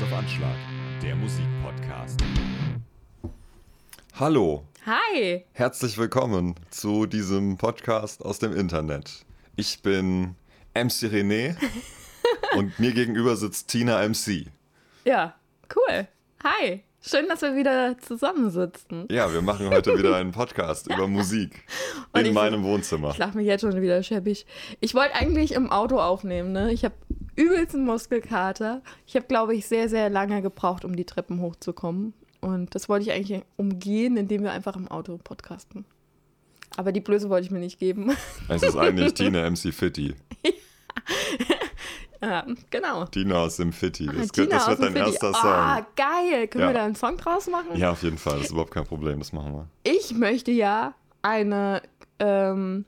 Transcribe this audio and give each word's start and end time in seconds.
Alles 0.00 0.12
auf 0.12 0.18
Anschlag, 0.18 0.56
der 1.02 1.14
Musikpodcast. 1.14 2.20
Hallo, 4.18 4.64
Hi! 4.86 5.44
herzlich 5.52 5.98
willkommen 5.98 6.54
zu 6.70 7.04
diesem 7.06 7.58
Podcast 7.58 8.24
aus 8.24 8.38
dem 8.38 8.56
Internet. 8.56 9.26
Ich 9.56 9.82
bin 9.82 10.36
MC 10.74 11.10
René 11.12 11.54
und 12.56 12.78
mir 12.78 12.92
gegenüber 12.92 13.36
sitzt 13.36 13.68
Tina 13.68 14.06
MC. 14.08 14.46
Ja, 15.04 15.34
cool. 15.76 16.06
Hi! 16.44 16.82
Schön, 17.02 17.28
dass 17.28 17.42
wir 17.42 17.56
wieder 17.56 17.96
zusammensitzen. 17.98 19.06
Ja, 19.10 19.32
wir 19.32 19.42
machen 19.42 19.68
heute 19.70 19.98
wieder 19.98 20.16
einen 20.16 20.32
Podcast 20.32 20.86
über 20.92 21.08
Musik 21.08 21.64
in 22.14 22.26
ich- 22.26 22.32
meinem 22.32 22.62
Wohnzimmer. 22.62 23.10
Ich 23.10 23.18
lache 23.18 23.36
mich 23.36 23.46
jetzt 23.46 23.62
schon 23.62 23.80
wieder 23.80 24.02
schäbig. 24.02 24.46
Ich 24.80 24.94
wollte 24.94 25.14
eigentlich 25.14 25.52
im 25.52 25.70
Auto 25.70 25.98
aufnehmen, 25.98 26.52
ne? 26.52 26.72
Ich 26.72 26.84
habe 26.84 26.94
übelst 27.40 27.74
einen 27.74 27.84
Muskelkater. 27.84 28.82
Ich 29.06 29.14
habe, 29.16 29.26
glaube 29.26 29.54
ich, 29.54 29.66
sehr, 29.66 29.88
sehr 29.88 30.10
lange 30.10 30.42
gebraucht, 30.42 30.84
um 30.84 30.94
die 30.96 31.04
Treppen 31.04 31.40
hochzukommen. 31.40 32.12
Und 32.40 32.74
das 32.74 32.88
wollte 32.88 33.04
ich 33.06 33.12
eigentlich 33.12 33.42
umgehen, 33.56 34.16
indem 34.16 34.42
wir 34.42 34.52
einfach 34.52 34.76
im 34.76 34.88
Auto 34.88 35.18
podcasten. 35.22 35.84
Aber 36.76 36.92
die 36.92 37.00
Blöße 37.00 37.28
wollte 37.28 37.46
ich 37.46 37.50
mir 37.50 37.58
nicht 37.58 37.78
geben. 37.78 38.12
Es 38.48 38.62
ist 38.62 38.76
eigentlich 38.78 39.14
Tina 39.14 39.48
MC 39.50 39.72
Fitty. 39.74 40.14
ja, 42.22 42.46
genau. 42.70 43.04
Tina 43.06 43.36
aus 43.42 43.56
dem 43.56 43.72
Fitty. 43.72 44.06
Das, 44.06 44.28
Tina 44.28 44.46
das 44.48 44.68
wird 44.68 44.82
dein 44.82 44.92
Fitti. 44.92 45.10
erster 45.10 45.32
Ah, 45.34 45.76
Song. 45.76 45.86
geil. 45.96 46.48
Können 46.48 46.62
Ja. 46.62 46.70
wir 46.70 46.74
da 46.74 46.84
einen 46.84 46.94
Song 46.94 47.16
draus 47.16 47.48
machen? 47.48 47.76
Ja, 47.76 47.90
auf 47.90 48.02
jeden 48.02 48.18
Fall. 48.18 48.34
Das 48.36 48.44
ist 48.46 48.50
überhaupt 48.52 48.72
kein 48.72 48.84
Problem. 48.86 49.18
Das 49.18 49.32
machen 49.32 49.52
wir. 49.52 49.66
Ich 49.82 50.14
möchte 50.14 50.50
ja 50.52 50.94
eine 51.22 51.82
ähm, 52.20 52.84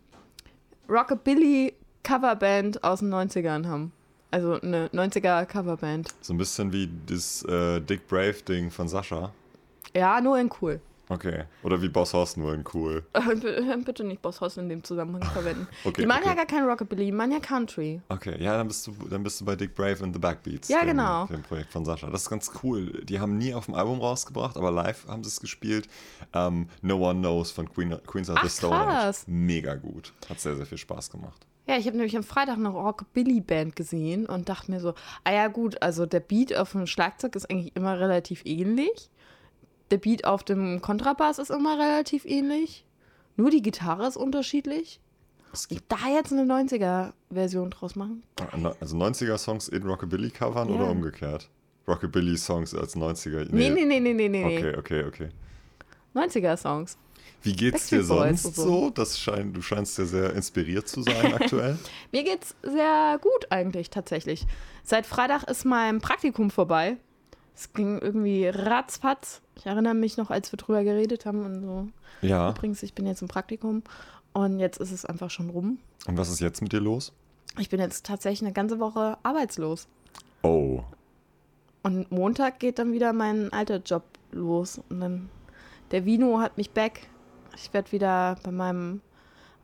Rockabilly-Coverband 0.88 2.84
aus 2.84 3.00
den 3.00 3.12
90ern 3.12 3.66
haben. 3.66 3.92
Also 4.32 4.58
eine 4.60 4.88
90er-Coverband. 4.88 6.08
So 6.22 6.32
ein 6.32 6.38
bisschen 6.38 6.72
wie 6.72 6.90
das 7.06 7.44
äh, 7.44 7.80
Dick 7.80 8.08
Brave-Ding 8.08 8.70
von 8.70 8.88
Sascha. 8.88 9.30
Ja, 9.94 10.22
nur 10.22 10.38
in 10.38 10.50
cool. 10.62 10.80
Okay. 11.10 11.44
Oder 11.62 11.82
wie 11.82 11.90
Boss 11.90 12.14
Hoss 12.14 12.38
nur 12.38 12.54
in 12.54 12.64
cool. 12.72 13.04
Bitte 13.84 14.04
nicht 14.04 14.22
Boss 14.22 14.40
Hoss 14.40 14.56
in 14.56 14.70
dem 14.70 14.82
Zusammenhang 14.82 15.30
verwenden. 15.30 15.68
Okay, 15.84 16.00
die 16.02 16.06
machen 16.06 16.22
ja 16.24 16.30
okay. 16.30 16.36
gar 16.38 16.46
kein 16.46 16.64
Rockabilly, 16.64 17.06
die 17.06 17.12
machen 17.12 17.32
ja 17.32 17.40
Country. 17.40 18.00
Okay, 18.08 18.42
ja, 18.42 18.56
dann 18.56 18.68
bist 18.68 18.86
du, 18.86 18.92
dann 19.10 19.22
bist 19.22 19.38
du 19.40 19.44
bei 19.44 19.54
Dick 19.54 19.74
Brave 19.74 20.02
and 20.02 20.14
the 20.14 20.18
Backbeats. 20.18 20.68
Ja, 20.68 20.80
dem, 20.80 20.88
genau. 20.88 21.26
Dem 21.26 21.42
Projekt 21.42 21.70
von 21.70 21.84
Sascha. 21.84 22.08
Das 22.08 22.22
ist 22.22 22.30
ganz 22.30 22.50
cool. 22.62 23.02
Die 23.04 23.20
haben 23.20 23.36
nie 23.36 23.52
auf 23.52 23.66
dem 23.66 23.74
Album 23.74 24.00
rausgebracht, 24.00 24.56
aber 24.56 24.70
live 24.70 25.06
haben 25.08 25.22
sie 25.22 25.28
es 25.28 25.40
gespielt. 25.40 25.88
Ähm, 26.32 26.68
no 26.80 26.96
One 26.96 27.20
Knows 27.20 27.50
von 27.50 27.70
Queen, 27.70 27.98
Queens 28.06 28.30
of 28.30 28.38
the 28.42 28.48
Stone. 28.48 29.12
Mega 29.26 29.74
gut. 29.74 30.14
Hat 30.30 30.40
sehr, 30.40 30.56
sehr 30.56 30.66
viel 30.66 30.78
Spaß 30.78 31.10
gemacht. 31.10 31.46
Ja, 31.66 31.76
ich 31.76 31.86
habe 31.86 31.96
nämlich 31.96 32.16
am 32.16 32.24
Freitag 32.24 32.56
eine 32.56 32.68
Rockabilly-Band 32.68 33.76
gesehen 33.76 34.26
und 34.26 34.48
dachte 34.48 34.70
mir 34.70 34.80
so, 34.80 34.94
ah 35.24 35.32
ja 35.32 35.46
gut, 35.48 35.80
also 35.80 36.06
der 36.06 36.20
Beat 36.20 36.54
auf 36.56 36.72
dem 36.72 36.86
Schlagzeug 36.86 37.36
ist 37.36 37.48
eigentlich 37.50 37.76
immer 37.76 38.00
relativ 38.00 38.42
ähnlich. 38.44 39.10
Der 39.92 39.98
Beat 39.98 40.24
auf 40.24 40.42
dem 40.42 40.80
Kontrabass 40.80 41.38
ist 41.38 41.50
immer 41.50 41.78
relativ 41.78 42.24
ähnlich. 42.24 42.84
Nur 43.36 43.50
die 43.50 43.62
Gitarre 43.62 44.06
ist 44.08 44.16
unterschiedlich. 44.16 45.00
Es 45.52 45.66
Und 45.66 45.68
gibt 45.78 45.92
da 45.92 46.08
jetzt 46.12 46.32
eine 46.32 46.42
90er-Version 46.52 47.70
draus 47.70 47.94
machen? 47.94 48.22
also 48.80 48.96
90er-Songs 48.96 49.68
in 49.68 49.82
Rockabilly 49.84 50.30
covern 50.30 50.68
Ja. 50.68 50.74
oder 50.74 50.90
umgekehrt? 50.90 51.48
Rockabilly-Songs 51.86 52.74
als 52.74 52.96
90er. 52.96 53.46
Nee, 53.50 53.70
nee, 53.70 53.84
nee, 53.84 54.00
nee, 54.00 54.14
nee, 54.14 54.28
nee. 54.28 54.44
Okay, 54.58 54.76
okay, 54.76 55.04
okay. 55.04 55.28
90er-Songs. 56.14 56.96
Wie 57.42 57.54
geht's 57.54 57.88
dir 57.88 58.04
sonst 58.04 58.54
so? 58.54 58.62
so. 58.62 58.90
Das 58.90 59.18
scheint, 59.18 59.56
du 59.56 59.62
scheinst 59.62 59.98
ja 59.98 60.04
sehr 60.04 60.32
inspiriert 60.34 60.88
zu 60.88 61.02
sein 61.02 61.34
aktuell. 61.40 61.78
Mir 62.12 62.24
geht's 62.24 62.54
sehr 62.62 63.18
gut 63.20 63.50
eigentlich 63.50 63.90
tatsächlich. 63.90 64.46
Seit 64.84 65.06
Freitag 65.06 65.44
ist 65.44 65.64
mein 65.64 66.00
Praktikum 66.00 66.50
vorbei. 66.50 66.96
Es 67.54 67.72
ging 67.72 67.98
irgendwie 67.98 68.46
ratzfatz. 68.46 69.42
Ich 69.56 69.66
erinnere 69.66 69.94
mich 69.94 70.16
noch, 70.16 70.30
als 70.30 70.52
wir 70.52 70.56
drüber 70.56 70.84
geredet 70.84 71.26
haben 71.26 71.44
und 71.44 71.60
so. 71.62 71.88
ja. 72.26 72.50
Übrigens, 72.50 72.82
ich 72.82 72.94
bin 72.94 73.06
jetzt 73.06 73.22
im 73.22 73.28
Praktikum 73.28 73.82
und 74.32 74.58
jetzt 74.58 74.78
ist 74.78 74.92
es 74.92 75.04
einfach 75.04 75.30
schon 75.30 75.50
rum. 75.50 75.78
Und 76.06 76.16
was 76.16 76.30
ist 76.30 76.40
jetzt 76.40 76.62
mit 76.62 76.72
dir 76.72 76.80
los? 76.80 77.12
Ich 77.58 77.68
bin 77.68 77.80
jetzt 77.80 78.06
tatsächlich 78.06 78.42
eine 78.42 78.52
ganze 78.52 78.80
Woche 78.80 79.18
arbeitslos. 79.22 79.86
Oh. 80.42 80.82
Und 81.82 82.10
Montag 82.10 82.60
geht 82.60 82.78
dann 82.78 82.92
wieder 82.92 83.12
mein 83.12 83.52
alter 83.52 83.76
Job 83.76 84.04
los. 84.30 84.80
Und 84.88 85.00
dann 85.00 85.28
der 85.90 86.06
Vino 86.06 86.40
hat 86.40 86.56
mich 86.56 86.70
back. 86.70 87.08
Ich 87.56 87.72
werde 87.72 87.92
wieder 87.92 88.36
bei 88.42 88.50
meinem 88.50 89.00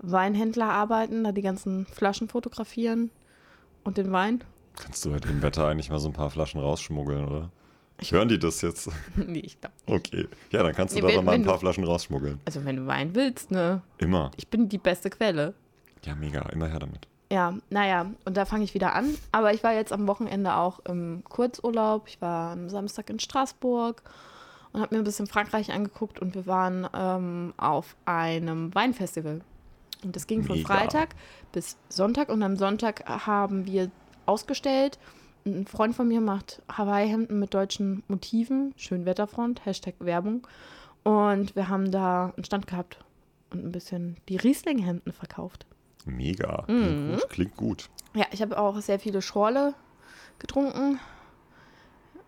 Weinhändler 0.01 0.67
arbeiten, 0.71 1.25
da 1.25 1.33
die 1.33 1.43
ganzen 1.43 1.87
Flaschen 1.87 2.29
fotografieren 2.29 3.11
und 3.85 3.97
den 3.99 4.13
Wein. 4.13 4.45
Kannst 4.77 5.05
du 5.05 5.11
bei 5.11 5.19
dem 5.19 5.43
Wetter 5.43 5.67
eigentlich 5.67 5.91
mal 5.91 5.99
so 5.99 6.09
ein 6.09 6.13
paar 6.13 6.31
Flaschen 6.31 6.61
rausschmuggeln, 6.61 7.27
oder? 7.27 7.51
Hören 8.11 8.29
die 8.29 8.39
das 8.39 8.61
jetzt? 8.63 8.89
nee, 9.17 9.41
ich 9.41 9.61
glaub. 9.61 9.73
Okay. 9.87 10.29
Ja, 10.51 10.63
dann 10.63 10.73
kannst 10.73 10.95
du 10.95 11.01
Nee, 11.01 11.09
wenn- 11.09 11.17
noch 11.17 11.23
mal 11.25 11.33
ein 11.33 11.43
paar 11.45 11.55
du- 11.55 11.61
Flaschen 11.61 11.83
rausschmuggeln. 11.85 12.39
Also 12.45 12.65
wenn 12.65 12.77
du 12.77 12.87
Wein 12.87 13.15
willst, 13.17 13.51
ne? 13.51 13.83
Immer. 13.99 14.31
Ich 14.37 14.47
bin 14.49 14.69
die 14.69 14.79
beste 14.79 15.11
Quelle. 15.11 15.55
Ja, 16.05 16.15
mega. 16.15 16.43
Immer 16.51 16.69
her 16.69 16.79
damit. 16.79 17.09
Ja, 17.33 17.55
naja, 17.71 18.07
und 18.25 18.37
da 18.37 18.45
fange 18.45 18.63
ich 18.65 18.73
wieder 18.73 18.95
an. 18.95 19.15
Aber 19.33 19.53
ich 19.53 19.65
war 19.65 19.75
jetzt 19.75 19.93
am 19.93 20.07
Wochenende 20.07 20.55
auch 20.55 20.79
im 20.87 21.25
Kurzurlaub. 21.29 22.05
Ich 22.07 22.21
war 22.23 22.53
am 22.53 22.69
Samstag 22.69 23.11
in 23.11 23.19
Straßburg 23.19 24.03
und 24.73 24.81
habe 24.81 24.95
mir 24.95 25.01
ein 25.01 25.05
bisschen 25.05 25.27
Frankreich 25.27 25.73
angeguckt 25.73 26.19
und 26.19 26.35
wir 26.35 26.47
waren 26.47 26.87
ähm, 26.95 27.55
auf 27.57 27.97
einem 28.05 28.75
Weinfestival. 28.75 29.41
Und 30.05 30.15
das 30.15 30.27
ging 30.27 30.45
von 30.45 30.57
Mega. 30.57 30.75
Freitag 30.75 31.15
bis 31.53 31.77
Sonntag 31.89 32.29
und 32.29 32.43
am 32.43 32.57
Sonntag 32.57 33.05
haben 33.07 33.67
wir 33.67 33.91
ausgestellt. 34.27 34.99
Ein 35.45 35.67
Freund 35.67 35.95
von 35.95 36.09
mir 36.09 36.21
macht 36.21 36.63
Hawaii-Hemden 36.71 37.39
mit 37.39 37.55
deutschen 37.55 38.03
Motiven, 38.07 38.75
Schönwetterfront, 38.77 39.65
Hashtag 39.65 39.95
Werbung. 39.99 40.47
Und 41.03 41.57
wir 41.57 41.69
haben 41.69 41.91
da 41.91 42.33
einen 42.37 42.45
Stand 42.45 42.67
gehabt 42.67 42.99
und 43.51 43.65
ein 43.65 43.73
bisschen 43.73 44.19
die 44.29 44.37
Riesling-Hemden 44.37 45.13
verkauft. 45.13 45.67
Mega. 46.05 46.65
Mhm. 46.69 46.85
Klingt 46.85 47.11
gut. 47.19 47.29
Klingt 47.31 47.57
gut. 47.57 47.91
Ja, 48.15 48.27
ich 48.31 48.43
habe 48.43 48.59
auch 48.59 48.79
sehr 48.81 48.99
viele 48.99 49.23
Schorle 49.23 49.75
getrunken. 50.39 51.01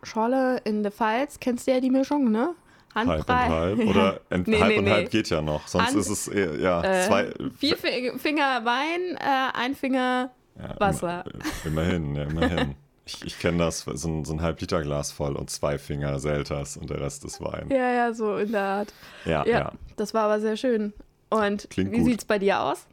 Schorle 0.03 0.59
in 0.65 0.83
der 0.83 0.93
Pfalz, 0.93 1.38
kennst 1.41 1.66
du 1.66 1.72
ja 1.72 1.81
die 1.81 1.91
Mischung, 1.91 2.31
ne? 2.31 2.55
Halb 2.94 3.06
und 3.06 3.12
Handbrei. 3.12 3.49
halb. 3.49 3.78
Oder 3.87 4.21
Nee, 4.31 4.59
halb 4.61 4.69
nee, 4.72 4.78
und 4.78 4.84
nee. 4.84 4.91
halb 4.91 5.11
geht 5.11 5.28
ja 5.31 5.41
noch. 5.43 5.69
Sonst 5.69 5.88
Hand- 5.88 5.97
ist 5.97 6.09
es 6.09 6.28
eher, 6.28 6.59
ja, 6.59 6.83
Äh, 6.83 7.06
zwei. 7.06 7.33
Vier 7.56 7.77
Fi- 7.77 8.12
Finger 8.19 8.65
Wein, 8.65 9.16
äh, 9.16 9.56
ein 9.56 9.75
Finger. 9.77 10.31
ja, 10.59 10.81
Wasser. 10.81 11.25
Immer, 11.65 11.83
immerhin, 11.84 12.15
ja, 12.16 12.22
immerhin. 12.25 12.75
Ich, 13.06 13.25
ich 13.25 13.39
kenne 13.41 13.59
das, 13.59 13.81
so 13.81 14.09
ein, 14.09 14.25
so 14.25 14.33
ein 14.34 14.41
Halb-Liter-Glas 14.41 15.10
voll 15.10 15.34
und 15.34 15.50
zwei 15.50 15.78
Finger 15.78 16.21
Selters 16.21 16.77
und 16.77 16.91
der 16.91 17.00
Rest 17.00 17.25
ist 17.25 17.41
Wein. 17.41 17.66
Ja, 17.69 17.91
ja, 17.93 18.15
so 18.15 18.37
in 18.37 18.53
der 18.53 18.62
Art. 18.62 18.93
Ja, 19.25 19.44
Ja, 19.47 19.59
ja. 19.59 19.72
das 19.97 20.15
war 20.15 20.25
aber 20.25 20.39
sehr 20.39 20.56
schön. 20.56 20.93
Und 21.28 21.69
Klingt 21.71 21.91
wie 21.91 21.97
gut. 21.99 22.06
sieht's 22.06 22.25
bei 22.25 22.39
dir 22.39 22.60
aus? 22.60 22.87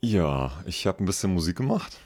Ja, 0.00 0.52
ich 0.66 0.86
habe 0.86 1.02
ein 1.02 1.06
bisschen 1.06 1.34
Musik 1.34 1.56
gemacht. 1.56 1.96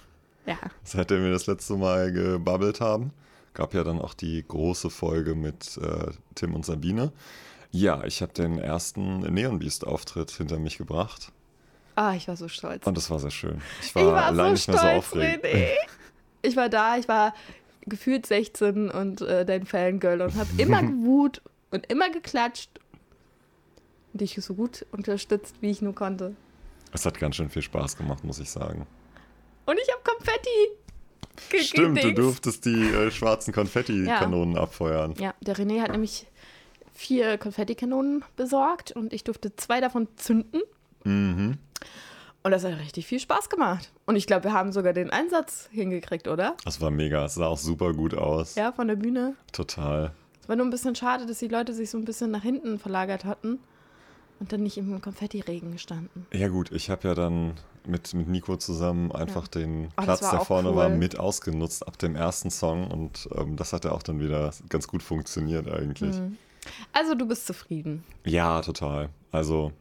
Ja. 0.46 0.56
Seitdem 0.82 1.22
wir 1.22 1.32
das 1.32 1.46
letzte 1.46 1.74
Mal 1.74 2.12
gebabbelt 2.12 2.80
haben, 2.80 3.12
gab 3.54 3.74
ja 3.74 3.84
dann 3.84 4.00
auch 4.00 4.14
die 4.14 4.44
große 4.46 4.90
Folge 4.90 5.34
mit 5.34 5.76
äh, 5.78 6.12
Tim 6.34 6.54
und 6.54 6.64
Sabine. 6.64 7.12
Ja, 7.70 8.04
ich 8.04 8.22
habe 8.22 8.32
den 8.32 8.58
ersten 8.58 9.20
Neon 9.20 9.58
Beast 9.58 9.86
Auftritt 9.86 10.30
hinter 10.30 10.58
mich 10.58 10.78
gebracht 10.78 11.32
Ah, 11.96 12.14
ich 12.14 12.28
war 12.28 12.36
so 12.36 12.48
stolz. 12.48 12.86
und 12.86 12.96
das 12.96 13.10
war 13.10 13.18
sehr 13.18 13.30
schön. 13.30 13.60
Ich 13.82 13.94
war, 13.94 14.02
ich 14.02 14.08
war 14.08 14.24
allein 14.24 14.46
so 14.46 14.52
nicht 14.52 14.68
mehr 14.68 14.76
so 14.78 14.82
stolz, 14.82 14.98
aufgeregt. 14.98 15.44
René. 15.44 15.68
Ich 16.42 16.56
war 16.56 16.70
da, 16.70 16.96
ich 16.96 17.06
war 17.06 17.34
gefühlt 17.84 18.24
16 18.24 18.90
und 18.90 19.20
äh, 19.20 19.44
dein 19.44 19.66
Fangirl 19.66 20.22
und 20.22 20.34
habe 20.36 20.48
immer 20.56 20.82
gewut 20.82 21.42
und 21.70 21.84
immer 21.92 22.08
geklatscht 22.10 22.70
und 24.14 24.22
dich 24.22 24.34
so 24.42 24.54
gut 24.54 24.86
unterstützt, 24.90 25.56
wie 25.60 25.70
ich 25.70 25.82
nur 25.82 25.94
konnte. 25.94 26.34
Es 26.94 27.04
hat 27.04 27.20
ganz 27.20 27.36
schön 27.36 27.50
viel 27.50 27.60
Spaß 27.60 27.98
gemacht, 27.98 28.24
muss 28.24 28.38
ich 28.38 28.48
sagen. 28.48 28.86
Und 29.66 29.78
ich 29.78 29.92
habe 29.92 30.02
Konfetti. 30.02 30.48
Stimmt, 31.60 32.02
du 32.02 32.12
durftest 32.12 32.64
die 32.64 32.82
äh, 32.82 33.10
schwarzen 33.10 33.52
Konfetti-Kanonen 33.52 34.56
abfeuern. 34.56 35.14
Ja, 35.18 35.34
der 35.40 35.56
René 35.56 35.80
hat 35.80 35.92
nämlich 35.92 36.26
vier 36.94 37.38
Konfettikanonen 37.38 38.24
besorgt 38.36 38.92
und 38.92 39.12
ich 39.12 39.24
durfte 39.24 39.56
zwei 39.56 39.80
davon 39.80 40.08
zünden. 40.16 40.60
Mhm. 41.04 41.58
Und 42.42 42.50
das 42.50 42.64
hat 42.64 42.78
richtig 42.78 43.06
viel 43.06 43.20
Spaß 43.20 43.50
gemacht. 43.50 43.90
Und 44.06 44.16
ich 44.16 44.26
glaube, 44.26 44.44
wir 44.44 44.52
haben 44.52 44.72
sogar 44.72 44.92
den 44.92 45.10
Einsatz 45.10 45.68
hingekriegt, 45.72 46.26
oder? 46.28 46.56
Das 46.64 46.80
war 46.80 46.90
mega. 46.90 47.24
Es 47.24 47.34
sah 47.34 47.46
auch 47.46 47.58
super 47.58 47.92
gut 47.92 48.14
aus. 48.14 48.54
Ja, 48.54 48.72
von 48.72 48.88
der 48.88 48.96
Bühne. 48.96 49.34
Total. 49.52 50.12
Es 50.42 50.48
war 50.48 50.56
nur 50.56 50.66
ein 50.66 50.70
bisschen 50.70 50.94
schade, 50.94 51.26
dass 51.26 51.38
die 51.38 51.48
Leute 51.48 51.74
sich 51.74 51.90
so 51.90 51.98
ein 51.98 52.04
bisschen 52.04 52.30
nach 52.30 52.42
hinten 52.42 52.78
verlagert 52.78 53.24
hatten 53.24 53.58
und 54.40 54.52
dann 54.52 54.62
nicht 54.62 54.76
im 54.78 55.00
Konfettiregen 55.00 55.78
standen. 55.78 56.26
Ja 56.32 56.48
gut, 56.48 56.72
ich 56.72 56.90
habe 56.90 57.06
ja 57.08 57.14
dann 57.14 57.54
mit, 57.86 58.12
mit 58.14 58.28
Nico 58.28 58.56
zusammen 58.56 59.12
einfach 59.12 59.46
den 59.48 59.88
Oh, 59.96 60.02
Platz, 60.02 60.22
war 60.22 60.30
der 60.32 60.40
vorne 60.40 60.70
cool. 60.70 60.76
war, 60.76 60.88
mit 60.88 61.18
ausgenutzt 61.18 61.86
ab 61.86 61.98
dem 61.98 62.16
ersten 62.16 62.50
Song 62.50 62.90
und 62.90 63.28
ähm, 63.36 63.56
das 63.56 63.72
hat 63.72 63.84
ja 63.84 63.92
auch 63.92 64.02
dann 64.02 64.18
wieder 64.20 64.50
ganz 64.68 64.88
gut 64.88 65.02
funktioniert 65.02 65.70
eigentlich. 65.70 66.16
Mhm. 66.18 66.36
Also 66.92 67.14
du 67.14 67.26
bist 67.26 67.46
zufrieden. 67.46 68.04
Ja, 68.24 68.60
total. 68.60 69.08
Also 69.32 69.72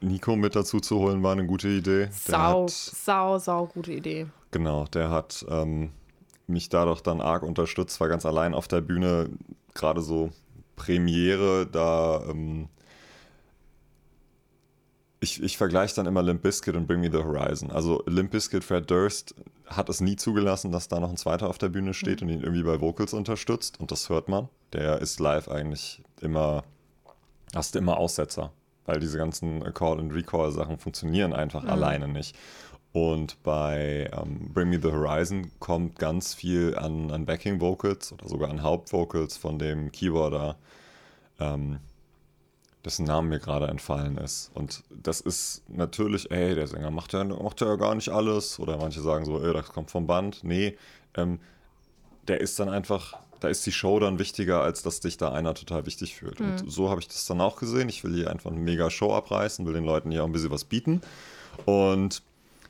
Nico 0.00 0.36
mit 0.36 0.54
dazu 0.56 0.80
zu 0.80 0.98
holen 0.98 1.22
war 1.22 1.32
eine 1.32 1.46
gute 1.46 1.68
Idee. 1.68 2.08
Sau, 2.12 2.62
hat, 2.64 2.70
sau, 2.70 3.38
sau 3.38 3.66
gute 3.66 3.92
Idee. 3.92 4.26
genau, 4.50 4.84
der 4.86 5.10
hat 5.10 5.44
ähm, 5.48 5.90
mich 6.46 6.68
dadurch 6.68 7.00
dann 7.00 7.20
arg 7.20 7.42
unterstützt, 7.42 8.00
weil 8.00 8.08
ganz 8.08 8.24
allein 8.26 8.54
auf 8.54 8.66
der 8.68 8.80
Bühne 8.80 9.28
gerade 9.74 10.00
so 10.00 10.30
Premiere, 10.76 11.66
da 11.70 12.22
ähm, 12.28 12.68
ich, 15.20 15.42
ich 15.42 15.58
vergleiche 15.58 15.94
dann 15.94 16.06
immer 16.06 16.22
Limp 16.22 16.42
Bizkit 16.42 16.74
und 16.74 16.86
Bring 16.86 17.00
Me 17.00 17.10
the 17.12 17.18
Horizon. 17.18 17.70
Also 17.70 18.02
Limp 18.06 18.30
Bizkit, 18.30 18.64
Fred 18.64 18.90
Durst 18.90 19.34
hat 19.66 19.88
es 19.88 20.00
nie 20.00 20.16
zugelassen, 20.16 20.72
dass 20.72 20.88
da 20.88 20.98
noch 20.98 21.10
ein 21.10 21.18
zweiter 21.18 21.48
auf 21.48 21.58
der 21.58 21.68
Bühne 21.68 21.94
steht 21.94 22.22
mhm. 22.22 22.28
und 22.28 22.34
ihn 22.34 22.40
irgendwie 22.40 22.62
bei 22.62 22.80
Vocals 22.80 23.12
unterstützt 23.12 23.78
und 23.78 23.90
das 23.90 24.08
hört 24.08 24.28
man. 24.28 24.48
Der 24.72 25.00
ist 25.00 25.20
live 25.20 25.48
eigentlich 25.48 26.02
immer, 26.20 26.64
hast 27.54 27.74
du 27.74 27.78
immer 27.78 27.98
Aussetzer, 27.98 28.52
weil 28.86 28.98
diese 28.98 29.18
ganzen 29.18 29.62
Call- 29.74 30.00
and 30.00 30.14
Recall-Sachen 30.14 30.78
funktionieren 30.78 31.34
einfach 31.34 31.62
mhm. 31.62 31.70
alleine 31.70 32.08
nicht. 32.08 32.34
Und 32.92 33.40
bei 33.44 34.10
ähm, 34.12 34.50
Bring 34.52 34.70
Me 34.70 34.80
the 34.82 34.90
Horizon 34.90 35.50
kommt 35.60 35.98
ganz 35.98 36.34
viel 36.34 36.74
an, 36.76 37.10
an 37.10 37.26
Backing 37.26 37.60
Vocals 37.60 38.12
oder 38.12 38.26
sogar 38.26 38.50
an 38.50 38.62
Hauptvocals 38.62 39.36
von 39.36 39.58
dem 39.58 39.92
Keyboarder, 39.92 40.56
ähm, 41.38 41.78
dessen 42.84 43.04
Name 43.04 43.28
mir 43.28 43.38
gerade 43.38 43.68
entfallen 43.68 44.16
ist. 44.18 44.50
Und 44.54 44.82
das 44.90 45.20
ist 45.20 45.62
natürlich, 45.68 46.30
ey, 46.30 46.54
der 46.54 46.66
Sänger 46.66 46.90
macht 46.90 47.12
ja, 47.12 47.24
macht 47.24 47.60
ja 47.60 47.76
gar 47.76 47.94
nicht 47.94 48.08
alles. 48.08 48.58
Oder 48.58 48.78
manche 48.78 49.00
sagen 49.00 49.24
so, 49.24 49.42
ey, 49.42 49.52
das 49.52 49.68
kommt 49.68 49.90
vom 49.90 50.06
Band. 50.06 50.42
Nee, 50.42 50.76
ähm, 51.14 51.40
der 52.28 52.40
ist 52.40 52.58
dann 52.58 52.68
einfach, 52.68 53.18
da 53.40 53.48
ist 53.48 53.66
die 53.66 53.72
Show 53.72 53.98
dann 54.00 54.18
wichtiger, 54.18 54.62
als 54.62 54.82
dass 54.82 55.00
dich 55.00 55.18
da 55.18 55.32
einer 55.32 55.54
total 55.54 55.84
wichtig 55.84 56.14
fühlt. 56.14 56.40
Mhm. 56.40 56.50
Und 56.50 56.70
so 56.70 56.88
habe 56.88 57.00
ich 57.00 57.08
das 57.08 57.26
dann 57.26 57.40
auch 57.40 57.56
gesehen. 57.56 57.88
Ich 57.88 58.02
will 58.02 58.14
hier 58.14 58.30
einfach 58.30 58.50
eine 58.50 58.60
mega 58.60 58.88
Show 58.90 59.12
abreißen, 59.12 59.66
will 59.66 59.74
den 59.74 59.84
Leuten 59.84 60.10
hier 60.10 60.22
auch 60.22 60.26
ein 60.26 60.32
bisschen 60.32 60.50
was 60.50 60.64
bieten. 60.64 61.02
Und 61.66 62.22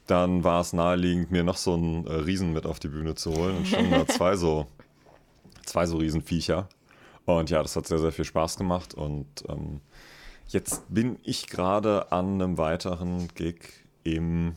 dann 0.06 0.42
war 0.42 0.60
es 0.60 0.72
naheliegend, 0.72 1.30
mir 1.30 1.44
noch 1.44 1.56
so 1.56 1.74
einen 1.74 2.06
äh, 2.06 2.12
Riesen 2.12 2.52
mit 2.52 2.66
auf 2.66 2.80
die 2.80 2.88
Bühne 2.88 3.14
zu 3.14 3.32
holen. 3.32 3.58
Und 3.58 3.68
schon 3.68 3.90
da 3.90 4.06
zwei 4.08 4.34
so, 4.36 4.66
zwei 5.64 5.86
so 5.86 5.98
Riesenviecher. 5.98 6.68
Und 7.26 7.50
ja, 7.50 7.62
das 7.62 7.76
hat 7.76 7.86
sehr, 7.86 7.98
sehr 7.98 8.10
viel 8.10 8.24
Spaß 8.24 8.56
gemacht. 8.56 8.94
Und 8.94 9.26
ähm, 9.48 9.80
jetzt 10.52 10.92
bin 10.92 11.18
ich 11.22 11.48
gerade 11.48 12.12
an 12.12 12.34
einem 12.34 12.58
weiteren 12.58 13.28
Gig 13.34 13.86
im 14.04 14.56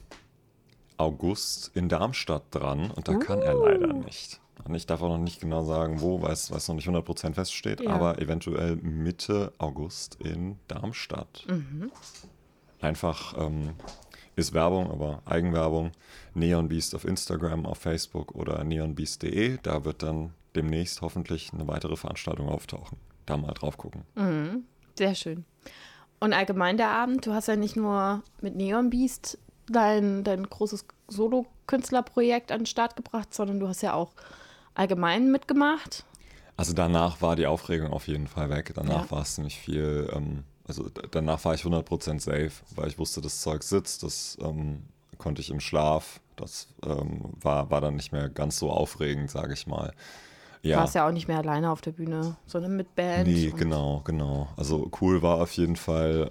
August 0.98 1.72
in 1.76 1.90
Darmstadt 1.90 2.44
dran. 2.52 2.92
Und 2.92 3.08
da 3.08 3.14
uh. 3.14 3.20
kann 3.20 3.42
er 3.42 3.56
leider 3.56 3.94
uh. 3.94 4.04
nicht. 4.04 4.40
Und 4.64 4.76
ich 4.76 4.86
darf 4.86 5.02
auch 5.02 5.10
noch 5.10 5.18
nicht 5.18 5.42
genau 5.42 5.64
sagen, 5.64 6.00
wo, 6.00 6.22
weil 6.22 6.32
es 6.32 6.50
noch 6.50 6.76
nicht 6.76 6.88
100% 6.88 7.34
feststeht, 7.34 7.82
ja. 7.82 7.90
aber 7.90 8.20
eventuell 8.20 8.78
Mitte 8.78 9.52
August 9.58 10.16
in 10.22 10.58
Darmstadt. 10.68 11.46
Mhm. 11.50 11.92
Einfach 12.80 13.38
ähm, 13.38 13.72
ist 14.36 14.54
Werbung, 14.54 14.90
aber 14.90 15.22
Eigenwerbung. 15.26 15.92
Neon 16.34 16.70
Beast 16.70 16.96
auf 16.96 17.04
Instagram, 17.04 17.66
auf 17.66 17.80
Facebook 17.80 18.36
oder 18.36 18.64
neonbeast.de. 18.64 19.58
Da 19.62 19.84
wird 19.84 20.02
dann 20.02 20.34
demnächst 20.56 21.02
hoffentlich 21.02 21.52
eine 21.54 21.68
weitere 21.68 21.96
Veranstaltung 21.98 22.48
auftauchen. 22.48 22.98
Da 23.26 23.38
mal 23.38 23.54
drauf 23.54 23.78
gucken. 23.78 24.04
Mhm. 24.16 24.64
Sehr 24.98 25.16
schön. 25.16 25.46
Und 26.20 26.34
allgemein 26.34 26.78
der 26.78 26.90
Abend, 26.90 27.26
du 27.26 27.34
hast 27.34 27.48
ja 27.48 27.56
nicht 27.56 27.76
nur 27.76 28.24
mit 28.42 28.56
Neon 28.56 28.90
Beast 28.90 29.38
dein, 29.68 30.24
dein 30.24 30.44
großes 30.44 30.86
Solo-Künstlerprojekt 31.08 32.52
an 32.52 32.62
den 32.62 32.66
Start 32.66 32.96
gebracht, 32.96 33.34
sondern 33.34 33.60
du 33.60 33.68
hast 33.68 33.82
ja 33.82 33.94
auch 33.94 34.14
allgemein 34.74 35.32
mitgemacht. 35.32 36.06
Also 36.56 36.74
danach 36.74 37.22
war 37.22 37.36
die 37.36 37.48
Aufregung 37.48 37.92
auf 37.92 38.08
jeden 38.08 38.28
Fall 38.28 38.50
weg. 38.50 38.72
Danach 38.76 39.06
ja. 39.06 39.12
war 39.12 39.22
es 39.24 39.36
ziemlich 39.36 39.60
viel 39.60 40.10
ähm, 40.14 40.44
also 40.68 40.90
danach 41.12 41.44
war 41.46 41.54
ich 41.54 41.62
100% 41.62 42.20
safe, 42.20 42.52
weil 42.76 42.88
ich 42.88 42.98
wusste, 42.98 43.22
das 43.22 43.42
Zeug 43.42 43.64
sitzt, 43.64 44.04
das 44.04 44.38
ähm, 44.42 44.84
konnte 45.18 45.42
ich 45.42 45.50
im 45.50 45.60
Schlaf, 45.60 46.22
das 46.36 46.68
ähm, 46.86 47.34
war, 47.42 47.70
war 47.70 47.82
dann 47.82 47.96
nicht 47.96 48.12
mehr 48.12 48.30
ganz 48.30 48.60
so 48.60 48.72
aufregend, 48.72 49.30
sage 49.30 49.54
ich 49.54 49.68
mal. 49.68 49.94
Ja. 50.64 50.78
Warst 50.78 50.96
ja 50.96 51.06
auch 51.06 51.12
nicht 51.12 51.28
mehr 51.28 51.40
alleine 51.40 51.70
auf 51.72 51.82
der 51.82 51.92
Bühne, 51.92 52.38
sondern 52.46 52.78
mit 52.78 52.96
Band. 52.96 53.28
Nee, 53.28 53.54
genau, 53.56 54.02
genau. 54.06 54.48
Also 54.56 54.90
cool 55.02 55.22
war 55.22 55.42
auf 55.42 55.52
jeden 55.52 55.76
Fall 55.76 56.30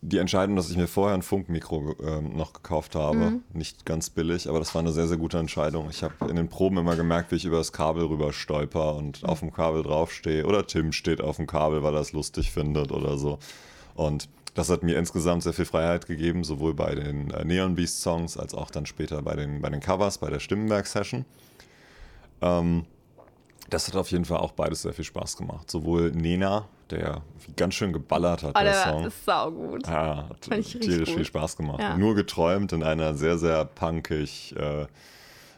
die 0.00 0.18
Entscheidung, 0.18 0.56
dass 0.56 0.70
ich 0.70 0.76
mir 0.76 0.86
vorher 0.86 1.14
ein 1.14 1.22
Funkmikro 1.22 1.94
ähm, 2.04 2.36
noch 2.36 2.52
gekauft 2.52 2.94
habe, 2.94 3.18
mhm. 3.18 3.42
nicht 3.52 3.84
ganz 3.84 4.10
billig, 4.10 4.48
aber 4.48 4.58
das 4.58 4.74
war 4.74 4.80
eine 4.80 4.92
sehr, 4.92 5.06
sehr 5.06 5.16
gute 5.16 5.38
Entscheidung. 5.38 5.88
Ich 5.90 6.02
habe 6.02 6.14
in 6.28 6.36
den 6.36 6.48
Proben 6.48 6.78
immer 6.78 6.96
gemerkt, 6.96 7.30
wie 7.30 7.36
ich 7.36 7.44
über 7.44 7.58
das 7.58 7.72
Kabel 7.72 8.04
rüber 8.04 8.32
stolper 8.32 8.96
und 8.96 9.22
mhm. 9.22 9.28
auf 9.28 9.40
dem 9.40 9.52
Kabel 9.52 9.82
draufstehe 9.82 10.46
oder 10.46 10.66
Tim 10.66 10.92
steht 10.92 11.20
auf 11.20 11.36
dem 11.36 11.46
Kabel, 11.46 11.82
weil 11.82 11.94
er 11.94 12.00
es 12.00 12.12
lustig 12.12 12.50
findet 12.50 12.90
oder 12.92 13.16
so. 13.16 13.38
Und 13.94 14.28
das 14.54 14.70
hat 14.70 14.82
mir 14.82 14.98
insgesamt 14.98 15.42
sehr 15.44 15.52
viel 15.52 15.64
Freiheit 15.64 16.06
gegeben, 16.06 16.44
sowohl 16.44 16.74
bei 16.74 16.94
den 16.94 17.30
äh, 17.30 17.44
Neon 17.44 17.74
Beast 17.74 18.02
Songs 18.02 18.36
als 18.36 18.54
auch 18.54 18.70
dann 18.70 18.86
später 18.86 19.22
bei 19.22 19.34
den, 19.34 19.62
bei 19.62 19.70
den 19.70 19.80
Covers, 19.80 20.18
bei 20.18 20.30
der 20.30 20.40
Stimmenwerk-Session. 20.40 21.24
Ähm, 22.40 22.86
das 23.70 23.88
hat 23.88 23.96
auf 23.96 24.10
jeden 24.10 24.24
Fall 24.24 24.38
auch 24.38 24.52
beides 24.52 24.82
sehr 24.82 24.92
viel 24.92 25.04
Spaß 25.04 25.36
gemacht. 25.36 25.70
Sowohl 25.70 26.10
Nena, 26.12 26.68
der 26.90 27.22
ganz 27.56 27.74
schön 27.74 27.92
geballert 27.92 28.42
hat, 28.42 28.56
oh, 28.58 28.62
der, 28.62 28.74
Song. 28.74 29.06
ist 29.06 29.24
saugut. 29.24 29.86
Ja, 29.86 30.28
hat 30.28 30.40
tierisch 30.40 31.10
viel 31.10 31.24
Spaß 31.24 31.56
gemacht. 31.56 31.80
Ja. 31.80 31.96
Nur 31.96 32.14
geträumt 32.14 32.72
in 32.72 32.82
einer 32.82 33.14
sehr, 33.14 33.38
sehr 33.38 33.64
punkig 33.64 34.54
äh, 34.56 34.86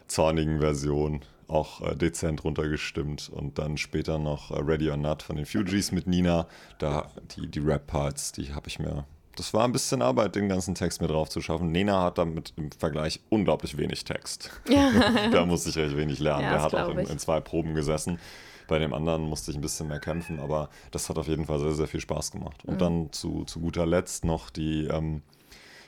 zornigen 0.07 0.59
Version. 0.59 1.21
Auch 1.47 1.81
äh, 1.81 1.95
dezent 1.95 2.43
runtergestimmt 2.43 3.29
und 3.29 3.59
dann 3.59 3.77
später 3.77 4.17
noch 4.17 4.49
äh, 4.49 4.59
Ready 4.59 4.89
or 4.89 4.97
Not 4.97 5.21
von 5.21 5.35
den 5.35 5.45
Fugees 5.45 5.91
mit 5.91 6.07
Nina. 6.07 6.47
Da 6.79 7.11
die, 7.35 7.47
die 7.47 7.59
Rap-Parts, 7.59 8.31
die 8.31 8.53
habe 8.53 8.67
ich 8.67 8.79
mir 8.79 9.05
das 9.35 9.53
war 9.53 9.65
ein 9.65 9.71
bisschen 9.71 10.01
Arbeit, 10.01 10.35
den 10.35 10.49
ganzen 10.49 10.75
Text 10.75 11.01
mir 11.01 11.07
drauf 11.07 11.29
zu 11.29 11.41
schaffen. 11.41 11.71
Nena 11.71 12.01
hat 12.01 12.17
damit 12.17 12.53
im 12.55 12.71
Vergleich 12.71 13.19
unglaublich 13.29 13.77
wenig 13.77 14.03
Text. 14.03 14.51
Ja. 14.69 14.91
da 15.31 15.45
musste 15.45 15.69
ich 15.69 15.77
recht 15.77 15.95
wenig 15.95 16.19
lernen. 16.19 16.43
Ja, 16.43 16.49
Der 16.51 16.61
hat 16.63 16.75
auch 16.75 16.89
in, 16.89 16.99
in, 16.99 17.19
zwei 17.19 17.39
Proben 17.39 17.75
gesessen. 17.75 18.19
Bei 18.67 18.79
dem 18.79 18.93
anderen 18.93 19.21
musste 19.23 19.51
ich 19.51 19.57
ein 19.57 19.61
bisschen 19.61 19.87
mehr 19.87 19.99
kämpfen, 19.99 20.39
aber 20.39 20.69
das 20.91 21.07
hat 21.07 21.17
auf 21.17 21.27
jeden 21.27 21.45
Fall 21.45 21.59
sehr, 21.59 21.73
sehr 21.73 21.87
viel 21.87 21.99
Spaß 21.99 22.31
gemacht. 22.31 22.65
Und 22.65 22.75
mhm. 22.75 22.79
dann 22.79 23.11
zu, 23.11 23.45
zu 23.45 23.59
guter 23.59 23.85
Letzt 23.85 24.25
noch 24.25 24.49
die 24.49 24.85
ähm, 24.85 25.21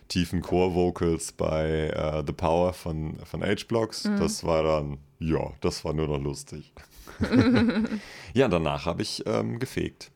tiefen 0.07 0.41
Core-Vocals 0.41 1.33
bei 1.33 1.89
äh, 1.89 2.23
The 2.25 2.33
Power 2.33 2.73
von, 2.73 3.17
von 3.25 3.43
H-Blocks. 3.43 4.05
Mhm. 4.05 4.17
Das 4.19 4.43
war 4.43 4.63
dann, 4.63 4.99
ja, 5.19 5.51
das 5.61 5.83
war 5.83 5.93
nur 5.93 6.07
noch 6.07 6.21
lustig. 6.21 6.71
ja, 8.33 8.47
danach 8.47 8.85
habe 8.85 9.01
ich 9.01 9.23
ähm, 9.25 9.59
gefegt. 9.59 10.11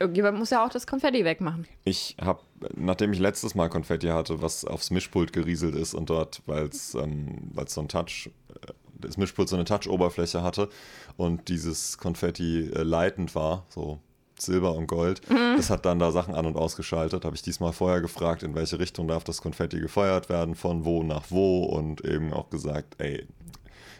Irgendjemand 0.00 0.38
muss 0.38 0.48
ja 0.48 0.64
auch 0.64 0.70
das 0.70 0.86
Konfetti 0.86 1.24
wegmachen. 1.26 1.66
Ich 1.84 2.16
habe, 2.20 2.40
nachdem 2.74 3.12
ich 3.12 3.18
letztes 3.18 3.54
Mal 3.54 3.68
Konfetti 3.68 4.06
hatte, 4.06 4.40
was 4.40 4.64
aufs 4.64 4.90
Mischpult 4.90 5.32
gerieselt 5.34 5.74
ist 5.74 5.92
und 5.92 6.08
dort, 6.08 6.40
weil 6.46 6.64
es 6.64 6.94
ähm, 6.94 7.52
so 7.66 7.82
ein 7.82 7.88
Touch, 7.88 8.30
äh, 8.48 8.72
das 8.98 9.18
Mischpult 9.18 9.50
so 9.50 9.56
eine 9.56 9.66
Touch-Oberfläche 9.66 10.42
hatte 10.42 10.70
und 11.18 11.48
dieses 11.48 11.98
Konfetti 11.98 12.70
äh, 12.74 12.82
leitend 12.82 13.34
war, 13.34 13.66
so 13.68 14.00
Silber 14.38 14.74
und 14.74 14.86
Gold. 14.86 15.20
Mhm. 15.28 15.56
Das 15.56 15.68
hat 15.68 15.84
dann 15.84 15.98
da 15.98 16.10
Sachen 16.12 16.34
an- 16.34 16.46
und 16.46 16.56
ausgeschaltet. 16.56 17.26
Habe 17.26 17.36
ich 17.36 17.42
diesmal 17.42 17.74
vorher 17.74 18.00
gefragt, 18.00 18.42
in 18.42 18.54
welche 18.54 18.78
Richtung 18.78 19.06
darf 19.06 19.24
das 19.24 19.42
Konfetti 19.42 19.80
gefeuert 19.80 20.30
werden, 20.30 20.54
von 20.54 20.86
wo 20.86 21.02
nach 21.02 21.24
wo 21.28 21.64
und 21.64 22.02
eben 22.04 22.32
auch 22.32 22.48
gesagt, 22.48 22.94
ey, 22.98 23.26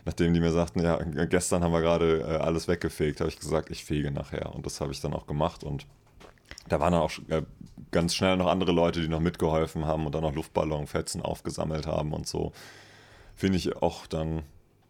nachdem 0.04 0.34
die 0.34 0.40
mir 0.40 0.52
sagten, 0.52 0.80
ja, 0.80 0.96
gestern 1.26 1.62
haben 1.62 1.72
wir 1.72 1.80
gerade 1.80 2.20
äh, 2.20 2.36
alles 2.36 2.68
weggefegt, 2.68 3.20
habe 3.20 3.30
ich 3.30 3.38
gesagt, 3.38 3.70
ich 3.70 3.84
fege 3.84 4.10
nachher. 4.10 4.54
Und 4.54 4.66
das 4.66 4.80
habe 4.80 4.92
ich 4.92 5.00
dann 5.00 5.12
auch 5.12 5.26
gemacht 5.26 5.64
und 5.64 5.86
da 6.68 6.80
waren 6.80 6.92
dann 6.92 7.02
auch 7.02 7.12
äh, 7.28 7.42
ganz 7.90 8.14
schnell 8.14 8.36
noch 8.36 8.46
andere 8.46 8.72
Leute, 8.72 9.00
die 9.00 9.08
noch 9.08 9.20
mitgeholfen 9.20 9.84
haben 9.86 10.06
und 10.06 10.14
dann 10.14 10.22
noch 10.22 10.34
Luftballonfetzen 10.34 11.22
aufgesammelt 11.22 11.86
haben 11.86 12.12
und 12.12 12.26
so. 12.26 12.52
Finde 13.34 13.58
ich 13.58 13.76
auch 13.76 14.06
dann 14.06 14.42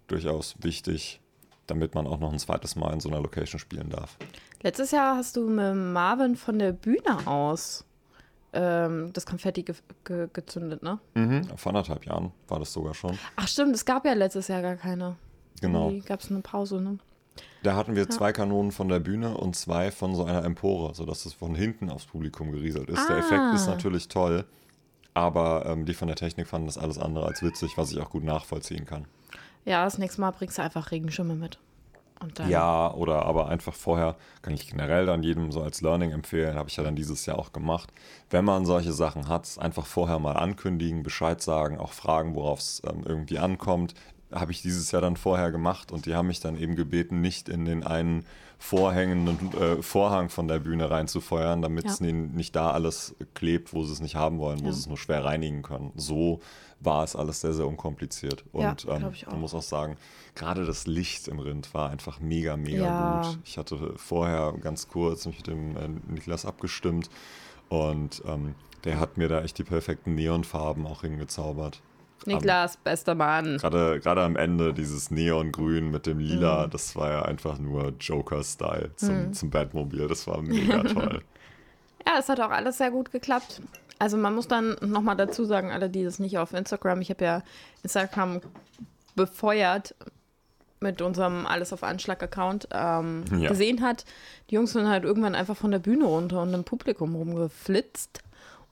durchaus 0.08 0.56
wichtig, 0.60 1.20
damit 1.66 1.94
man 1.94 2.06
auch 2.06 2.18
noch 2.18 2.32
ein 2.32 2.38
zweites 2.38 2.76
Mal 2.76 2.92
in 2.92 3.00
so 3.00 3.08
einer 3.08 3.20
Location 3.20 3.58
spielen 3.58 3.90
darf. 3.90 4.16
Letztes 4.62 4.90
Jahr 4.90 5.16
hast 5.16 5.36
du 5.36 5.48
mit 5.48 5.74
Marvin 5.74 6.36
von 6.36 6.58
der 6.58 6.72
Bühne 6.72 7.26
aus 7.26 7.84
ähm, 8.52 9.12
das 9.12 9.24
Konfetti 9.24 9.62
ge 9.62 9.74
ge 10.04 10.28
gezündet, 10.32 10.82
ne? 10.82 10.98
Mhm. 11.14 11.44
Vor 11.56 11.70
anderthalb 11.70 12.04
Jahren 12.04 12.32
war 12.48 12.58
das 12.58 12.72
sogar 12.72 12.94
schon. 12.94 13.16
Ach 13.36 13.46
stimmt, 13.46 13.74
es 13.74 13.84
gab 13.84 14.04
ja 14.04 14.12
letztes 14.12 14.48
Jahr 14.48 14.62
gar 14.62 14.76
keine. 14.76 15.16
Genau. 15.60 15.92
Gab 16.04 16.20
es 16.20 16.30
eine 16.30 16.40
Pause, 16.40 16.80
ne? 16.80 16.98
Da 17.62 17.76
hatten 17.76 17.94
wir 17.94 18.04
ja. 18.04 18.08
zwei 18.08 18.32
Kanonen 18.32 18.72
von 18.72 18.88
der 18.88 19.00
Bühne 19.00 19.36
und 19.36 19.54
zwei 19.54 19.90
von 19.90 20.14
so 20.14 20.24
einer 20.24 20.44
Empore, 20.44 20.94
sodass 20.94 21.26
es 21.26 21.34
von 21.34 21.54
hinten 21.54 21.90
aufs 21.90 22.06
Publikum 22.06 22.52
gerieselt 22.52 22.88
ist. 22.88 22.98
Ah. 22.98 23.06
Der 23.08 23.18
Effekt 23.18 23.54
ist 23.54 23.66
natürlich 23.66 24.08
toll, 24.08 24.46
aber 25.12 25.66
ähm, 25.66 25.84
die 25.84 25.94
von 25.94 26.08
der 26.08 26.16
Technik 26.16 26.48
fanden 26.48 26.66
das 26.66 26.78
alles 26.78 26.98
andere 26.98 27.26
als 27.26 27.42
witzig, 27.42 27.76
was 27.76 27.92
ich 27.92 28.00
auch 28.00 28.10
gut 28.10 28.24
nachvollziehen 28.24 28.86
kann. 28.86 29.04
Ja, 29.66 29.84
das 29.84 29.98
nächste 29.98 30.22
Mal 30.22 30.30
bringst 30.30 30.56
du 30.56 30.62
einfach 30.62 30.90
Regenschirme 30.90 31.34
mit 31.34 31.58
ja, 32.48 32.92
oder 32.92 33.24
aber 33.24 33.48
einfach 33.48 33.74
vorher 33.74 34.16
kann 34.42 34.52
ich 34.52 34.68
generell 34.68 35.06
dann 35.06 35.22
jedem 35.22 35.52
so 35.52 35.62
als 35.62 35.80
Learning 35.80 36.10
empfehlen, 36.10 36.56
habe 36.56 36.68
ich 36.68 36.76
ja 36.76 36.84
dann 36.84 36.96
dieses 36.96 37.24
Jahr 37.24 37.38
auch 37.38 37.52
gemacht. 37.52 37.90
Wenn 38.28 38.44
man 38.44 38.66
solche 38.66 38.92
Sachen 38.92 39.28
hat, 39.28 39.48
einfach 39.58 39.86
vorher 39.86 40.18
mal 40.18 40.36
ankündigen, 40.36 41.02
Bescheid 41.02 41.40
sagen, 41.40 41.78
auch 41.78 41.92
fragen, 41.92 42.34
worauf 42.34 42.58
es 42.58 42.82
ähm, 42.86 43.04
irgendwie 43.06 43.38
ankommt. 43.38 43.94
Habe 44.32 44.52
ich 44.52 44.62
dieses 44.62 44.90
Jahr 44.92 45.02
dann 45.02 45.16
vorher 45.16 45.50
gemacht 45.50 45.92
und 45.92 46.06
die 46.06 46.14
haben 46.14 46.28
mich 46.28 46.40
dann 46.40 46.56
eben 46.56 46.76
gebeten, 46.76 47.20
nicht 47.20 47.48
in 47.48 47.64
den 47.64 47.84
einen 47.84 48.24
vorhängenden 48.58 49.52
äh, 49.58 49.82
Vorhang 49.82 50.28
von 50.28 50.46
der 50.46 50.58
Bühne 50.58 50.90
reinzufeuern, 50.90 51.62
damit 51.62 51.86
es 51.86 52.00
ja. 52.00 52.12
nicht 52.12 52.54
da 52.54 52.70
alles 52.70 53.16
klebt, 53.34 53.72
wo 53.72 53.84
sie 53.84 53.92
es 53.92 54.00
nicht 54.00 54.16
haben 54.16 54.38
wollen, 54.38 54.60
wo 54.60 54.66
ja. 54.66 54.72
sie 54.72 54.80
es 54.80 54.86
nur 54.86 54.98
schwer 54.98 55.24
reinigen 55.24 55.62
können. 55.62 55.92
So 55.96 56.40
war 56.78 57.04
es 57.04 57.16
alles 57.16 57.40
sehr, 57.40 57.54
sehr 57.54 57.66
unkompliziert. 57.66 58.44
Und 58.52 58.84
ja, 58.84 58.96
ähm, 58.96 59.12
man 59.30 59.40
muss 59.40 59.54
auch 59.54 59.62
sagen, 59.62 59.96
gerade 60.34 60.66
das 60.66 60.86
Licht 60.86 61.28
im 61.28 61.38
Rind 61.38 61.72
war 61.74 61.90
einfach 61.90 62.20
mega, 62.20 62.56
mega 62.56 63.22
gut. 63.22 63.38
Ich 63.44 63.58
hatte 63.58 63.94
vorher 63.96 64.52
ganz 64.60 64.88
kurz 64.88 65.26
mich 65.26 65.38
mit 65.38 65.46
dem 65.46 65.76
äh, 65.76 65.88
Niklas 66.08 66.44
abgestimmt 66.44 67.10
und 67.68 68.22
ähm, 68.26 68.54
der 68.84 68.98
hat 69.00 69.16
mir 69.16 69.28
da 69.28 69.42
echt 69.42 69.58
die 69.58 69.64
perfekten 69.64 70.14
Neonfarben 70.14 70.86
auch 70.86 71.02
hingezaubert. 71.02 71.82
Niklas, 72.26 72.76
am, 72.76 72.82
bester 72.84 73.14
Mann. 73.14 73.58
Gerade, 73.58 74.00
gerade 74.00 74.22
am 74.22 74.36
Ende 74.36 74.74
dieses 74.74 75.10
Neongrün 75.10 75.90
mit 75.90 76.06
dem 76.06 76.18
Lila, 76.18 76.66
mhm. 76.66 76.70
das 76.70 76.96
war 76.96 77.10
ja 77.10 77.22
einfach 77.22 77.58
nur 77.58 77.94
Joker-Style 77.98 78.90
zum, 78.96 79.26
mhm. 79.26 79.32
zum 79.32 79.50
Batmobil. 79.50 80.06
Das 80.08 80.26
war 80.26 80.42
mega 80.42 80.82
toll. 80.84 81.22
ja, 82.06 82.18
es 82.18 82.28
hat 82.28 82.40
auch 82.40 82.50
alles 82.50 82.78
sehr 82.78 82.90
gut 82.90 83.10
geklappt. 83.10 83.62
Also 83.98 84.16
man 84.16 84.34
muss 84.34 84.48
dann 84.48 84.76
nochmal 84.80 85.16
dazu 85.16 85.44
sagen, 85.44 85.70
alle, 85.70 85.90
die 85.90 86.04
das 86.04 86.18
nicht 86.18 86.38
auf 86.38 86.54
Instagram, 86.54 87.00
ich 87.02 87.10
habe 87.10 87.24
ja 87.24 87.42
Instagram 87.82 88.40
befeuert 89.14 89.94
mit 90.80 91.02
unserem 91.02 91.46
Alles 91.46 91.72
auf 91.72 91.82
Anschlag-Account 91.82 92.68
ähm, 92.72 93.24
ja. 93.38 93.50
gesehen 93.50 93.82
hat, 93.82 94.06
die 94.48 94.54
Jungs 94.54 94.72
sind 94.72 94.88
halt 94.88 95.04
irgendwann 95.04 95.34
einfach 95.34 95.56
von 95.56 95.70
der 95.70 95.78
Bühne 95.78 96.06
runter 96.06 96.40
und 96.40 96.54
im 96.54 96.64
Publikum 96.64 97.14
rumgeflitzt 97.14 98.22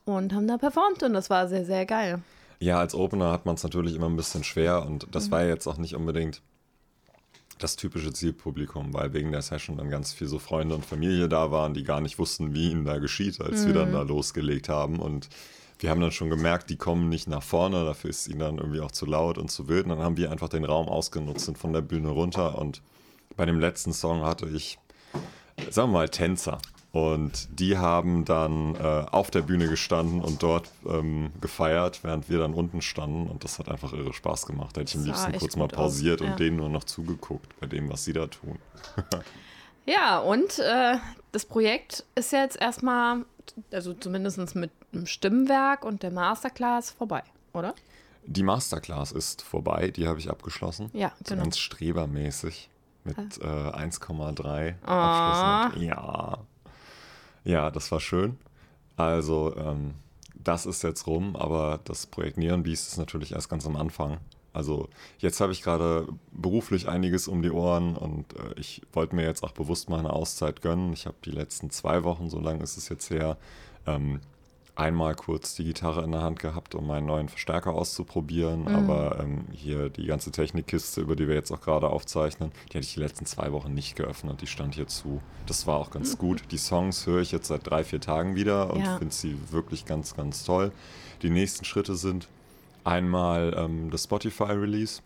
und 0.07 0.33
haben 0.33 0.49
da 0.49 0.57
performt 0.57 1.03
und 1.03 1.13
das 1.13 1.29
war 1.29 1.49
sehr, 1.49 1.67
sehr 1.67 1.85
geil. 1.85 2.23
Ja, 2.61 2.79
als 2.79 2.95
Opener 2.95 3.31
hat 3.31 3.47
man 3.47 3.55
es 3.55 3.63
natürlich 3.63 3.95
immer 3.95 4.09
ein 4.09 4.17
bisschen 4.17 4.45
schwer 4.45 4.85
und 4.85 5.07
das 5.13 5.29
mhm. 5.29 5.31
war 5.33 5.45
jetzt 5.45 5.67
auch 5.67 5.79
nicht 5.79 5.95
unbedingt 5.95 6.43
das 7.59 7.77
typische 7.77 8.13
Zielpublikum, 8.13 8.95
weil 8.95 9.13
wegen 9.13 9.33
der 9.33 9.43
Session 9.43 9.77
dann 9.77 9.91
ganz 9.91 10.13
viele 10.13 10.31
so 10.31 10.39
Freunde 10.39 10.75
und 10.75 10.87
Familie 10.87 11.29
da 11.29 11.51
waren, 11.51 11.75
die 11.75 11.83
gar 11.83 12.01
nicht 12.01 12.19
wussten, 12.19 12.55
wie 12.55 12.71
ihnen 12.71 12.85
da 12.85 12.99
geschieht, 12.99 13.41
als 13.41 13.63
mhm. 13.63 13.67
wir 13.67 13.75
dann 13.75 13.89
mhm. 13.89 13.95
da 13.95 14.03
losgelegt 14.03 14.69
haben. 14.69 14.99
Und 14.99 15.29
wir 15.79 15.91
haben 15.91 16.01
dann 16.01 16.13
schon 16.13 16.31
gemerkt, 16.31 16.71
die 16.71 16.77
kommen 16.77 17.09
nicht 17.09 17.29
nach 17.29 17.43
vorne, 17.43 17.85
dafür 17.85 18.11
ist 18.11 18.29
ihnen 18.29 18.41
dann 18.41 18.59
irgendwie 18.59 18.81
auch 18.81 18.93
zu 18.93 19.07
laut 19.07 19.39
und 19.39 19.51
zu 19.51 19.69
wild. 19.69 19.85
Und 19.85 19.91
dann 19.91 20.01
haben 20.01 20.17
wir 20.17 20.31
einfach 20.31 20.49
den 20.49 20.65
Raum 20.65 20.89
ausgenutzt 20.89 21.49
und 21.49 21.59
von 21.59 21.73
der 21.73 21.83
Bühne 21.83 22.09
runter. 22.09 22.59
Und 22.59 22.83
bei 23.37 23.45
dem 23.45 23.61
letzten 23.61 23.93
Song 23.93 24.23
hatte 24.23 24.49
ich, 24.49 24.79
sagen 25.71 25.91
wir 25.91 25.99
mal, 25.99 26.09
Tänzer. 26.09 26.59
Und 26.91 27.61
die 27.61 27.77
haben 27.77 28.25
dann 28.25 28.75
äh, 28.77 29.07
auf 29.11 29.31
der 29.31 29.43
Bühne 29.43 29.69
gestanden 29.69 30.23
und 30.23 30.43
dort 30.43 30.71
ähm, 30.87 31.31
gefeiert, 31.41 32.01
während 32.03 32.31
wir 32.31 32.39
dann 32.39 32.55
unten 32.55 32.81
standen. 32.81 33.27
Und 33.27 33.45
das 33.45 33.59
hat 33.59 33.69
einfach 33.69 33.93
irre 33.93 34.15
Spaß 34.15 34.47
gemacht. 34.47 34.77
Da 34.77 34.81
hätte 34.81 34.93
ich 34.93 34.97
am 34.97 35.05
liebsten 35.05 35.33
kurz 35.39 35.57
mal 35.57 35.69
pausiert 35.69 36.23
und 36.23 36.39
denen 36.39 36.57
nur 36.57 36.71
noch 36.71 36.85
zugeguckt 36.85 37.59
bei 37.61 37.67
dem, 37.67 37.91
was 37.91 38.05
sie 38.05 38.15
da 38.15 38.27
tun. 38.27 38.59
ja, 39.87 40.19
und 40.19 40.59
äh, 40.61 40.97
das 41.33 41.45
Projekt 41.45 42.05
ist 42.15 42.33
jetzt 42.33 42.59
erstmal, 42.59 43.27
also 43.71 43.93
zumindest 43.93 44.55
mit 44.55 44.71
dem 44.95 45.05
Stimmwerk 45.05 45.85
und 45.85 46.03
der 46.03 46.11
Masterclass 46.11 46.91
vorbei, 46.91 47.23
oder? 47.53 47.75
Die 48.25 48.43
Masterclass 48.43 49.13
ist 49.13 49.43
vorbei, 49.43 49.91
die 49.91 50.09
habe 50.09 50.19
ich 50.19 50.31
abgeschlossen. 50.31 50.91
Ja, 50.95 51.13
genau. 51.25 51.43
Ganz 51.43 51.59
strebermäßig 51.59 52.71
mit 53.05 53.17
äh, 53.17 53.45
1,3 53.45 54.75
oh. 54.83 54.91
Abschlüssen. 54.91 55.87
Ja, 55.87 56.39
ja, 57.49 57.71
das 57.71 57.91
war 57.91 57.99
schön. 57.99 58.37
Also, 58.97 59.57
ähm, 59.57 59.95
das 60.35 60.67
ist 60.67 60.83
jetzt 60.83 61.07
rum, 61.07 61.35
aber 61.35 61.81
das 61.85 62.07
Projekt 62.07 62.37
Neon 62.37 62.63
Beast 62.63 62.89
ist 62.89 62.99
natürlich 62.99 63.33
erst 63.33 63.49
ganz 63.49 63.67
am 63.67 63.77
Anfang. 63.77 64.19
Also 64.53 64.89
jetzt 65.19 65.41
habe 65.41 65.53
ich 65.53 65.63
gerade 65.63 66.09
beruflich 66.31 66.89
einiges 66.89 67.27
um 67.27 67.43
die 67.43 67.51
Ohren 67.51 67.97
und 67.97 68.35
äh, 68.35 68.55
ich 68.57 68.83
wollte 68.93 69.17
mir 69.17 69.25
jetzt 69.25 69.43
auch 69.45 69.53
bewusst 69.53 69.89
mal 69.89 69.99
eine 69.99 70.13
Auszeit 70.13 70.61
gönnen. 70.61 70.93
Ich 70.93 71.07
habe 71.07 71.17
die 71.25 71.31
letzten 71.31 71.71
zwei 71.71 72.05
Wochen, 72.05 72.29
so 72.29 72.39
lange 72.39 72.63
ist 72.63 72.77
es 72.77 72.89
jetzt 72.89 73.11
her, 73.11 73.39
ähm, 73.87 74.21
einmal 74.79 75.15
kurz 75.17 75.55
die 75.55 75.65
Gitarre 75.65 76.05
in 76.05 76.13
der 76.13 76.23
Hand 76.23 76.39
gehabt, 76.39 76.75
um 76.75 76.87
meinen 76.87 77.07
neuen 77.07 77.29
Verstärker 77.29 77.73
auszuprobieren. 77.73 78.63
Mhm. 78.63 78.69
Aber 78.69 79.19
ähm, 79.21 79.45
hier 79.53 79.89
die 79.89 80.07
ganze 80.07 80.31
Technikkiste, 80.31 81.01
über 81.01 81.17
die 81.17 81.27
wir 81.27 81.35
jetzt 81.35 81.51
auch 81.51 81.61
gerade 81.61 81.91
aufzeichnen, 81.91 82.53
die 82.67 82.79
hatte 82.79 82.87
ich 82.87 82.95
die 82.95 83.01
letzten 83.01 83.27
zwei 83.27 83.53
Wochen 83.53 83.75
nicht 83.75 83.97
geöffnet. 83.97 84.41
Die 84.41 84.47
stand 84.47 84.77
hier 84.77 84.87
zu. 84.87 85.21
Das 85.47 85.67
war 85.67 85.77
auch 85.77 85.91
ganz 85.91 86.15
mhm. 86.15 86.19
gut. 86.19 86.43
Die 86.53 86.59
Songs 86.59 87.07
höre 87.07 87.21
ich 87.21 87.33
jetzt 87.33 87.49
seit 87.49 87.69
drei, 87.69 87.83
vier 87.83 88.01
Tagen 88.01 88.37
wieder 88.37 88.73
und 88.73 88.85
ja. 88.85 88.99
finde 88.99 89.15
sie 89.15 89.37
wirklich 89.51 89.85
ganz, 89.85 90.15
ganz 90.15 90.45
toll. 90.45 90.71
Die 91.23 91.31
nächsten 91.31 91.65
Schritte 91.65 91.97
sind 91.97 92.29
einmal 92.85 93.55
ähm, 93.57 93.91
das 93.91 94.05
Spotify-Release. 94.05 95.03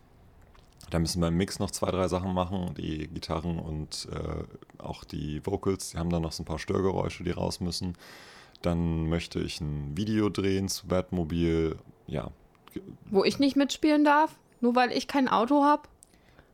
Da 0.91 0.99
müssen 0.99 1.19
wir 1.21 1.29
im 1.29 1.37
Mix 1.37 1.57
noch 1.57 1.71
zwei, 1.71 1.89
drei 1.89 2.07
Sachen 2.07 2.31
machen. 2.33 2.75
Die 2.77 3.07
Gitarren 3.07 3.57
und 3.57 4.07
äh, 4.11 4.81
auch 4.83 5.03
die 5.03 5.43
Vocals, 5.43 5.89
die 5.89 5.97
haben 5.97 6.11
da 6.11 6.19
noch 6.19 6.31
so 6.31 6.43
ein 6.43 6.45
paar 6.45 6.59
Störgeräusche, 6.59 7.23
die 7.23 7.31
raus 7.31 7.59
müssen. 7.59 7.95
Dann 8.63 9.09
möchte 9.09 9.39
ich 9.39 9.61
ein 9.61 9.95
Video 9.95 10.29
drehen 10.29 10.69
zu 10.69 10.87
Batmobil. 10.87 11.77
Ja. 12.07 12.31
Wo 13.11 13.23
ich 13.23 13.37
nicht 13.37 13.55
mitspielen 13.55 14.03
darf, 14.03 14.35
nur 14.61 14.75
weil 14.75 14.91
ich 14.91 15.07
kein 15.07 15.27
Auto 15.27 15.63
habe. 15.63 15.83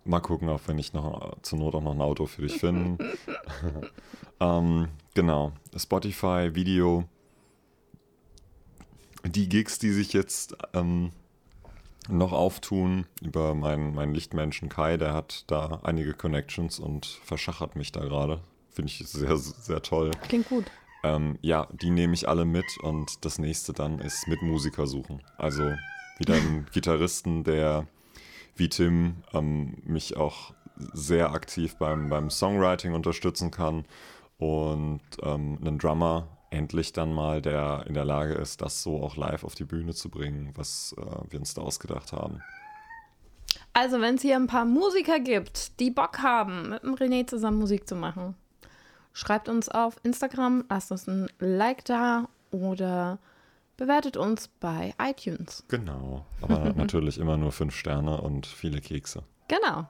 Mal 0.05 0.19
gucken, 0.19 0.49
ob 0.49 0.67
wir 0.67 0.73
nicht 0.73 0.93
noch 0.93 1.37
zur 1.43 1.59
Not 1.59 1.75
auch 1.75 1.83
noch 1.83 1.93
ein 1.93 2.01
Auto 2.01 2.25
für 2.25 2.41
dich 2.41 2.53
finden. 2.53 2.97
ähm, 4.39 4.87
genau. 5.13 5.51
Spotify, 5.77 6.55
Video. 6.55 7.05
Die 9.23 9.47
Gigs, 9.47 9.77
die 9.77 9.91
sich 9.91 10.11
jetzt 10.11 10.57
ähm, 10.73 11.11
noch 12.09 12.31
auftun 12.31 13.05
über 13.21 13.53
meinen, 13.53 13.93
meinen 13.93 14.15
Lichtmenschen 14.15 14.67
Kai, 14.67 14.97
der 14.97 15.13
hat 15.13 15.43
da 15.45 15.81
einige 15.83 16.13
Connections 16.13 16.79
und 16.79 17.05
verschachert 17.05 17.75
mich 17.75 17.91
da 17.91 18.01
gerade. 18.01 18.41
Finde 18.71 18.91
ich 18.91 19.07
sehr, 19.07 19.37
sehr 19.37 19.83
toll. 19.83 20.09
Klingt 20.27 20.49
gut. 20.49 20.65
Ähm, 21.03 21.37
ja, 21.41 21.67
die 21.71 21.89
nehme 21.89 22.13
ich 22.13 22.27
alle 22.27 22.45
mit 22.45 22.77
und 22.81 23.23
das 23.25 23.39
nächste 23.39 23.73
dann 23.73 23.99
ist 23.99 24.27
mit 24.27 24.41
Musiker 24.41 24.87
suchen. 24.87 25.21
Also 25.37 25.73
wieder 26.17 26.35
einen 26.35 26.65
Gitarristen, 26.73 27.43
der 27.43 27.87
wie 28.55 28.69
Tim 28.69 29.23
ähm, 29.33 29.77
mich 29.83 30.17
auch 30.17 30.53
sehr 30.93 31.31
aktiv 31.31 31.75
beim, 31.77 32.09
beim 32.09 32.29
Songwriting 32.29 32.93
unterstützen 32.93 33.51
kann 33.51 33.85
und 34.37 35.01
ähm, 35.23 35.57
einen 35.61 35.77
Drummer 35.77 36.27
endlich 36.51 36.93
dann 36.93 37.13
mal, 37.13 37.41
der 37.41 37.85
in 37.87 37.93
der 37.93 38.05
Lage 38.05 38.33
ist, 38.33 38.61
das 38.61 38.81
so 38.81 39.01
auch 39.01 39.15
live 39.15 39.43
auf 39.43 39.55
die 39.55 39.65
Bühne 39.65 39.93
zu 39.93 40.09
bringen, 40.09 40.51
was 40.55 40.95
äh, 40.97 41.31
wir 41.31 41.39
uns 41.39 41.53
da 41.53 41.61
ausgedacht 41.61 42.11
haben. 42.11 42.41
Also, 43.73 44.01
wenn 44.01 44.15
es 44.15 44.21
hier 44.21 44.35
ein 44.35 44.47
paar 44.47 44.65
Musiker 44.65 45.19
gibt, 45.19 45.79
die 45.79 45.91
Bock 45.91 46.19
haben, 46.19 46.69
mit 46.69 46.83
dem 46.83 46.95
René 46.95 47.27
zusammen 47.27 47.59
Musik 47.59 47.87
zu 47.87 47.95
machen, 47.95 48.35
Schreibt 49.19 49.49
uns 49.49 49.67
auf 49.67 49.97
Instagram, 50.03 50.63
lasst 50.69 50.93
uns 50.93 51.05
ein 51.05 51.27
Like 51.39 51.83
da 51.83 52.29
oder 52.51 53.19
bewertet 53.75 54.15
uns 54.15 54.47
bei 54.47 54.93
iTunes. 54.97 55.65
Genau. 55.67 56.25
Aber 56.39 56.73
natürlich 56.75 57.17
immer 57.17 57.35
nur 57.35 57.51
fünf 57.51 57.75
Sterne 57.75 58.21
und 58.21 58.47
viele 58.47 58.79
Kekse. 58.79 59.23
Genau. 59.49 59.89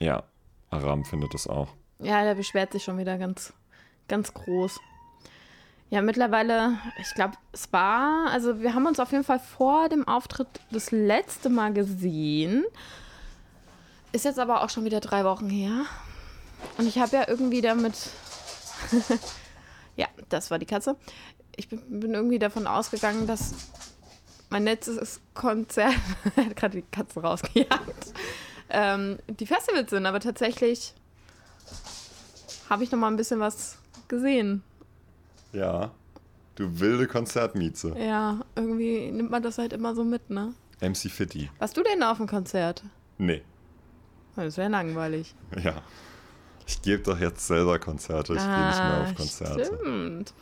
Ja, 0.00 0.24
Aram 0.70 1.04
findet 1.04 1.36
es 1.36 1.46
auch. 1.46 1.68
Ja, 2.00 2.24
der 2.24 2.34
beschwert 2.34 2.72
sich 2.72 2.82
schon 2.82 2.98
wieder 2.98 3.16
ganz, 3.16 3.52
ganz 4.08 4.34
groß. 4.34 4.80
Ja, 5.90 6.02
mittlerweile, 6.02 6.80
ich 7.00 7.14
glaube, 7.14 7.34
es 7.52 7.72
war, 7.72 8.28
also 8.32 8.60
wir 8.60 8.74
haben 8.74 8.86
uns 8.86 8.98
auf 8.98 9.12
jeden 9.12 9.22
Fall 9.22 9.38
vor 9.38 9.88
dem 9.88 10.08
Auftritt 10.08 10.48
das 10.72 10.90
letzte 10.90 11.48
Mal 11.48 11.72
gesehen. 11.72 12.64
Ist 14.10 14.24
jetzt 14.24 14.40
aber 14.40 14.64
auch 14.64 14.70
schon 14.70 14.84
wieder 14.84 14.98
drei 14.98 15.22
Wochen 15.22 15.48
her. 15.48 15.84
Und 16.78 16.86
ich 16.86 16.98
habe 16.98 17.16
ja 17.16 17.28
irgendwie 17.28 17.60
damit. 17.60 17.94
ja, 19.96 20.06
das 20.28 20.50
war 20.50 20.58
die 20.58 20.66
Katze. 20.66 20.96
Ich 21.56 21.68
bin, 21.68 22.00
bin 22.00 22.14
irgendwie 22.14 22.38
davon 22.38 22.66
ausgegangen, 22.66 23.26
dass 23.26 23.54
mein 24.50 24.64
letztes 24.64 25.20
Konzert. 25.34 25.94
hat 26.36 26.56
gerade 26.56 26.80
die 26.80 26.84
Katze 26.90 27.20
rausgejagt. 27.20 28.12
Ähm, 28.68 29.18
die 29.28 29.46
Festivals 29.46 29.90
sind, 29.90 30.06
aber 30.06 30.20
tatsächlich 30.20 30.94
habe 32.68 32.84
ich 32.84 32.90
noch 32.90 32.98
mal 32.98 33.08
ein 33.08 33.16
bisschen 33.16 33.40
was 33.40 33.78
gesehen. 34.08 34.62
Ja, 35.52 35.92
du 36.56 36.80
wilde 36.80 37.06
Konzertmieze. 37.06 37.96
Ja, 37.98 38.40
irgendwie 38.56 39.10
nimmt 39.10 39.30
man 39.30 39.42
das 39.42 39.58
halt 39.58 39.72
immer 39.72 39.94
so 39.94 40.04
mit, 40.04 40.30
ne? 40.30 40.52
MC 40.80 41.10
Fitty. 41.10 41.50
Warst 41.58 41.76
du 41.76 41.82
denn 41.82 42.02
auf 42.02 42.18
dem 42.18 42.26
Konzert? 42.26 42.82
Nee. 43.18 43.42
Das 44.34 44.58
wäre 44.58 44.68
langweilig. 44.68 45.34
Ja. 45.62 45.82
Ich 46.66 46.82
gebe 46.82 47.02
doch 47.02 47.18
jetzt 47.18 47.46
selber 47.46 47.78
Konzerte, 47.78 48.34
ich 48.34 48.40
ah, 48.40 48.56
gehe 48.56 48.66
nicht 48.66 48.78
mehr 48.78 49.02
auf 49.02 49.14
Konzerte. 49.14 49.78
Stimmt. 49.80 50.34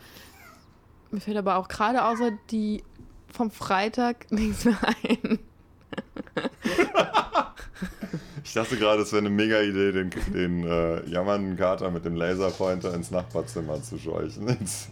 Mir 1.11 1.21
fällt 1.21 1.37
aber 1.37 1.57
auch 1.57 1.69
gerade 1.69 2.05
außer 2.05 2.33
die 2.51 2.83
vom 3.31 3.51
Freitag 3.51 4.27
nichts 4.31 4.65
mehr 4.65 4.79
ein. 5.03 5.39
ich 8.43 8.53
dachte 8.53 8.77
gerade, 8.77 9.03
es 9.03 9.13
wäre 9.13 9.21
eine 9.21 9.31
mega 9.31 9.61
Idee, 9.61 9.93
den, 9.93 10.11
den 10.33 10.67
äh, 10.67 11.07
jammernden 11.09 11.57
Kater 11.57 11.91
mit 11.91 12.05
dem 12.05 12.17
Laserpointer 12.17 12.95
ins 12.95 13.11
Nachbarzimmer 13.11 13.83
zu 13.83 13.99
scheuchen. 13.99 14.49
Jetzt 14.49 14.89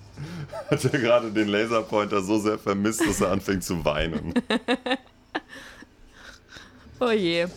hat 0.70 0.84
er 0.84 1.00
gerade 1.00 1.32
den 1.32 1.48
Laserpointer 1.48 2.22
so 2.22 2.38
sehr 2.38 2.58
vermisst, 2.58 3.00
dass 3.06 3.20
er 3.20 3.30
anfängt 3.30 3.64
zu 3.64 3.84
weinen. 3.84 4.34
Oh 7.00 7.10
je. 7.10 7.48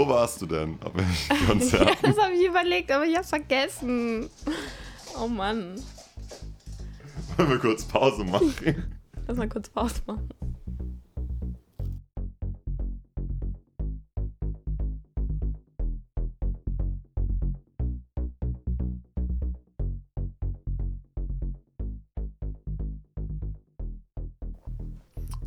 Wo 0.00 0.08
warst 0.08 0.40
du 0.40 0.46
denn? 0.46 0.78
Auf 0.82 0.92
welchen 0.94 1.28
Ja, 1.28 1.46
Konzerten? 1.46 1.98
das 2.00 2.16
habe 2.16 2.32
ich 2.32 2.46
überlegt, 2.48 2.90
aber 2.90 3.04
ich 3.04 3.14
habe 3.14 3.26
vergessen. 3.26 4.30
Oh 5.22 5.28
Mann. 5.28 5.74
Wollen 7.36 7.50
wir 7.50 7.58
kurz 7.58 7.84
Pause 7.84 8.24
machen? 8.24 8.54
Lass 9.26 9.36
mal 9.36 9.46
kurz 9.50 9.68
Pause 9.68 10.00
machen. 10.06 10.30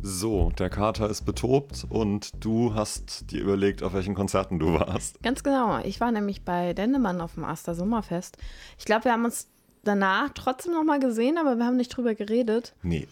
So, 0.06 0.50
der 0.58 0.68
Kater 0.68 1.08
ist 1.08 1.22
betobt 1.22 1.86
und 1.88 2.44
du 2.44 2.74
hast 2.74 3.30
dir 3.30 3.40
überlegt, 3.40 3.82
auf 3.82 3.94
welchen 3.94 4.14
Konzerten 4.14 4.58
du 4.58 4.74
warst. 4.74 5.22
Ganz 5.22 5.42
genau. 5.42 5.78
Ich 5.78 5.98
war 5.98 6.12
nämlich 6.12 6.42
bei 6.44 6.74
Dendemann 6.74 7.22
auf 7.22 7.32
dem 7.34 7.44
Aster 7.44 7.74
Sommerfest. 7.74 8.36
Ich 8.76 8.84
glaube, 8.84 9.06
wir 9.06 9.12
haben 9.12 9.24
uns 9.24 9.48
danach 9.82 10.28
trotzdem 10.34 10.74
noch 10.74 10.84
mal 10.84 11.00
gesehen, 11.00 11.38
aber 11.38 11.56
wir 11.56 11.64
haben 11.64 11.78
nicht 11.78 11.88
drüber 11.88 12.14
geredet. 12.14 12.74
Nee. 12.82 13.08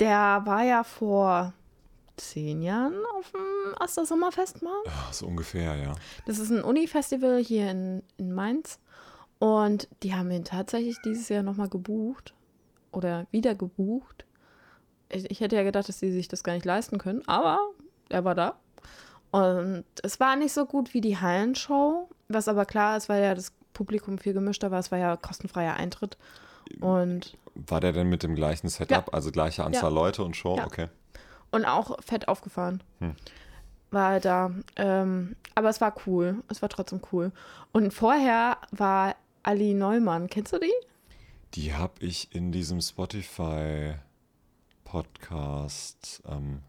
Der 0.00 0.40
war 0.46 0.64
ja 0.64 0.82
vor 0.82 1.52
zehn 2.16 2.62
Jahren 2.62 2.94
auf 3.18 3.30
dem 3.30 3.74
Aster 3.78 4.06
Sommerfest 4.06 4.62
mal. 4.62 4.72
Ah, 4.86 5.12
So 5.12 5.26
ungefähr, 5.26 5.76
ja. 5.76 5.92
Das 6.24 6.38
ist 6.38 6.50
ein 6.50 6.64
Uni-Festival 6.64 7.44
hier 7.44 7.70
in, 7.70 8.02
in 8.16 8.32
Mainz. 8.32 8.78
Und 9.40 9.88
die 10.02 10.14
haben 10.14 10.30
ihn 10.30 10.44
tatsächlich 10.44 10.96
dieses 11.04 11.28
Jahr 11.28 11.42
nochmal 11.42 11.68
gebucht. 11.68 12.32
Oder 12.92 13.26
wieder 13.30 13.54
gebucht. 13.54 14.24
Ich, 15.14 15.30
ich 15.30 15.40
hätte 15.40 15.56
ja 15.56 15.62
gedacht, 15.62 15.88
dass 15.88 15.98
sie 15.98 16.12
sich 16.12 16.28
das 16.28 16.42
gar 16.44 16.52
nicht 16.54 16.64
leisten 16.64 16.98
können. 16.98 17.22
Aber 17.26 17.58
er 18.08 18.24
war 18.24 18.34
da. 18.34 18.54
Und 19.30 19.84
es 20.02 20.20
war 20.20 20.36
nicht 20.36 20.52
so 20.52 20.66
gut 20.66 20.94
wie 20.94 21.00
die 21.00 21.16
Hallenshow. 21.18 22.08
Was 22.28 22.48
aber 22.48 22.64
klar 22.66 22.96
ist, 22.96 23.08
weil 23.08 23.22
ja 23.22 23.34
das 23.34 23.52
Publikum 23.72 24.18
viel 24.18 24.32
gemischter 24.32 24.70
war. 24.70 24.78
Es 24.78 24.90
war 24.92 24.98
ja 24.98 25.16
kostenfreier 25.16 25.74
Eintritt. 25.74 26.16
Und, 26.80 27.36
War 27.54 27.80
der 27.80 27.92
denn 27.92 28.08
mit 28.08 28.22
dem 28.22 28.34
gleichen 28.34 28.68
Setup, 28.68 29.06
Ja. 29.08 29.12
also 29.12 29.30
gleiche 29.30 29.64
Anzahl 29.64 29.92
Leute 29.92 30.24
und 30.24 30.36
Show? 30.36 30.56
Ja. 30.56 30.66
Okay. 30.66 30.88
und 31.50 31.64
auch 31.66 32.02
fett 32.02 32.26
aufgefahren. 32.26 32.82
Hm. 33.00 33.14
War 33.92 34.14
er 34.14 34.20
da. 34.20 34.50
Ähm, 34.76 35.36
aber 35.54 35.68
es 35.68 35.80
war 35.80 35.94
cool. 36.06 36.42
Es 36.48 36.62
war 36.62 36.68
trotzdem 36.68 37.00
cool. 37.12 37.30
Und 37.72 37.92
vorher 37.94 38.56
war 38.72 39.14
Ali 39.44 39.74
Neumann. 39.74 40.28
Kennst 40.28 40.52
du 40.52 40.58
die? 40.58 40.72
Die 41.54 41.74
habe 41.74 41.92
ich 42.00 42.34
in 42.34 42.50
diesem 42.50 42.80
Spotify-Podcast 45.02 46.22
ähm, 46.28 46.60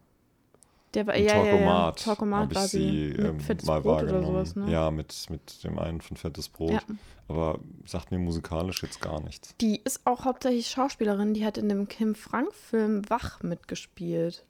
Der 0.94 1.08
war 1.08 1.17
ja, 1.17 1.36
ja, 1.36 1.38
ja. 1.38 1.44
Talkomat, 1.51 2.03
Talkomat 2.03 2.55
war 2.55 2.67
sie 2.67 3.13
sie. 3.13 3.22
ähm, 3.22 3.38
mal 3.65 3.82
Brot 3.82 4.03
oder 4.03 4.13
wahrgenommen. 4.13 4.25
sowas, 4.25 4.55
ne? 4.55 4.72
Ja, 4.72 4.91
mit, 4.91 5.29
mit 5.29 5.63
dem 5.63 5.77
einen 5.79 6.01
von 6.01 6.17
Fettes 6.17 6.50
Brot. 6.50 6.72
Ja. 6.72 6.82
Aber 7.27 7.60
sagt 7.86 8.12
mir 8.12 8.20
musikalisch 8.20 8.84
jetzt 8.84 9.01
gar 9.01 9.20
nichts. 9.22 9.55
Die 9.60 9.82
ist 9.84 10.01
auch 10.05 10.25
hauptsächlich 10.25 10.67
Schauspielerin. 10.67 11.34
Die 11.34 11.44
hat 11.46 11.58
in 11.58 11.70
dem 11.70 11.88
Kim 11.88 12.13
Frank-Film 12.15 13.10
Wach 13.10 13.41
mitgespielt. 13.41 14.46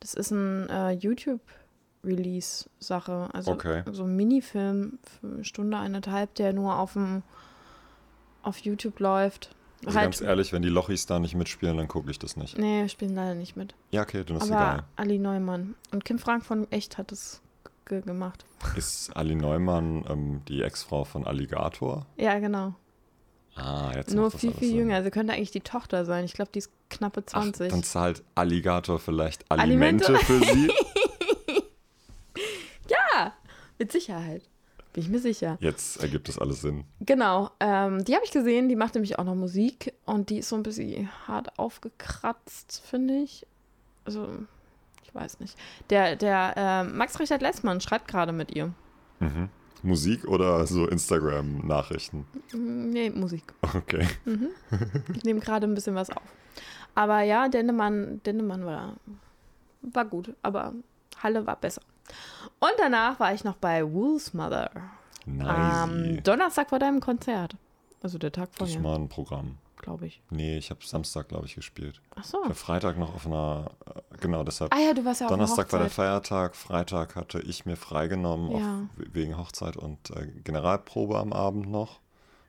Das 0.00 0.14
ist 0.14 0.30
ein 0.30 0.68
äh, 0.70 0.92
YouTube-Release-Sache. 0.92 3.28
Also 3.32 3.52
Okay. 3.52 3.82
so 3.92 4.04
ein 4.04 4.16
Minifilm 4.16 4.98
eine 5.22 5.44
Stunde, 5.44 5.76
eineinhalb, 5.78 6.34
der 6.36 6.52
nur 6.52 6.78
auf, 6.78 6.92
dem, 6.94 7.22
auf 8.42 8.58
YouTube 8.58 8.98
läuft. 9.00 9.50
Also 9.84 9.98
ganz 9.98 10.20
ehrlich, 10.20 10.52
wenn 10.52 10.62
die 10.62 10.68
Lochis 10.68 11.06
da 11.06 11.18
nicht 11.18 11.34
mitspielen, 11.34 11.76
dann 11.76 11.88
gucke 11.88 12.10
ich 12.10 12.18
das 12.18 12.36
nicht. 12.36 12.58
Nee, 12.58 12.82
wir 12.82 12.88
spielen 12.88 13.14
leider 13.14 13.34
nicht 13.34 13.56
mit. 13.56 13.74
Ja, 13.90 14.02
okay, 14.02 14.24
dann 14.24 14.38
ist 14.38 14.44
Aber 14.44 14.52
egal. 14.52 14.84
Ali 14.96 15.18
Neumann. 15.18 15.74
Und 15.92 16.04
Kim 16.04 16.18
Frank 16.18 16.44
von 16.44 16.70
Echt 16.72 16.98
hat 16.98 17.12
es 17.12 17.40
ge 17.84 18.00
gemacht. 18.00 18.44
Ist 18.76 19.14
Ali 19.16 19.34
Neumann 19.34 20.04
ähm, 20.08 20.42
die 20.48 20.62
Ex-Frau 20.62 21.04
von 21.04 21.26
Alligator? 21.26 22.06
Ja, 22.16 22.38
genau. 22.38 22.74
Ah, 23.54 23.92
jetzt 23.94 24.12
Nur 24.14 24.30
viel, 24.30 24.52
viel 24.52 24.68
Sinn. 24.68 24.76
jünger. 24.76 25.02
Sie 25.02 25.10
könnte 25.10 25.32
eigentlich 25.32 25.50
die 25.50 25.60
Tochter 25.60 26.04
sein. 26.04 26.24
Ich 26.24 26.34
glaube, 26.34 26.50
die 26.52 26.58
ist 26.58 26.70
knappe 26.90 27.22
Ach, 27.28 27.42
20. 27.42 27.70
dann 27.70 27.82
zahlt 27.82 28.22
Alligator 28.34 28.98
vielleicht 28.98 29.50
Alimente? 29.50 30.06
Alimente 30.06 30.26
für 30.26 30.40
sie. 30.40 30.68
ja, 32.88 33.32
mit 33.78 33.92
Sicherheit. 33.92 34.42
Bin 34.96 35.02
ich 35.04 35.10
mir 35.10 35.18
sicher. 35.18 35.58
Jetzt 35.60 36.02
ergibt 36.02 36.26
es 36.30 36.38
alles 36.38 36.62
Sinn. 36.62 36.84
Genau. 37.00 37.50
Ähm, 37.60 38.02
die 38.06 38.14
habe 38.14 38.24
ich 38.24 38.30
gesehen. 38.30 38.70
Die 38.70 38.76
macht 38.76 38.94
nämlich 38.94 39.18
auch 39.18 39.24
noch 39.24 39.34
Musik. 39.34 39.92
Und 40.06 40.30
die 40.30 40.38
ist 40.38 40.48
so 40.48 40.56
ein 40.56 40.62
bisschen 40.62 41.10
hart 41.28 41.58
aufgekratzt, 41.58 42.82
finde 42.88 43.18
ich. 43.18 43.46
Also, 44.06 44.26
ich 45.04 45.14
weiß 45.14 45.38
nicht. 45.40 45.58
Der, 45.90 46.16
der 46.16 46.54
ähm, 46.56 46.96
Max 46.96 47.20
Richard 47.20 47.42
Lessmann 47.42 47.82
schreibt 47.82 48.08
gerade 48.08 48.32
mit 48.32 48.56
ihr. 48.56 48.72
Mhm. 49.20 49.50
Musik 49.82 50.26
oder 50.26 50.66
so 50.66 50.86
Instagram-Nachrichten? 50.88 52.24
Mm, 52.54 52.88
Nee, 52.88 53.10
Musik. 53.10 53.42
Okay. 53.74 54.08
Ich 55.14 55.24
nehme 55.24 55.40
gerade 55.40 55.66
ein 55.66 55.74
bisschen 55.74 55.94
was 55.94 56.08
auf. 56.08 56.22
Aber 56.94 57.20
ja, 57.20 57.50
Dennemann, 57.50 58.22
Dennemann 58.24 58.64
war, 58.64 58.94
war 59.82 60.06
gut, 60.06 60.34
aber 60.42 60.72
Halle 61.22 61.46
war 61.46 61.56
besser. 61.56 61.82
Und 62.60 62.72
danach 62.78 63.18
war 63.20 63.34
ich 63.34 63.44
noch 63.44 63.56
bei 63.56 63.82
Wolf's 63.92 64.32
Mother. 64.34 64.70
Nice. 65.26 65.48
Am 65.48 66.22
Donnerstag 66.22 66.68
vor 66.70 66.78
deinem 66.78 67.00
Konzert. 67.00 67.56
Also 68.02 68.18
der 68.18 68.30
Tag 68.32 68.50
das 68.58 68.72
vorher, 68.74 68.80
mal 68.80 68.94
ein 68.96 69.08
Programm. 69.08 69.58
glaube 69.78 70.06
ich. 70.06 70.22
Nee, 70.30 70.56
ich 70.58 70.70
habe 70.70 70.80
Samstag, 70.84 71.28
glaube 71.28 71.46
ich, 71.46 71.54
gespielt. 71.56 72.00
Ach 72.14 72.22
so. 72.24 72.38
Ich 72.42 72.48
war 72.50 72.54
Freitag 72.54 72.96
noch 72.98 73.14
auf 73.14 73.26
einer, 73.26 73.70
äh, 73.86 74.18
genau 74.20 74.44
deshalb. 74.44 74.72
Ah 74.72 74.78
ja, 74.78 74.94
du 74.94 75.04
warst 75.04 75.20
ja 75.20 75.26
auf 75.26 75.30
der 75.30 75.36
Donnerstag 75.38 75.72
war 75.72 75.80
der. 75.80 75.90
Feiertag, 75.90 76.54
Freitag 76.54 77.16
hatte 77.16 77.40
ich 77.40 77.66
mir 77.66 77.76
freigenommen, 77.76 78.50
Ja. 78.52 78.56
auch 78.58 78.98
we- 78.98 79.06
wegen 79.14 79.36
Hochzeit 79.36 79.76
und 79.76 80.10
äh, 80.10 80.26
Generalprobe 80.44 81.18
am 81.18 81.32
Abend 81.32 81.68
noch. 81.68 81.98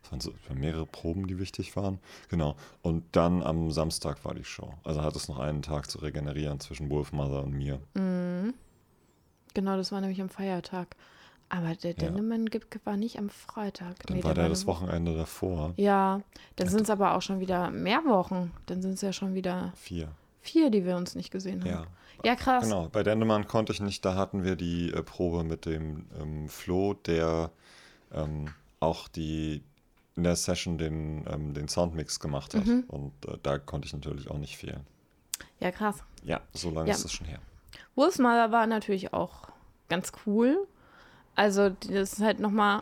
Es 0.03 0.11
waren 0.11 0.21
so 0.21 0.31
mehrere 0.53 0.85
Proben, 0.85 1.27
die 1.27 1.37
wichtig 1.39 1.75
waren. 1.75 1.99
Genau. 2.29 2.55
Und 2.81 3.03
dann 3.11 3.43
am 3.43 3.71
Samstag 3.71 4.23
war 4.23 4.33
die 4.33 4.43
Show. 4.45 4.73
Also 4.83 5.01
hat 5.01 5.15
es 5.15 5.27
noch 5.27 5.39
einen 5.39 5.61
Tag 5.61 5.89
zu 5.89 5.97
regenerieren 5.99 6.59
zwischen 6.59 6.89
Wolf 6.89 7.11
Mother 7.11 7.43
und 7.43 7.51
mir. 7.53 7.79
Mhm. 7.93 8.53
Genau, 9.53 9.75
das 9.75 9.91
war 9.91 9.99
nämlich 10.01 10.21
am 10.21 10.29
Feiertag. 10.29 10.95
Aber 11.49 11.75
der 11.75 11.91
Ja. 11.91 11.97
Dennemann 11.97 12.49
war 12.83 12.97
nicht 12.97 13.17
am 13.17 13.29
Freitag. 13.29 14.05
Dann 14.05 14.17
Nee, 14.17 14.23
war 14.23 14.33
der 14.33 14.49
das 14.49 14.65
Woche. 14.67 14.83
Wochenende 14.83 15.15
davor. 15.15 15.73
Ja, 15.77 16.21
dann 16.57 16.67
sind 16.67 16.81
es 16.81 16.89
aber 16.89 17.15
auch 17.15 17.21
schon 17.21 17.39
wieder 17.39 17.69
mehr 17.71 18.03
Wochen. 18.05 18.51
Dann 18.65 18.81
sind 18.81 18.93
es 18.95 19.01
ja 19.01 19.13
schon 19.13 19.33
wieder 19.33 19.71
Vier. 19.75 20.09
vier, 20.41 20.69
die 20.69 20.85
wir 20.85 20.97
uns 20.97 21.15
nicht 21.15 21.31
gesehen 21.31 21.61
haben. 21.61 21.69
Ja. 21.69 21.85
Ja, 22.23 22.35
krass. 22.35 22.63
Genau, 22.63 22.89
bei 22.89 23.03
Dendemann 23.03 23.47
konnte 23.47 23.71
ich 23.71 23.79
nicht, 23.79 24.03
da 24.03 24.15
hatten 24.15 24.43
wir 24.43 24.55
die 24.55 24.91
äh, 24.91 25.03
Probe 25.03 25.43
mit 25.43 25.65
dem 25.65 26.05
ähm, 26.19 26.49
Flo, 26.49 26.93
der 26.93 27.51
ähm, 28.11 28.47
auch 28.79 29.07
die 29.07 29.61
in 30.17 30.23
der 30.23 30.35
Session 30.35 30.77
den, 30.77 31.25
ähm, 31.31 31.53
den 31.53 31.67
Soundmix 31.67 32.19
gemacht 32.19 32.53
hat. 32.55 32.65
Mhm. 32.65 32.83
Und 32.87 33.13
äh, 33.27 33.37
da 33.43 33.57
konnte 33.59 33.85
ich 33.85 33.93
natürlich 33.93 34.29
auch 34.29 34.37
nicht 34.37 34.57
fehlen. 34.57 34.85
Ja, 35.59 35.71
krass. 35.71 36.03
Ja, 36.23 36.41
so 36.53 36.69
lange 36.71 36.89
Ja. 36.89 36.95
ist 36.95 37.03
das 37.05 37.13
schon 37.13 37.27
her. 37.27 37.39
Wolf's 37.95 38.17
Mother 38.19 38.51
war 38.51 38.67
natürlich 38.67 39.13
auch 39.13 39.47
ganz 39.89 40.11
cool. 40.25 40.67
Also, 41.35 41.69
das 41.69 42.13
ist 42.13 42.21
halt 42.21 42.39
nochmal 42.39 42.81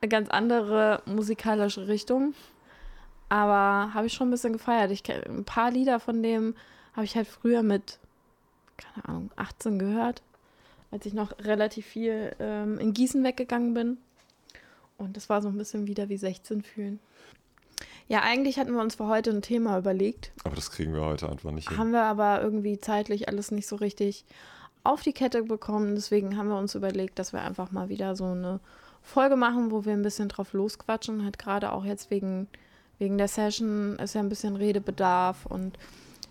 eine 0.00 0.08
ganz 0.08 0.28
andere 0.30 1.02
musikalische 1.06 1.86
Richtung. 1.86 2.34
Aber 3.28 3.92
habe 3.92 4.06
ich 4.06 4.14
schon 4.14 4.28
ein 4.28 4.30
bisschen 4.30 4.54
gefeiert. 4.54 4.90
Ich, 4.90 5.02
ein 5.10 5.44
paar 5.44 5.70
Lieder 5.70 6.00
von 6.00 6.22
dem 6.22 6.54
habe 6.94 7.04
ich 7.04 7.14
halt 7.14 7.28
früher 7.28 7.62
mit, 7.62 7.98
keine 8.78 9.06
Ahnung, 9.06 9.30
18 9.36 9.78
gehört, 9.78 10.22
als 10.90 11.04
ich 11.04 11.12
noch 11.12 11.38
relativ 11.40 11.84
viel 11.86 12.34
ähm, 12.38 12.78
in 12.78 12.94
Gießen 12.94 13.22
weggegangen 13.22 13.74
bin. 13.74 13.98
Und 14.98 15.16
das 15.16 15.28
war 15.28 15.40
so 15.40 15.48
ein 15.48 15.56
bisschen 15.56 15.86
wieder 15.86 16.08
wie 16.08 16.18
16 16.18 16.62
fühlen. 16.62 17.00
Ja, 18.08 18.22
eigentlich 18.22 18.58
hatten 18.58 18.72
wir 18.72 18.80
uns 18.80 18.96
für 18.96 19.06
heute 19.06 19.30
ein 19.30 19.42
Thema 19.42 19.78
überlegt. 19.78 20.32
Aber 20.44 20.56
das 20.56 20.70
kriegen 20.70 20.94
wir 20.94 21.02
heute 21.02 21.28
einfach 21.28 21.50
nicht 21.50 21.68
hin. 21.68 21.78
Haben 21.78 21.92
wir 21.92 22.02
aber 22.02 22.42
irgendwie 22.42 22.78
zeitlich 22.78 23.28
alles 23.28 23.50
nicht 23.50 23.66
so 23.66 23.76
richtig 23.76 24.24
auf 24.82 25.02
die 25.02 25.12
Kette 25.12 25.42
bekommen. 25.42 25.94
Deswegen 25.94 26.36
haben 26.36 26.48
wir 26.48 26.58
uns 26.58 26.74
überlegt, 26.74 27.18
dass 27.18 27.32
wir 27.32 27.42
einfach 27.42 27.70
mal 27.70 27.88
wieder 27.88 28.16
so 28.16 28.24
eine 28.24 28.60
Folge 29.02 29.36
machen, 29.36 29.70
wo 29.70 29.84
wir 29.84 29.92
ein 29.92 30.02
bisschen 30.02 30.28
drauf 30.28 30.52
losquatschen. 30.52 31.24
Halt 31.24 31.38
gerade 31.38 31.72
auch 31.72 31.84
jetzt 31.84 32.10
wegen, 32.10 32.48
wegen 32.98 33.18
der 33.18 33.28
Session 33.28 33.96
ist 33.98 34.14
ja 34.14 34.20
ein 34.20 34.28
bisschen 34.28 34.56
Redebedarf 34.56 35.46
und 35.46 35.78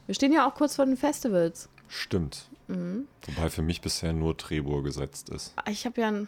wir 0.08 0.16
stehen 0.16 0.32
ja 0.32 0.50
auch 0.50 0.56
kurz 0.56 0.76
vor 0.76 0.86
den 0.86 0.98
Festivals. 0.98 1.70
Stimmt. 1.88 2.50
Mhm. 2.68 3.08
Wobei 3.28 3.50
für 3.50 3.62
mich 3.62 3.82
bisher 3.82 4.14
nur 4.14 4.36
Trebur 4.36 4.84
gesetzt 4.84 5.30
ist. 5.30 5.54
Ich 5.70 5.86
habe 5.86 6.02
ja 6.02 6.08
ein, 6.08 6.28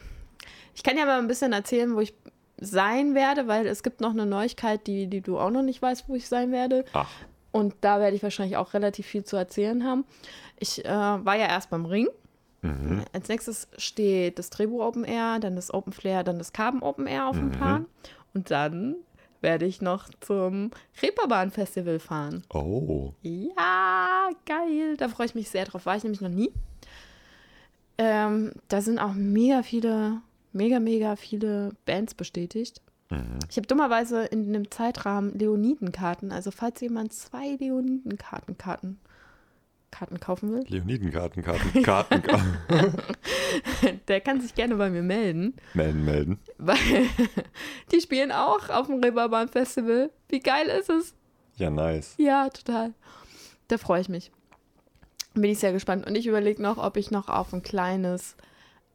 ich 0.75 0.83
kann 0.83 0.97
ja 0.97 1.05
mal 1.05 1.19
ein 1.19 1.27
bisschen 1.27 1.53
erzählen, 1.53 1.95
wo 1.95 1.99
ich 1.99 2.13
sein 2.61 3.15
werde, 3.15 3.47
weil 3.47 3.65
es 3.67 3.83
gibt 3.83 4.01
noch 4.01 4.11
eine 4.11 4.25
Neuigkeit, 4.25 4.85
die, 4.87 5.07
die 5.07 5.21
du 5.21 5.39
auch 5.39 5.49
noch 5.51 5.61
nicht 5.63 5.81
weißt, 5.81 6.05
wo 6.09 6.15
ich 6.15 6.27
sein 6.27 6.51
werde. 6.51 6.83
Ach, 6.93 7.09
Und 7.51 7.73
da 7.81 7.99
werde 7.99 8.15
ich 8.15 8.23
wahrscheinlich 8.23 8.57
auch 8.57 8.73
relativ 8.73 9.05
viel 9.05 9.23
zu 9.23 9.37
erzählen 9.37 9.83
haben. 9.85 10.03
Ich 10.59 10.83
äh, 10.85 10.89
war 10.89 11.35
ja 11.37 11.47
erst 11.47 11.69
beim 11.69 11.85
Ring. 11.85 12.07
mhm. 12.61 13.03
Als 13.13 13.29
nächstes 13.29 13.69
steht 13.77 14.37
das 14.39 14.49
Drehbuch 14.49 14.81
Open 14.85 15.05
Air, 15.05 15.39
dann 15.39 15.55
das 15.55 15.73
Open 15.73 15.93
Flair, 15.93 16.23
dann 16.23 16.37
das 16.37 16.51
Carbon 16.51 16.81
Open 16.83 17.07
Air 17.07 17.27
auf 17.27 17.37
dem 17.37 17.47
Mhm. 17.47 17.51
Plan. 17.51 17.85
Und 18.33 18.51
dann 18.51 18.95
werde 19.41 19.65
ich 19.65 19.81
noch 19.81 20.09
zum 20.19 20.71
Reeperbahn 21.01 21.51
Festival 21.51 21.99
fahren. 21.99 22.43
Oh, 22.53 23.13
Ja, 23.21 24.29
geil. 24.45 24.97
Da 24.97 25.07
freue 25.07 25.27
ich 25.27 25.33
mich 25.35 25.49
sehr 25.49 25.63
drauf. 25.63 25.85
War 25.85 25.95
ich 25.95 26.03
nämlich 26.03 26.19
noch 26.19 26.27
nie. 26.29 26.51
Ähm, 27.97 28.51
da 28.67 28.81
sind 28.81 28.99
auch 28.99 29.13
mega 29.13 29.63
viele, 29.63 30.21
mega, 30.51 30.79
mega 30.79 31.15
viele 31.15 31.71
Bands 31.85 32.13
bestätigt. 32.13 32.81
Mhm. 33.09 33.39
Ich 33.49 33.57
habe 33.57 33.67
dummerweise 33.67 34.25
in 34.25 34.47
einem 34.49 34.69
Zeitrahmen 34.69 35.37
Leonidenkarten. 35.37 36.31
Also 36.31 36.51
falls 36.51 36.79
jemand 36.81 37.13
zwei 37.13 37.55
Leonidenkarten 37.59 38.57
Karten, 38.57 38.99
Karten 39.91 40.19
kaufen 40.19 40.51
will, 40.51 40.63
Leonidenkarten, 40.67 41.41
Karten, 41.41 41.81
Karten, 41.83 42.21
der 44.07 44.21
kann 44.21 44.39
sich 44.41 44.53
gerne 44.53 44.75
bei 44.75 44.89
mir 44.89 45.01
melden. 45.01 45.55
melden, 45.73 46.05
melden. 46.05 46.39
Weil 46.57 46.77
die 47.91 47.99
spielen 48.01 48.31
auch 48.31 48.69
auf 48.69 48.87
dem 48.87 49.03
Reeperbahn 49.03 49.47
Festival. 49.47 50.11
Wie 50.27 50.39
geil 50.39 50.67
ist 50.67 50.89
es? 50.89 51.15
Ja, 51.55 51.69
nice. 51.69 52.13
Ja, 52.17 52.49
total. 52.49 52.93
Da 53.67 53.77
freue 53.77 54.01
ich 54.01 54.09
mich. 54.09 54.31
Bin 55.33 55.51
ich 55.51 55.59
sehr 55.59 55.73
gespannt. 55.73 56.07
Und 56.07 56.15
ich 56.15 56.27
überlege 56.27 56.61
noch, 56.61 56.77
ob 56.77 56.95
ich 56.97 57.11
noch 57.11 57.27
auf 57.27 57.53
ein 57.53 57.63
kleines, 57.63 58.35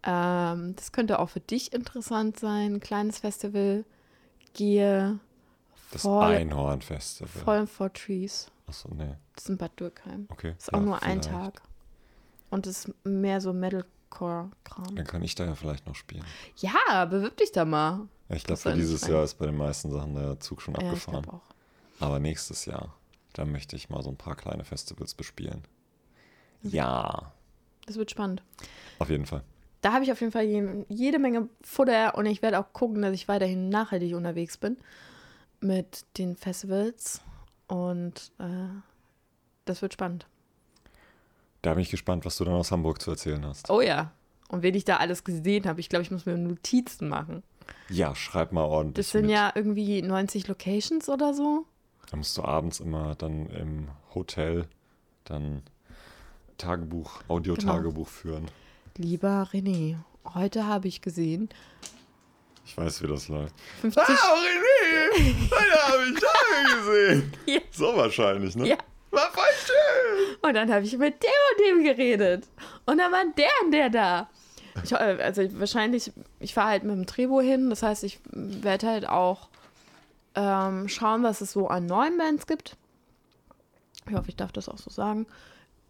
ähm, 0.05 0.75
das 0.77 0.93
könnte 0.93 1.19
auch 1.19 1.31
für 1.31 1.41
dich 1.41 1.73
interessant 1.73 2.39
sein, 2.39 2.75
ein 2.75 2.81
kleines 2.81 3.19
Festival 3.19 3.85
gehe. 4.55 5.19
Das 5.93 6.03
Fall- 6.03 6.37
Einhornfestival. 6.37 7.43
Fallen 7.43 7.67
for 7.67 7.93
Trees. 7.93 8.51
Achso, 8.67 8.89
nee. 8.95 9.15
Das 9.35 9.45
ist 9.45 9.51
in 9.51 9.59
Bad 9.59 9.79
Dürkheim. 9.79 10.27
Okay. 10.31 10.55
Das 10.57 10.69
ist 10.69 10.75
auch 10.75 10.79
ja, 10.79 10.85
nur 10.85 11.03
ein 11.03 11.23
vielleicht. 11.23 11.29
Tag. 11.57 11.63
Und 12.51 12.67
es 12.67 12.85
ist 12.87 12.95
mehr 13.05 13.41
so 13.41 13.53
Metalcore-Kram. 13.53 14.95
Dann 14.95 15.07
kann 15.07 15.23
ich 15.23 15.35
da 15.35 15.45
ja 15.45 15.55
vielleicht 15.55 15.87
noch 15.87 15.95
spielen. 15.95 16.25
Ja, 16.59 17.05
bewirb 17.05 17.37
dich 17.37 17.53
da 17.53 17.65
mal. 17.65 18.09
Ja, 18.29 18.37
Ich 18.37 18.45
glaube, 18.45 18.61
für 18.61 18.75
dieses 18.75 19.03
sein. 19.03 19.13
Jahr 19.13 19.25
ist 19.25 19.35
bei 19.35 19.47
den 19.47 19.57
meisten 19.57 19.91
Sachen 19.91 20.15
der 20.15 20.41
Zug 20.41 20.63
schon 20.63 20.75
Ja, 20.75 20.81
ich 20.83 20.87
abgefahren. 20.89 21.23
glaube 21.23 21.37
auch. 21.39 21.55
Aber 22.01 22.19
nächstes 22.19 22.65
Jahr, 22.65 22.95
da 23.35 23.45
möchte 23.45 23.77
ich 23.77 23.89
mal 23.91 24.03
so 24.03 24.11
ein 24.11 24.17
paar 24.17 24.35
kleine 24.37 24.65
Festivals 24.65 25.15
bespielen. 25.15 25.65
Ja, 26.63 27.33
Das 27.87 27.97
wird 27.97 28.11
spannend. 28.11 28.43
auf 28.99 29.11
jeden 29.11 29.27
Fall. 29.27 29.43
Da 29.85 29.93
habe 29.93 30.03
ich 30.03 30.11
auf 30.11 30.21
jeden 30.21 30.33
Fall 30.33 30.45
je, 30.45 30.67
jede 30.89 31.19
Menge 31.19 31.47
Futter 31.61 32.15
und 32.15 32.25
ich 32.25 32.41
werde 32.41 32.59
auch 32.59 32.73
gucken, 32.73 33.03
dass 33.03 33.13
ich 33.13 33.29
weiterhin 33.29 33.69
nachhaltig 33.69 34.15
unterwegs 34.15 34.57
bin 34.57 34.79
mit 35.61 36.07
den 36.17 36.37
Festivals. 36.37 37.21
Und 37.67 38.33
äh, 38.39 38.81
das 39.67 39.83
wird 39.83 39.93
spannend. 39.93 40.27
Da 41.61 41.75
bin 41.75 41.83
ich 41.83 41.91
gespannt, 41.91 42.25
was 42.25 42.39
du 42.39 42.47
dann 42.47 42.55
aus 42.55 42.73
Hamburg 42.73 43.03
zu 43.03 43.11
erzählen 43.11 43.45
hast. 43.45 43.69
Oh 43.69 43.83
ja. 43.83 44.13
Und 44.49 44.63
wen 44.63 44.75
ich 44.75 44.87
da 44.87 44.97
alles 44.97 45.23
gesehen 45.23 45.67
habe, 45.67 45.81
ich 45.81 45.91
glaube, 45.91 46.03
ich 46.03 46.11
muss 46.11 46.25
mir 46.25 46.39
Notizen 46.39 47.11
machen. 47.11 47.43
Ja, 47.91 48.15
schreib 48.15 48.53
mal 48.53 48.65
ordentlich. 48.65 49.05
Das 49.05 49.13
sind 49.13 49.27
mit. 49.27 49.33
ja 49.33 49.53
irgendwie 49.55 50.01
90 50.01 50.49
Locations 50.49 51.11
oder 51.11 51.35
so. 51.35 51.67
Da 52.11 52.17
musst 52.17 52.39
du 52.39 52.43
abends 52.43 52.81
immer 52.81 53.17
dann 53.17 53.51
im 53.51 53.89
Hotel 54.15 54.67
dann 55.25 55.63
Tagebuch, 56.57 57.21
Audiotagebuch 57.29 58.09
führen. 58.09 58.49
Lieber 58.97 59.49
René, 59.53 59.97
heute 60.35 60.67
habe 60.67 60.87
ich 60.89 61.01
gesehen, 61.01 61.49
Ich 62.65 62.77
weiß, 62.77 63.03
wie 63.03 63.09
das 63.09 63.29
läuft. 63.29 63.55
50. 63.81 64.03
Ah, 64.03 64.13
René! 64.13 65.51
Heute 65.51 65.83
habe 65.83 66.05
ich 66.05 66.21
Tage 66.21 66.77
gesehen. 66.79 67.33
Ja. 67.47 67.61
So 67.73 67.97
wahrscheinlich, 67.97 68.57
ne? 68.57 68.69
Ja. 68.69 68.79
War 69.11 69.31
voll 69.33 69.45
schön. 69.65 70.37
Und 70.43 70.55
dann 70.55 70.73
habe 70.73 70.85
ich 70.85 70.97
mit 70.97 71.23
dem 71.23 71.31
und 71.51 71.67
dem 71.67 71.85
geredet. 71.85 72.49
Und 72.87 72.99
dann 72.99 73.13
war 73.13 73.25
der 73.37 73.51
und 73.65 73.71
der 73.73 73.91
da. 73.91 74.29
Ich, 74.83 74.93
äh, 74.93 74.97
also 74.97 75.43
ich, 75.43 75.59
wahrscheinlich, 75.59 76.13
ich 76.41 76.55
fahre 76.55 76.71
halt 76.71 76.85
mit 76.85 76.97
dem 76.97 77.07
Trebo 77.07 77.41
hin. 77.41 77.71
Das 77.71 77.83
heißt, 77.83 78.03
ich 78.05 78.19
werde 78.33 78.89
halt 78.89 79.09
auch 79.09 79.49
ähm, 80.35 80.89
schauen, 80.89 81.23
was 81.23 81.41
es 81.43 81.53
so 81.53 81.69
an 81.69 81.87
neuen 81.87 82.17
Bands 82.19 82.47
gibt. 82.47 82.77
Ich 84.09 84.15
hoffe, 84.15 84.29
ich 84.29 84.37
darf 84.37 84.53
das 84.53 84.69
auch 84.69 84.79
so 84.79 84.91
sagen. 84.91 85.27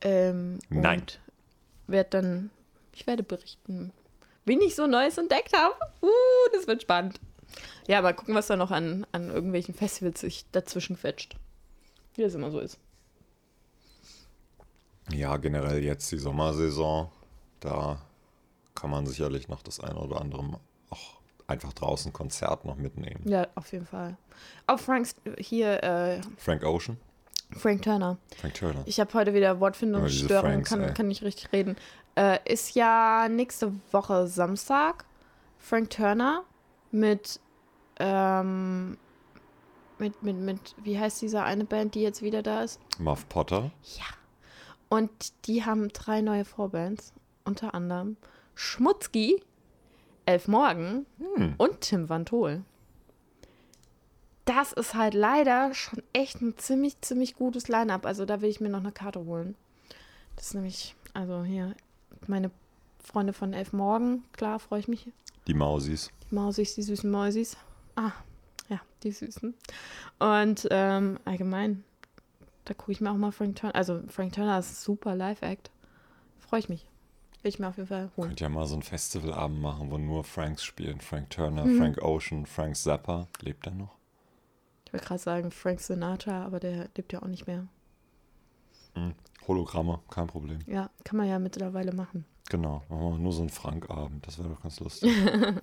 Ähm, 0.02 0.58
Nein. 0.68 1.00
Und 1.00 1.20
werde 1.86 2.10
dann, 2.10 2.50
ich 2.94 3.06
werde 3.06 3.22
berichten, 3.22 3.92
wen 4.44 4.60
ich 4.60 4.74
so 4.74 4.86
Neues 4.86 5.18
entdeckt 5.18 5.56
habe. 5.56 5.74
Uh, 6.02 6.08
das 6.52 6.66
wird 6.66 6.82
spannend. 6.82 7.20
Ja, 7.86 8.02
mal 8.02 8.14
gucken, 8.14 8.34
was 8.34 8.46
da 8.46 8.56
noch 8.56 8.70
an, 8.70 9.06
an 9.12 9.30
irgendwelchen 9.30 9.74
Festivals 9.74 10.20
sich 10.20 10.44
dazwischen 10.52 10.96
quetscht. 10.96 11.36
Wie 12.14 12.22
das 12.22 12.34
immer 12.34 12.50
so 12.50 12.60
ist. 12.60 12.78
Ja, 15.12 15.36
generell 15.36 15.82
jetzt 15.82 16.10
die 16.12 16.18
Sommersaison, 16.18 17.10
da 17.60 18.00
kann 18.74 18.90
man 18.90 19.06
sicherlich 19.06 19.48
noch 19.48 19.62
das 19.62 19.80
eine 19.80 19.98
oder 19.98 20.20
andere 20.20 20.58
auch 20.90 21.20
einfach 21.46 21.72
draußen 21.74 22.12
Konzert 22.12 22.64
noch 22.64 22.76
mitnehmen. 22.76 23.20
Ja, 23.24 23.46
auf 23.54 23.70
jeden 23.72 23.86
Fall. 23.86 24.16
Auch 24.66 24.78
Franks, 24.78 25.14
hier, 25.38 25.82
äh, 25.82 26.20
Frank 26.38 26.64
Ocean, 26.64 26.96
Frank 27.52 27.82
Turner. 27.82 28.16
Frank 28.36 28.54
Turner. 28.54 28.82
Ich 28.86 28.98
habe 28.98 29.12
heute 29.14 29.34
wieder 29.34 29.60
Wortfindungsstörungen, 29.60 30.60
ey. 30.60 30.64
kann, 30.64 30.94
kann 30.94 31.08
nicht 31.08 31.22
richtig 31.22 31.52
reden. 31.52 31.76
Äh, 32.16 32.38
ist 32.52 32.74
ja 32.74 33.28
nächste 33.28 33.72
Woche 33.90 34.26
Samstag. 34.26 35.04
Frank 35.58 35.90
Turner 35.90 36.44
mit, 36.90 37.40
ähm, 37.98 38.98
mit, 39.98 40.22
mit, 40.22 40.36
mit, 40.36 40.74
wie 40.82 40.98
heißt 40.98 41.22
diese 41.22 41.42
eine 41.42 41.64
Band, 41.64 41.94
die 41.94 42.02
jetzt 42.02 42.22
wieder 42.22 42.42
da 42.42 42.62
ist? 42.62 42.80
Muff 42.98 43.28
Potter. 43.28 43.70
Ja. 43.96 44.04
Und 44.90 45.10
die 45.46 45.64
haben 45.64 45.88
drei 45.88 46.20
neue 46.20 46.44
Vorbands. 46.44 47.12
Unter 47.44 47.74
anderem 47.74 48.16
Schmutzki, 48.54 49.42
Elf 50.24 50.48
Morgen 50.48 51.04
Hm. 51.18 51.54
und 51.58 51.80
Tim 51.82 52.08
Van 52.08 52.24
Tol. 52.24 52.62
Das 54.44 54.72
ist 54.72 54.94
halt 54.94 55.14
leider 55.14 55.72
schon 55.74 56.02
echt 56.12 56.40
ein 56.42 56.56
ziemlich, 56.58 57.00
ziemlich 57.00 57.34
gutes 57.34 57.68
Line-Up. 57.68 58.04
Also 58.06 58.24
da 58.26 58.40
will 58.40 58.50
ich 58.50 58.60
mir 58.60 58.68
noch 58.68 58.80
eine 58.80 58.92
Karte 58.92 59.24
holen. 59.24 59.56
Das 60.36 60.46
ist 60.48 60.54
nämlich, 60.54 60.94
also 61.14 61.44
hier, 61.44 61.74
meine 62.28 62.50
Freunde 63.02 63.32
von 63.32 63.52
Elf 63.52 63.72
Morgen, 63.72 64.24
klar, 64.32 64.58
freue 64.58 64.80
ich 64.80 64.88
mich. 64.88 65.10
Die 65.46 65.54
Mausis. 65.54 66.10
Die 66.30 66.34
Mausis, 66.34 66.74
die 66.74 66.82
süßen 66.82 67.10
Mäusis. 67.10 67.56
Ah, 67.96 68.12
ja, 68.68 68.80
die 69.02 69.12
süßen. 69.12 69.54
Und 70.18 70.66
ähm, 70.70 71.18
allgemein, 71.24 71.84
da 72.64 72.72
gucke 72.74 72.92
ich 72.92 73.00
mir 73.00 73.10
auch 73.10 73.16
mal 73.16 73.30
Frank 73.32 73.56
Turner. 73.56 73.74
Also 73.74 74.00
Frank 74.08 74.32
Turner 74.32 74.58
ist 74.58 74.70
ein 74.72 74.74
super 74.84 75.14
Live-Act. 75.14 75.70
Freue 76.38 76.60
ich 76.60 76.68
mich. 76.68 76.86
Will 77.42 77.50
ich 77.50 77.58
mir 77.58 77.68
auf 77.68 77.76
jeden 77.76 77.88
Fall 77.88 78.10
holen. 78.16 78.28
Könnt 78.28 78.40
ja 78.40 78.48
mal 78.48 78.66
so 78.66 78.72
einen 78.74 78.82
Festivalabend 78.82 79.60
machen, 79.60 79.90
wo 79.90 79.98
nur 79.98 80.24
Franks 80.24 80.64
spielen. 80.64 81.00
Frank 81.02 81.28
Turner, 81.28 81.66
Mhm. 81.66 81.76
Frank 81.78 82.02
Ocean, 82.02 82.46
Frank 82.46 82.74
Zappa. 82.76 83.28
Lebt 83.42 83.66
er 83.66 83.74
noch? 83.74 83.94
Ich 84.86 84.92
wollte 84.94 85.06
gerade 85.06 85.20
sagen 85.20 85.50
Frank 85.50 85.80
Sinatra, 85.80 86.46
aber 86.46 86.58
der 86.58 86.88
lebt 86.96 87.12
ja 87.12 87.20
auch 87.22 87.26
nicht 87.26 87.46
mehr. 87.46 87.66
Hm. 88.94 89.12
Hologramme, 89.46 90.00
kein 90.10 90.26
Problem. 90.26 90.58
Ja, 90.66 90.90
kann 91.04 91.16
man 91.16 91.28
ja 91.28 91.38
mittlerweile 91.38 91.92
machen. 91.92 92.24
Genau, 92.50 92.82
machen 92.88 93.12
wir 93.12 93.18
nur 93.18 93.32
so 93.32 93.40
einen 93.40 93.50
Frank-Abend. 93.50 94.26
Das 94.26 94.38
wäre 94.38 94.48
doch 94.48 94.62
ganz 94.62 94.80
lustig. 94.80 95.10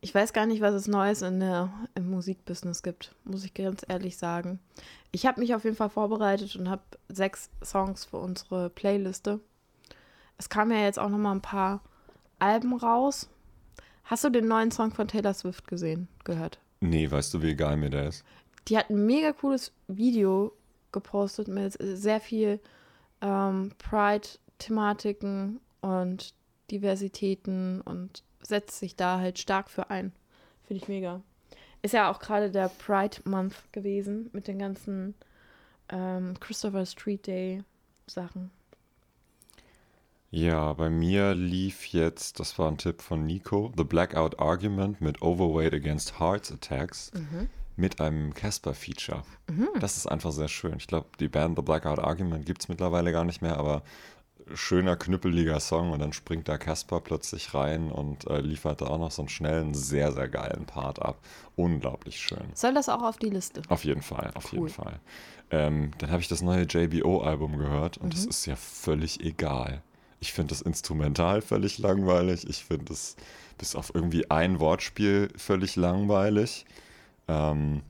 Ich 0.00 0.14
weiß 0.14 0.34
gar 0.34 0.44
nicht, 0.44 0.60
was 0.60 0.74
es 0.74 0.86
Neues 0.86 1.22
in 1.22 1.40
der, 1.40 1.72
im 1.94 2.10
Musikbusiness 2.10 2.82
gibt, 2.82 3.14
muss 3.24 3.42
ich 3.42 3.54
ganz 3.54 3.86
ehrlich 3.88 4.18
sagen. 4.18 4.58
Ich 5.12 5.24
habe 5.24 5.40
mich 5.40 5.54
auf 5.54 5.64
jeden 5.64 5.76
Fall 5.76 5.88
vorbereitet 5.88 6.56
und 6.56 6.68
habe 6.68 6.82
sechs 7.08 7.48
Songs 7.64 8.04
für 8.04 8.18
unsere 8.18 8.68
Playliste. 8.68 9.40
Es 10.36 10.50
kamen 10.50 10.72
ja 10.72 10.84
jetzt 10.84 10.98
auch 10.98 11.08
noch 11.08 11.16
mal 11.16 11.32
ein 11.32 11.40
paar 11.40 11.80
Alben 12.38 12.74
raus. 12.74 13.30
Hast 14.04 14.24
du 14.24 14.28
den 14.28 14.46
neuen 14.46 14.70
Song 14.70 14.90
von 14.92 15.08
Taylor 15.08 15.32
Swift 15.32 15.66
gesehen, 15.68 16.08
gehört? 16.24 16.58
nee, 16.80 17.10
weißt 17.10 17.32
du, 17.32 17.40
wie 17.40 17.52
egal 17.52 17.78
mir 17.78 17.88
der 17.88 18.08
ist? 18.08 18.24
Die 18.68 18.76
hat 18.76 18.90
ein 18.90 19.06
mega 19.06 19.32
cooles 19.32 19.72
Video 19.88 20.52
gepostet 20.94 21.48
mit 21.48 21.76
sehr 21.78 22.20
viel 22.20 22.58
ähm, 23.20 23.72
Pride-Thematiken 23.76 25.60
und 25.82 26.32
Diversitäten 26.70 27.82
und 27.82 28.22
setzt 28.40 28.78
sich 28.78 28.96
da 28.96 29.18
halt 29.18 29.38
stark 29.38 29.68
für 29.68 29.90
ein. 29.90 30.12
Finde 30.66 30.82
ich 30.82 30.88
mega. 30.88 31.20
Ist 31.82 31.92
ja 31.92 32.10
auch 32.10 32.18
gerade 32.18 32.50
der 32.50 32.68
Pride 32.68 33.18
Month 33.24 33.56
gewesen 33.72 34.30
mit 34.32 34.48
den 34.48 34.58
ganzen 34.58 35.14
ähm, 35.90 36.34
Christopher 36.40 36.86
Street 36.86 37.26
Day 37.26 37.62
Sachen. 38.06 38.50
Ja, 40.30 40.72
bei 40.72 40.90
mir 40.90 41.34
lief 41.34 41.86
jetzt, 41.86 42.40
das 42.40 42.58
war 42.58 42.68
ein 42.68 42.78
Tipp 42.78 43.02
von 43.02 43.24
Nico, 43.24 43.70
The 43.76 43.84
Blackout 43.84 44.40
Argument 44.40 45.00
mit 45.00 45.22
Overweight 45.22 45.74
Against 45.74 46.18
Heart 46.18 46.50
Attacks 46.50 47.12
mit 47.76 48.00
einem 48.00 48.34
Casper-Feature. 48.34 49.22
Das 49.80 49.96
ist 49.96 50.06
einfach 50.06 50.32
sehr 50.32 50.48
schön. 50.48 50.74
Ich 50.76 50.86
glaube, 50.86 51.08
die 51.20 51.28
Band 51.28 51.56
The 51.56 51.62
Blackout 51.62 51.98
Argument 51.98 52.46
gibt 52.46 52.62
es 52.62 52.68
mittlerweile 52.68 53.10
gar 53.12 53.24
nicht 53.24 53.42
mehr, 53.42 53.56
aber 53.56 53.82
schöner, 54.52 54.96
knüppeliger 54.96 55.58
Song 55.58 55.90
und 55.92 56.00
dann 56.00 56.12
springt 56.12 56.48
da 56.48 56.58
Casper 56.58 57.00
plötzlich 57.00 57.54
rein 57.54 57.90
und 57.90 58.26
äh, 58.28 58.40
liefert 58.40 58.82
da 58.82 58.86
auch 58.88 58.98
noch 58.98 59.10
so 59.10 59.22
einen 59.22 59.28
schnellen, 59.30 59.72
sehr, 59.74 60.12
sehr 60.12 60.28
geilen 60.28 60.66
Part 60.66 61.00
ab. 61.00 61.18
Unglaublich 61.56 62.18
schön. 62.20 62.44
Soll 62.54 62.74
das 62.74 62.88
auch 62.88 63.02
auf 63.02 63.16
die 63.16 63.30
Liste? 63.30 63.62
Auf 63.68 63.84
jeden 63.84 64.02
Fall, 64.02 64.30
auf 64.34 64.52
Cool. 64.52 64.58
jeden 64.60 64.68
Fall. 64.68 65.00
Ähm, 65.50 65.92
dann 65.98 66.10
habe 66.10 66.20
ich 66.20 66.28
das 66.28 66.42
neue 66.42 66.64
JBO-Album 66.64 67.56
gehört 67.58 67.96
und 67.98 68.12
das 68.12 68.26
ist 68.26 68.44
ja 68.46 68.56
völlig 68.56 69.20
egal. 69.24 69.82
Ich 70.20 70.32
finde 70.32 70.50
das 70.50 70.60
Instrumental 70.62 71.40
völlig 71.42 71.78
langweilig. 71.78 72.48
Ich 72.48 72.64
finde 72.64 72.92
es 72.92 73.16
bis 73.58 73.74
auf 73.74 73.94
irgendwie 73.94 74.30
ein 74.30 74.58
Wortspiel 74.60 75.28
völlig 75.36 75.76
langweilig. 75.76 76.64
Ähm, 77.28 77.82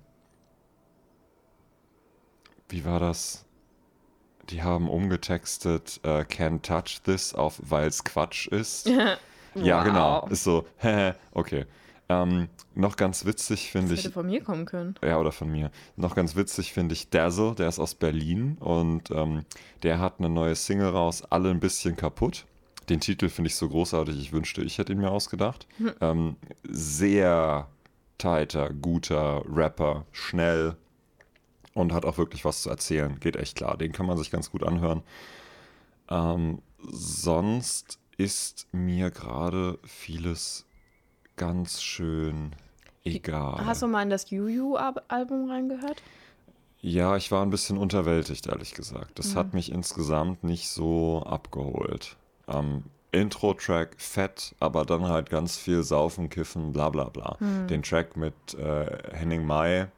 wie 2.68 2.84
war 2.84 3.00
das? 3.00 3.44
Die 4.50 4.62
haben 4.62 4.88
umgetextet 4.88 6.00
äh, 6.02 6.20
Can't 6.22 6.62
touch 6.62 7.02
this 7.02 7.34
auf 7.34 7.58
Weil's 7.62 8.04
Quatsch 8.04 8.46
ist. 8.48 8.90
Ja, 9.56 9.78
Wow. 9.78 9.84
genau. 9.84 10.26
Ist 10.30 10.42
so, 10.42 10.66
okay. 11.32 11.64
Ähm, 12.08 12.48
noch 12.74 12.96
ganz 12.96 13.24
witzig 13.24 13.70
finde 13.70 13.90
Das 13.90 14.00
ich. 14.00 14.04
hätte 14.06 14.14
von 14.14 14.26
mir 14.26 14.42
kommen 14.42 14.64
können. 14.66 14.96
Ja, 15.00 15.16
oder 15.20 15.30
von 15.30 15.48
mir. 15.48 15.70
Noch 15.94 16.16
ganz 16.16 16.34
witzig 16.34 16.72
finde 16.72 16.92
ich 16.94 17.08
Dazzle, 17.08 17.54
der 17.54 17.68
ist 17.68 17.78
aus 17.78 17.94
Berlin 17.94 18.56
und 18.58 19.12
ähm, 19.12 19.44
der 19.84 20.00
hat 20.00 20.14
eine 20.18 20.28
neue 20.28 20.56
Single 20.56 20.88
raus, 20.88 21.22
alle 21.30 21.50
ein 21.50 21.60
bisschen 21.60 21.94
kaputt. 21.94 22.46
Den 22.88 22.98
Titel 22.98 23.28
finde 23.28 23.46
ich 23.46 23.54
so 23.54 23.68
großartig, 23.68 24.18
ich 24.18 24.32
wünschte, 24.32 24.60
ich 24.62 24.78
hätte 24.78 24.92
ihn 24.92 24.98
mir 24.98 25.12
ausgedacht. 25.12 25.68
Ähm, 26.00 26.34
sehr 26.64 27.68
tighter, 28.18 28.72
guter 28.72 29.42
Rapper, 29.48 30.06
schnell 30.12 30.76
und 31.74 31.92
hat 31.92 32.04
auch 32.04 32.18
wirklich 32.18 32.44
was 32.44 32.62
zu 32.62 32.70
erzählen. 32.70 33.18
Geht 33.20 33.36
echt 33.36 33.56
klar, 33.56 33.76
den 33.76 33.92
kann 33.92 34.06
man 34.06 34.16
sich 34.16 34.30
ganz 34.30 34.50
gut 34.50 34.62
anhören. 34.62 35.02
Ähm, 36.08 36.62
sonst 36.78 37.98
ist 38.16 38.68
mir 38.72 39.10
gerade 39.10 39.78
vieles 39.82 40.66
ganz 41.36 41.82
schön 41.82 42.54
egal. 43.04 43.64
Hast 43.64 43.82
du 43.82 43.88
mal 43.88 44.02
in 44.02 44.10
das 44.10 44.30
Juju-Album 44.30 45.50
reingehört? 45.50 46.02
Ja, 46.80 47.16
ich 47.16 47.30
war 47.30 47.42
ein 47.42 47.50
bisschen 47.50 47.78
unterwältigt, 47.78 48.46
ehrlich 48.46 48.74
gesagt. 48.74 49.18
Das 49.18 49.34
hat 49.36 49.54
mich 49.54 49.72
insgesamt 49.72 50.44
nicht 50.44 50.68
so 50.68 51.22
abgeholt. 51.24 52.16
Ähm, 52.46 52.84
Intro-Track 53.14 53.96
fett, 53.98 54.54
aber 54.60 54.84
dann 54.84 55.08
halt 55.08 55.30
ganz 55.30 55.56
viel 55.56 55.82
Saufen, 55.82 56.28
Kiffen, 56.28 56.72
bla 56.72 56.90
bla 56.90 57.04
bla. 57.04 57.36
Den 57.68 57.82
Track 57.82 58.16
mit 58.16 58.34
äh, 58.54 58.98
Henning 59.12 59.46
Mai, 59.46 59.88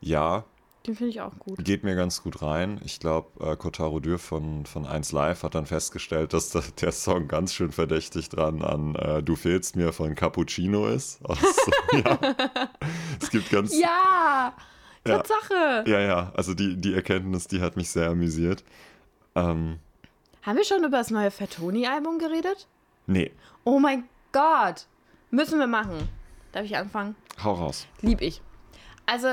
ja, 0.00 0.44
Den 0.86 0.94
finde 0.96 1.10
ich 1.10 1.20
auch 1.20 1.38
gut. 1.38 1.62
geht 1.64 1.84
mir 1.84 1.94
ganz 1.94 2.22
gut 2.22 2.42
rein. 2.42 2.80
Ich 2.84 3.00
glaube, 3.00 3.28
äh, 3.44 3.56
Kotaro 3.56 4.00
Dürr 4.00 4.18
von, 4.18 4.64
von 4.66 4.86
1 4.86 5.12
Live 5.12 5.42
hat 5.42 5.54
dann 5.54 5.66
festgestellt, 5.66 6.32
dass 6.32 6.50
da, 6.50 6.62
der 6.80 6.92
Song 6.92 7.28
ganz 7.28 7.52
schön 7.54 7.70
verdächtig 7.72 8.28
dran 8.30 8.62
an 8.62 8.94
äh, 8.96 9.22
Du 9.22 9.36
fehlst 9.36 9.76
mir 9.76 9.92
von 9.92 10.14
Cappuccino 10.14 10.86
ist. 10.88 11.20
Also, 11.28 11.46
ja. 12.04 12.18
Es 13.20 13.30
gibt 13.30 13.50
ganz, 13.50 13.78
Ja! 13.78 14.54
Ja. 15.06 15.16
Tatsache! 15.18 15.84
Ja, 15.86 15.98
ja, 16.00 16.32
also 16.36 16.52
die, 16.52 16.76
die 16.76 16.92
Erkenntnis, 16.94 17.46
die 17.46 17.60
hat 17.62 17.76
mich 17.76 17.90
sehr 17.90 18.10
amüsiert. 18.10 18.64
Ähm, 19.34 19.78
Haben 20.42 20.56
wir 20.56 20.64
schon 20.64 20.84
über 20.84 20.98
das 20.98 21.10
neue 21.10 21.30
Fatoni-Album 21.30 22.18
geredet? 22.18 22.66
nee, 23.06 23.32
Oh 23.64 23.78
mein 23.78 24.08
Gott! 24.32 24.86
Müssen 25.30 25.58
wir 25.58 25.66
machen. 25.66 26.08
Darf 26.52 26.64
ich 26.64 26.76
anfangen? 26.76 27.14
hau 27.42 27.52
raus. 27.54 27.86
Lieb 28.00 28.20
ich. 28.20 28.42
Also, 29.06 29.28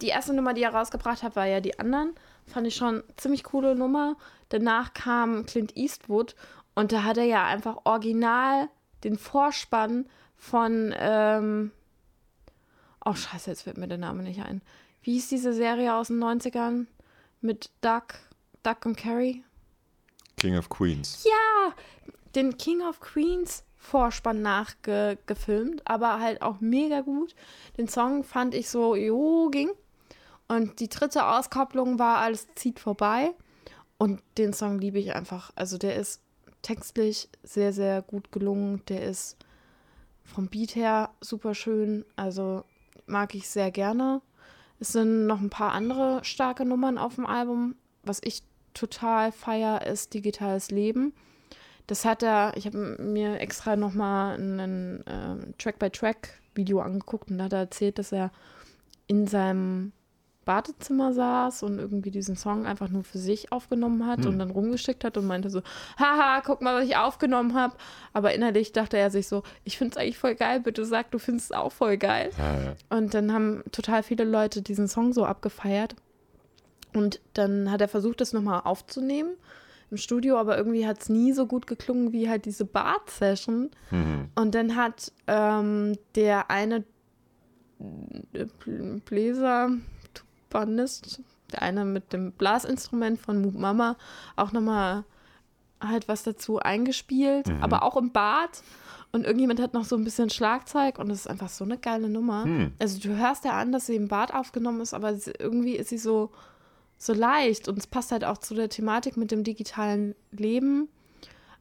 die 0.00 0.08
erste 0.08 0.34
Nummer, 0.34 0.54
die 0.54 0.62
er 0.62 0.74
rausgebracht 0.74 1.22
hat, 1.22 1.36
war 1.36 1.46
ja 1.46 1.60
die 1.60 1.78
anderen. 1.78 2.14
Fand 2.46 2.66
ich 2.66 2.74
schon 2.76 3.02
ziemlich 3.16 3.44
coole 3.44 3.74
Nummer. 3.74 4.16
Danach 4.50 4.92
kam 4.94 5.46
Clint 5.46 5.76
Eastwood 5.76 6.34
und 6.74 6.92
da 6.92 7.02
hat 7.04 7.16
er 7.16 7.24
ja 7.24 7.44
einfach 7.46 7.78
original 7.84 8.68
den 9.02 9.16
Vorspann 9.18 10.06
von. 10.36 10.94
Ähm 10.98 11.70
oh, 13.04 13.14
Scheiße, 13.14 13.50
jetzt 13.50 13.62
fällt 13.62 13.78
mir 13.78 13.88
der 13.88 13.98
Name 13.98 14.22
nicht 14.22 14.42
ein. 14.42 14.62
Wie 15.02 15.12
hieß 15.14 15.28
diese 15.28 15.52
Serie 15.52 15.94
aus 15.94 16.08
den 16.08 16.22
90ern 16.22 16.86
mit 17.40 17.70
Duck, 17.82 18.14
Duck 18.62 18.84
und 18.86 18.96
Carrie? 18.96 19.42
King 20.44 20.58
of 20.58 20.68
Queens. 20.68 21.24
Ja, 21.24 21.72
den 22.34 22.58
King 22.58 22.82
of 22.82 23.00
Queens 23.00 23.64
Vorspann 23.78 24.42
nachgefilmt, 24.42 25.80
aber 25.86 26.20
halt 26.20 26.42
auch 26.42 26.60
mega 26.60 27.00
gut. 27.00 27.34
Den 27.78 27.88
Song 27.88 28.24
fand 28.24 28.54
ich 28.54 28.68
so, 28.68 28.94
jo, 28.94 29.48
ging. 29.48 29.70
Und 30.46 30.80
die 30.80 30.90
dritte 30.90 31.26
Auskopplung 31.26 31.98
war 31.98 32.18
Alles 32.18 32.46
zieht 32.56 32.78
vorbei. 32.78 33.32
Und 33.96 34.20
den 34.36 34.52
Song 34.52 34.78
liebe 34.78 34.98
ich 34.98 35.14
einfach. 35.14 35.50
Also 35.54 35.78
der 35.78 35.96
ist 35.96 36.20
textlich 36.60 37.30
sehr, 37.42 37.72
sehr 37.72 38.02
gut 38.02 38.30
gelungen. 38.30 38.82
Der 38.88 39.02
ist 39.02 39.38
vom 40.24 40.48
Beat 40.48 40.74
her 40.74 41.08
super 41.22 41.54
schön. 41.54 42.04
Also 42.16 42.64
mag 43.06 43.34
ich 43.34 43.48
sehr 43.48 43.70
gerne. 43.70 44.20
Es 44.78 44.92
sind 44.92 45.26
noch 45.26 45.40
ein 45.40 45.48
paar 45.48 45.72
andere 45.72 46.22
starke 46.22 46.66
Nummern 46.66 46.98
auf 46.98 47.14
dem 47.14 47.24
Album. 47.24 47.76
Was 48.02 48.20
ich 48.22 48.42
total 48.74 49.32
feier, 49.32 49.86
ist 49.86 50.14
Digitales 50.14 50.70
Leben. 50.70 51.14
Das 51.86 52.04
hat 52.04 52.22
er, 52.22 52.52
ich 52.56 52.66
habe 52.66 52.96
mir 52.98 53.40
extra 53.40 53.76
nochmal 53.76 54.38
ein 54.38 55.06
äh, 55.06 55.52
Track-by-Track-Video 55.58 56.80
angeguckt 56.80 57.30
und 57.30 57.38
da 57.38 57.44
hat 57.44 57.52
er 57.52 57.58
erzählt, 57.60 57.98
dass 57.98 58.12
er 58.12 58.30
in 59.06 59.26
seinem 59.26 59.92
Badezimmer 60.44 61.12
saß 61.12 61.62
und 61.62 61.78
irgendwie 61.78 62.10
diesen 62.10 62.36
Song 62.36 62.66
einfach 62.66 62.88
nur 62.88 63.02
für 63.02 63.18
sich 63.18 63.50
aufgenommen 63.52 64.06
hat 64.06 64.26
und 64.26 64.38
dann 64.38 64.50
rumgeschickt 64.50 65.04
hat 65.04 65.16
und 65.16 65.26
meinte 65.26 65.50
so, 65.50 65.62
haha, 65.98 66.42
guck 66.44 66.60
mal, 66.60 66.74
was 66.74 66.84
ich 66.88 66.96
aufgenommen 66.96 67.54
habe. 67.54 67.76
Aber 68.12 68.34
innerlich 68.34 68.72
dachte 68.72 68.96
er 68.96 69.10
sich 69.10 69.26
so, 69.26 69.42
ich 69.64 69.78
finde 69.78 69.92
es 69.92 69.96
eigentlich 69.96 70.18
voll 70.18 70.34
geil, 70.34 70.60
bitte 70.60 70.84
sag, 70.84 71.10
du 71.10 71.18
findest 71.18 71.50
es 71.50 71.56
auch 71.56 71.72
voll 71.72 71.96
geil. 71.96 72.30
Ja, 72.38 72.60
ja. 72.62 72.76
Und 72.90 73.14
dann 73.14 73.32
haben 73.32 73.62
total 73.72 74.02
viele 74.02 74.24
Leute 74.24 74.62
diesen 74.62 74.88
Song 74.88 75.12
so 75.12 75.24
abgefeiert. 75.24 75.96
Und 76.94 77.20
dann 77.34 77.70
hat 77.70 77.80
er 77.80 77.88
versucht, 77.88 78.20
das 78.20 78.32
nochmal 78.32 78.62
aufzunehmen 78.64 79.34
im 79.90 79.96
Studio, 79.96 80.38
aber 80.38 80.56
irgendwie 80.56 80.86
hat 80.86 81.02
es 81.02 81.08
nie 81.08 81.32
so 81.32 81.46
gut 81.46 81.66
geklungen 81.66 82.12
wie 82.12 82.28
halt 82.28 82.46
diese 82.46 82.64
Bart-Session. 82.64 83.70
Mhm. 83.90 84.28
Und 84.34 84.54
dann 84.54 84.76
hat 84.76 85.12
ähm, 85.26 85.98
der 86.14 86.50
eine 86.50 86.84
äh, 88.32 88.46
Bl- 88.64 89.00
Bläser, 89.04 89.70
Tubanist, 90.14 91.20
der 91.52 91.62
eine 91.62 91.84
mit 91.84 92.12
dem 92.12 92.32
Blasinstrument 92.32 93.20
von 93.20 93.42
Moop 93.42 93.54
Mama, 93.54 93.96
auch 94.36 94.52
nochmal 94.52 95.04
halt 95.80 96.08
was 96.08 96.22
dazu 96.22 96.60
eingespielt, 96.60 97.46
aber 97.60 97.82
auch 97.82 97.96
im 97.96 98.10
Bad. 98.10 98.62
Und 99.12 99.24
irgendjemand 99.24 99.60
hat 99.60 99.74
noch 99.74 99.84
so 99.84 99.96
ein 99.96 100.02
bisschen 100.02 100.30
Schlagzeug 100.30 100.98
und 100.98 101.08
das 101.08 101.20
ist 101.20 101.26
einfach 101.28 101.50
so 101.50 101.62
eine 101.62 101.76
geile 101.76 102.08
Nummer. 102.08 102.44
Hm. 102.44 102.72
Also 102.80 102.98
du 103.00 103.16
hörst 103.16 103.44
ja 103.44 103.52
an, 103.52 103.70
dass 103.70 103.86
sie 103.86 103.94
im 103.94 104.08
Bad 104.08 104.34
aufgenommen 104.34 104.80
ist, 104.80 104.94
aber 104.94 105.14
irgendwie 105.38 105.76
ist 105.76 105.90
sie 105.90 105.98
so, 105.98 106.30
so 107.04 107.12
leicht 107.12 107.68
und 107.68 107.78
es 107.78 107.86
passt 107.86 108.12
halt 108.12 108.24
auch 108.24 108.38
zu 108.38 108.54
der 108.54 108.68
Thematik 108.68 109.16
mit 109.16 109.30
dem 109.30 109.44
digitalen 109.44 110.14
Leben. 110.32 110.88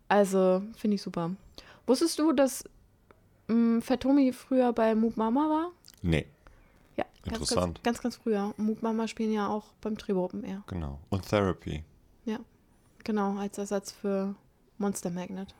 Also 0.07 0.61
finde 0.77 0.95
ich 0.95 1.01
super. 1.01 1.31
Wusstest 1.85 2.17
du, 2.19 2.31
dass 2.31 2.63
ähm, 3.49 3.81
Fatomi 3.81 4.31
früher 4.31 4.71
bei 4.73 4.95
Moop 4.95 5.17
Mama 5.17 5.49
war? 5.49 5.71
Nee, 6.01 6.25
Ja, 6.95 7.05
Interessant. 7.25 7.83
Ganz, 7.83 7.99
ganz, 7.99 8.01
ganz 8.01 8.15
früher. 8.17 8.53
Moop 8.57 8.81
Mama 8.81 9.07
spielen 9.07 9.33
ja 9.33 9.47
auch 9.47 9.65
beim 9.81 9.97
Trebo 9.97 10.25
Open 10.25 10.43
Air. 10.43 10.63
genau. 10.67 10.99
Und 11.09 11.27
Therapy. 11.27 11.83
Ja, 12.25 12.39
genau, 13.03 13.37
als 13.37 13.57
Ersatz 13.57 13.91
für 13.91 14.35
Monster 14.77 15.09
Magnet. 15.09 15.53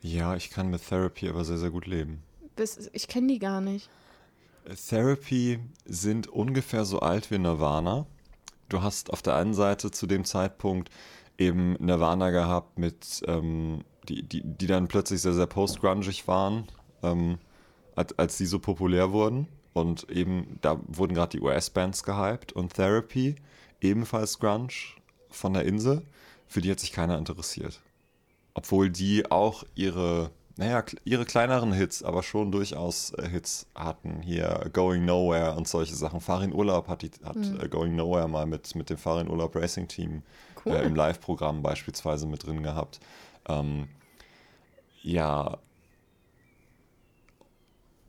Ja, 0.00 0.36
ich 0.36 0.50
kann 0.50 0.70
mit 0.70 0.86
Therapy 0.86 1.28
aber 1.28 1.44
sehr, 1.44 1.58
sehr 1.58 1.70
gut 1.70 1.86
leben. 1.86 2.22
Bis, 2.54 2.88
ich 2.92 3.08
kenne 3.08 3.26
die 3.28 3.38
gar 3.40 3.60
nicht. 3.60 3.88
Therapy 4.88 5.58
sind 5.86 6.28
ungefähr 6.28 6.84
so 6.84 7.00
alt 7.00 7.30
wie 7.30 7.38
Nirvana. 7.38 8.06
Du 8.68 8.82
hast 8.82 9.10
auf 9.10 9.22
der 9.22 9.36
einen 9.36 9.54
Seite 9.54 9.90
zu 9.90 10.06
dem 10.06 10.24
Zeitpunkt 10.24 10.90
eben 11.38 11.74
Nirvana 11.74 12.30
gehabt, 12.30 12.78
mit, 12.78 13.22
ähm, 13.26 13.84
die, 14.08 14.22
die, 14.22 14.42
die 14.42 14.66
dann 14.66 14.88
plötzlich 14.88 15.22
sehr, 15.22 15.34
sehr 15.34 15.46
post-grungig 15.46 16.26
waren, 16.26 16.66
ähm, 17.02 17.38
als, 17.94 18.18
als 18.18 18.36
die 18.36 18.46
so 18.46 18.58
populär 18.58 19.12
wurden. 19.12 19.48
Und 19.72 20.10
eben, 20.10 20.58
da 20.60 20.80
wurden 20.86 21.14
gerade 21.14 21.38
die 21.38 21.40
US-Bands 21.40 22.02
gehypt 22.02 22.52
und 22.52 22.74
Therapy, 22.74 23.36
ebenfalls 23.80 24.38
Grunge 24.38 24.72
von 25.30 25.54
der 25.54 25.64
Insel, 25.64 26.02
für 26.46 26.60
die 26.60 26.70
hat 26.70 26.80
sich 26.80 26.92
keiner 26.92 27.16
interessiert. 27.16 27.80
Obwohl 28.54 28.90
die 28.90 29.30
auch 29.30 29.64
ihre, 29.76 30.30
naja, 30.58 30.84
ihre 31.04 31.24
kleineren 31.24 31.72
Hits, 31.72 32.02
aber 32.02 32.24
schon 32.24 32.50
durchaus 32.50 33.12
äh, 33.14 33.28
Hits 33.28 33.68
hatten. 33.76 34.22
Hier 34.22 34.68
Going 34.72 35.04
Nowhere 35.04 35.54
und 35.56 35.68
solche 35.68 35.94
Sachen. 35.94 36.20
Farin 36.20 36.52
Urlaub 36.52 36.88
hat, 36.88 37.02
die, 37.02 37.12
hat 37.24 37.36
äh, 37.36 37.68
Going 37.68 37.94
Nowhere 37.94 38.28
mal 38.28 38.44
mit, 38.44 38.74
mit 38.74 38.90
dem 38.90 38.98
Farin 38.98 39.30
Urlaub 39.30 39.54
Racing 39.54 39.86
Team 39.86 40.24
Cool. 40.64 40.74
äh, 40.74 40.82
im 40.82 40.96
Live-Programm 40.96 41.62
beispielsweise 41.62 42.26
mit 42.26 42.44
drin 42.44 42.64
gehabt. 42.64 42.98
Ähm, 43.48 43.86
ja, 45.00 45.58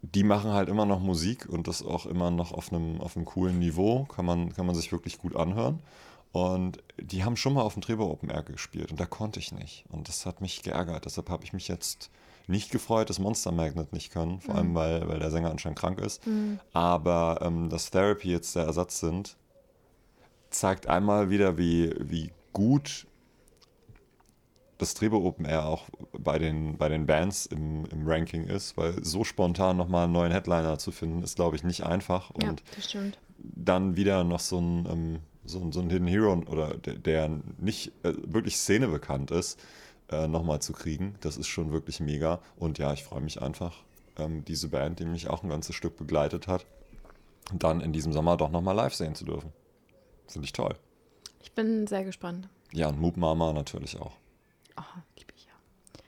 die 0.01 0.23
machen 0.23 0.51
halt 0.51 0.69
immer 0.69 0.87
noch 0.87 1.01
Musik 1.01 1.47
und 1.47 1.67
das 1.67 1.85
auch 1.85 2.07
immer 2.07 2.31
noch 2.31 2.51
auf 2.51 2.73
einem, 2.73 2.99
auf 2.99 3.15
einem 3.15 3.25
coolen 3.25 3.59
Niveau. 3.59 4.05
Kann 4.05 4.25
man, 4.25 4.53
kann 4.53 4.65
man 4.65 4.73
sich 4.73 4.91
wirklich 4.91 5.19
gut 5.19 5.35
anhören. 5.35 5.83
Und 6.31 6.79
die 6.99 7.23
haben 7.23 7.35
schon 7.37 7.53
mal 7.53 7.61
auf 7.61 7.73
dem 7.73 7.83
Trevor 7.83 8.09
Open 8.09 8.31
Air 8.31 8.41
gespielt 8.41 8.89
und 8.89 8.99
da 8.99 9.05
konnte 9.05 9.39
ich 9.39 9.51
nicht. 9.51 9.85
Und 9.89 10.07
das 10.07 10.25
hat 10.25 10.41
mich 10.41 10.63
geärgert. 10.63 11.05
Deshalb 11.05 11.29
habe 11.29 11.43
ich 11.43 11.53
mich 11.53 11.67
jetzt 11.67 12.09
nicht 12.49 12.71
gefreut, 12.71 13.09
dass 13.09 13.19
Monster 13.19 13.51
Magnet 13.51 13.93
nicht 13.93 14.11
können, 14.11 14.41
vor 14.41 14.55
allem 14.55 14.73
weil, 14.75 15.07
weil 15.07 15.19
der 15.19 15.31
Sänger 15.31 15.51
anscheinend 15.51 15.79
krank 15.79 15.99
ist. 15.99 16.21
Aber 16.73 17.39
ähm, 17.41 17.69
dass 17.69 17.91
Therapy 17.91 18.29
jetzt 18.31 18.55
der 18.55 18.63
Ersatz 18.63 18.99
sind, 18.99 19.37
zeigt 20.49 20.87
einmal 20.87 21.29
wieder, 21.29 21.57
wie, 21.57 21.93
wie 21.99 22.31
gut 22.53 23.05
das 24.79 24.93
Trebo 24.93 25.17
Open 25.17 25.45
Air 25.45 25.65
auch 25.65 25.89
bei 26.17 26.39
den, 26.39 26.77
bei 26.77 26.87
den 26.89 27.05
Bands 27.05 27.45
im, 27.45 27.85
im 27.91 28.07
Ranking 28.07 28.45
ist, 28.45 28.77
weil 28.77 29.03
so 29.03 29.23
spontan 29.23 29.75
nochmal 29.77 30.05
einen 30.05 30.13
neuen 30.13 30.31
Headliner 30.31 30.77
zu 30.79 30.91
finden, 30.91 31.21
ist, 31.21 31.35
glaube 31.35 31.55
ich, 31.57 31.63
nicht 31.63 31.83
einfach. 31.83 32.31
Ja, 32.41 32.49
Und 32.49 32.63
das 32.75 32.89
stimmt. 32.89 33.19
dann 33.37 33.95
wieder 33.97 34.23
noch 34.23 34.39
so 34.39 34.59
ein, 34.59 34.87
ähm, 34.89 35.19
so, 35.43 35.69
so 35.71 35.81
einen 35.81 35.89
Hidden 35.89 36.07
Hero 36.07 36.33
oder 36.49 36.77
der, 36.77 36.93
der 36.95 37.29
nicht 37.57 37.91
äh, 38.03 38.13
wirklich 38.25 38.55
Szene 38.57 38.87
bekannt 38.87 39.31
ist, 39.31 39.59
äh, 40.11 40.27
nochmal 40.27 40.61
zu 40.61 40.73
kriegen. 40.73 41.15
Das 41.21 41.37
ist 41.37 41.47
schon 41.47 41.71
wirklich 41.71 41.99
mega. 41.99 42.39
Und 42.57 42.77
ja, 42.77 42.93
ich 42.93 43.03
freue 43.03 43.21
mich 43.21 43.41
einfach, 43.41 43.83
ähm, 44.17 44.43
diese 44.45 44.69
Band, 44.69 44.99
die 44.99 45.05
mich 45.05 45.29
auch 45.29 45.43
ein 45.43 45.49
ganzes 45.49 45.75
Stück 45.75 45.97
begleitet 45.97 46.47
hat, 46.47 46.65
dann 47.53 47.81
in 47.81 47.93
diesem 47.93 48.13
Sommer 48.13 48.37
doch 48.37 48.49
nochmal 48.49 48.75
live 48.75 48.93
sehen 48.93 49.15
zu 49.15 49.25
dürfen. 49.25 49.51
Finde 50.27 50.45
ich 50.45 50.53
toll. 50.53 50.75
Ich 51.41 51.53
bin 51.53 51.87
sehr 51.87 52.03
gespannt. 52.03 52.49
Ja, 52.71 52.89
und 52.89 52.99
Moop 52.99 53.17
Mama 53.17 53.53
natürlich 53.53 53.99
auch. 53.99 54.13
Oh, 54.77 54.99
liebe 55.17 55.33
ich 55.35 55.45
ja. 55.45 56.03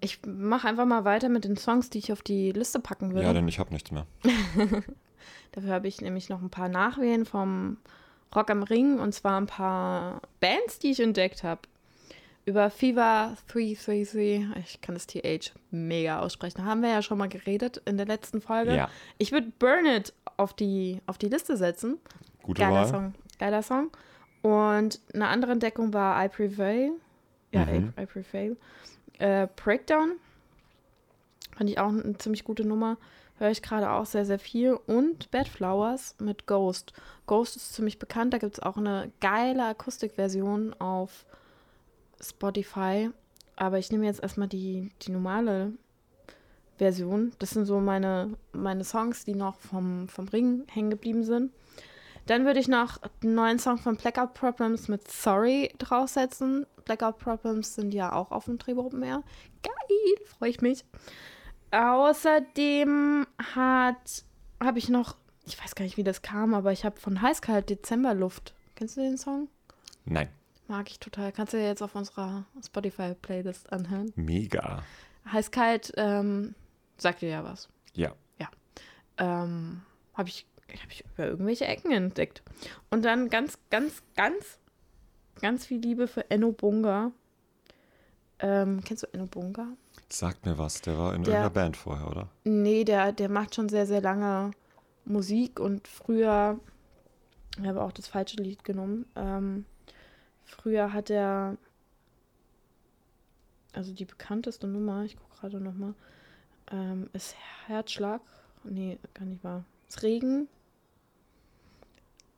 Ich 0.00 0.20
mache 0.26 0.68
einfach 0.68 0.84
mal 0.84 1.04
weiter 1.04 1.28
mit 1.28 1.44
den 1.44 1.56
Songs, 1.56 1.88
die 1.90 1.98
ich 1.98 2.12
auf 2.12 2.22
die 2.22 2.52
Liste 2.52 2.80
packen 2.80 3.12
würde. 3.14 3.26
Ja, 3.26 3.32
denn 3.32 3.48
ich 3.48 3.58
habe 3.58 3.72
nichts 3.72 3.90
mehr. 3.90 4.06
Dafür 5.52 5.72
habe 5.72 5.88
ich 5.88 6.00
nämlich 6.00 6.28
noch 6.28 6.42
ein 6.42 6.50
paar 6.50 6.68
Nachwählen 6.68 7.24
vom 7.24 7.78
Rock 8.34 8.50
am 8.50 8.62
Ring 8.62 8.98
und 8.98 9.12
zwar 9.12 9.40
ein 9.40 9.46
paar 9.46 10.22
Bands, 10.40 10.78
die 10.78 10.90
ich 10.90 11.00
entdeckt 11.00 11.42
habe. 11.42 11.62
Über 12.44 12.70
Fever 12.70 13.36
333, 13.48 14.46
ich 14.64 14.80
kann 14.80 14.94
das 14.96 15.06
TH 15.06 15.52
mega 15.70 16.18
aussprechen, 16.20 16.64
haben 16.64 16.82
wir 16.82 16.90
ja 16.90 17.00
schon 17.02 17.18
mal 17.18 17.28
geredet 17.28 17.80
in 17.84 17.96
der 17.96 18.06
letzten 18.06 18.40
Folge. 18.40 18.74
Ja. 18.74 18.90
Ich 19.18 19.30
würde 19.30 19.52
Burn 19.58 19.86
It 19.86 20.12
auf 20.36 20.52
die, 20.52 21.00
auf 21.06 21.18
die 21.18 21.28
Liste 21.28 21.56
setzen. 21.56 21.98
Gute 22.42 22.62
Geiler 22.62 22.74
Wahl. 22.74 22.88
Song. 22.88 23.14
Geiler 23.38 23.62
Song. 23.62 23.90
Und 24.42 25.00
eine 25.14 25.28
andere 25.28 25.52
Entdeckung 25.52 25.92
war 25.92 26.24
I 26.24 26.28
Prevail. 26.28 26.92
Ja, 27.52 27.64
Mhm. 27.64 27.92
I, 27.96 28.02
I 28.02 28.06
Prevail. 28.06 28.56
Äh, 29.18 29.46
Breakdown. 29.54 30.14
Fand 31.56 31.70
ich 31.70 31.78
auch 31.78 31.90
eine 31.90 32.18
ziemlich 32.18 32.42
gute 32.42 32.64
Nummer. 32.64 32.96
Höre 33.38 33.50
ich 33.50 33.62
gerade 33.62 33.90
auch 33.90 34.06
sehr, 34.06 34.24
sehr 34.24 34.38
viel. 34.40 34.72
Und 34.86 35.30
Bad 35.30 35.46
Flowers 35.46 36.16
mit 36.18 36.46
Ghost. 36.46 36.92
Ghost 37.26 37.54
ist 37.56 37.74
ziemlich 37.74 38.00
bekannt. 38.00 38.32
Da 38.34 38.38
gibt 38.38 38.54
es 38.54 38.60
auch 38.60 38.76
eine 38.76 39.12
geile 39.20 39.64
Akustikversion 39.66 40.74
auf 40.80 41.24
Spotify. 42.22 43.10
Aber 43.56 43.78
ich 43.78 43.90
nehme 43.90 44.06
jetzt 44.06 44.22
erstmal 44.22 44.48
die, 44.48 44.90
die 45.02 45.10
normale 45.10 45.72
Version. 46.78 47.32
Das 47.38 47.50
sind 47.50 47.66
so 47.66 47.80
meine, 47.80 48.36
meine 48.52 48.84
Songs, 48.84 49.24
die 49.24 49.34
noch 49.34 49.56
vom, 49.56 50.08
vom 50.08 50.28
Ring 50.28 50.64
hängen 50.68 50.90
geblieben 50.90 51.24
sind. 51.24 51.52
Dann 52.26 52.44
würde 52.44 52.60
ich 52.60 52.68
noch 52.68 53.00
einen 53.22 53.34
neuen 53.34 53.58
Song 53.58 53.78
von 53.78 53.96
Blackout 53.96 54.34
Problems 54.34 54.88
mit 54.88 55.10
Sorry 55.10 55.72
draufsetzen. 55.78 56.66
Blackout 56.84 57.18
Problems 57.18 57.74
sind 57.74 57.92
ja 57.92 58.12
auch 58.12 58.30
auf 58.30 58.44
dem 58.44 58.58
Drehbuch 58.58 58.92
mehr. 58.92 59.22
Geil, 59.62 60.26
freue 60.26 60.50
ich 60.50 60.60
mich. 60.60 60.84
Außerdem 61.72 63.26
hat 63.54 64.24
habe 64.62 64.78
ich 64.78 64.88
noch, 64.88 65.16
ich 65.44 65.62
weiß 65.62 65.74
gar 65.74 65.84
nicht, 65.84 65.96
wie 65.96 66.04
das 66.04 66.22
kam, 66.22 66.54
aber 66.54 66.72
ich 66.72 66.84
habe 66.84 67.00
von 67.00 67.20
Heißkalt 67.20 67.68
Dezemberluft. 67.70 68.54
Kennst 68.76 68.96
du 68.96 69.00
den 69.00 69.18
Song? 69.18 69.48
Nein. 70.04 70.28
Mag 70.72 70.88
ich 70.90 70.98
total. 70.98 71.32
Kannst 71.32 71.52
du 71.52 71.58
dir 71.58 71.66
jetzt 71.66 71.82
auf 71.82 71.94
unserer 71.94 72.46
Spotify-Playlist 72.64 73.70
anhören. 73.74 74.10
Mega. 74.16 74.82
Heißkalt 75.30 75.92
ähm, 75.98 76.54
sagt 76.96 77.20
dir 77.20 77.28
ja 77.28 77.44
was. 77.44 77.68
Ja. 77.92 78.14
ähm, 79.18 79.82
habe 80.14 80.30
ich, 80.30 80.46
hab 80.70 80.90
ich 80.90 81.04
über 81.04 81.26
irgendwelche 81.26 81.66
Ecken 81.66 81.90
entdeckt. 81.92 82.42
Und 82.88 83.04
dann 83.04 83.28
ganz, 83.28 83.58
ganz, 83.68 84.02
ganz, 84.16 84.58
ganz 85.42 85.66
viel 85.66 85.78
Liebe 85.78 86.08
für 86.08 86.30
Enno 86.30 86.52
Bunga. 86.52 87.12
Ähm, 88.38 88.80
kennst 88.82 89.02
du 89.02 89.08
Enno 89.12 89.26
Bunga? 89.26 89.66
Sagt 90.08 90.46
mir 90.46 90.56
was. 90.56 90.80
Der 90.80 90.96
war 90.96 91.14
in 91.14 91.22
Der- 91.22 91.34
irgendeiner 91.34 91.50
Band 91.50 91.76
vorher, 91.76 92.08
oder? 92.10 92.28
Nee, 92.44 92.84
der, 92.84 93.12
der 93.12 93.28
macht 93.28 93.54
schon 93.54 93.68
sehr, 93.68 93.86
sehr 93.86 94.00
lange 94.00 94.52
Musik 95.04 95.60
und 95.60 95.86
früher, 95.86 96.58
ich 97.60 97.66
habe 97.66 97.82
auch 97.82 97.92
das 97.92 98.06
falsche 98.06 98.36
Lied 98.38 98.64
genommen. 98.64 99.04
Ähm, 99.16 99.66
früher 100.44 100.92
hat 100.92 101.10
er, 101.10 101.56
also 103.72 103.92
die 103.92 104.04
bekannteste 104.04 104.66
Nummer, 104.66 105.04
ich 105.04 105.16
gucke 105.16 105.40
gerade 105.40 105.60
nochmal, 105.60 105.94
ähm, 106.70 107.08
ist 107.12 107.34
Herzschlag. 107.66 108.20
Nee, 108.64 108.98
gar 109.14 109.24
nicht 109.24 109.42
wahr. 109.42 109.64
Ist 109.88 110.02
Regen. 110.02 110.48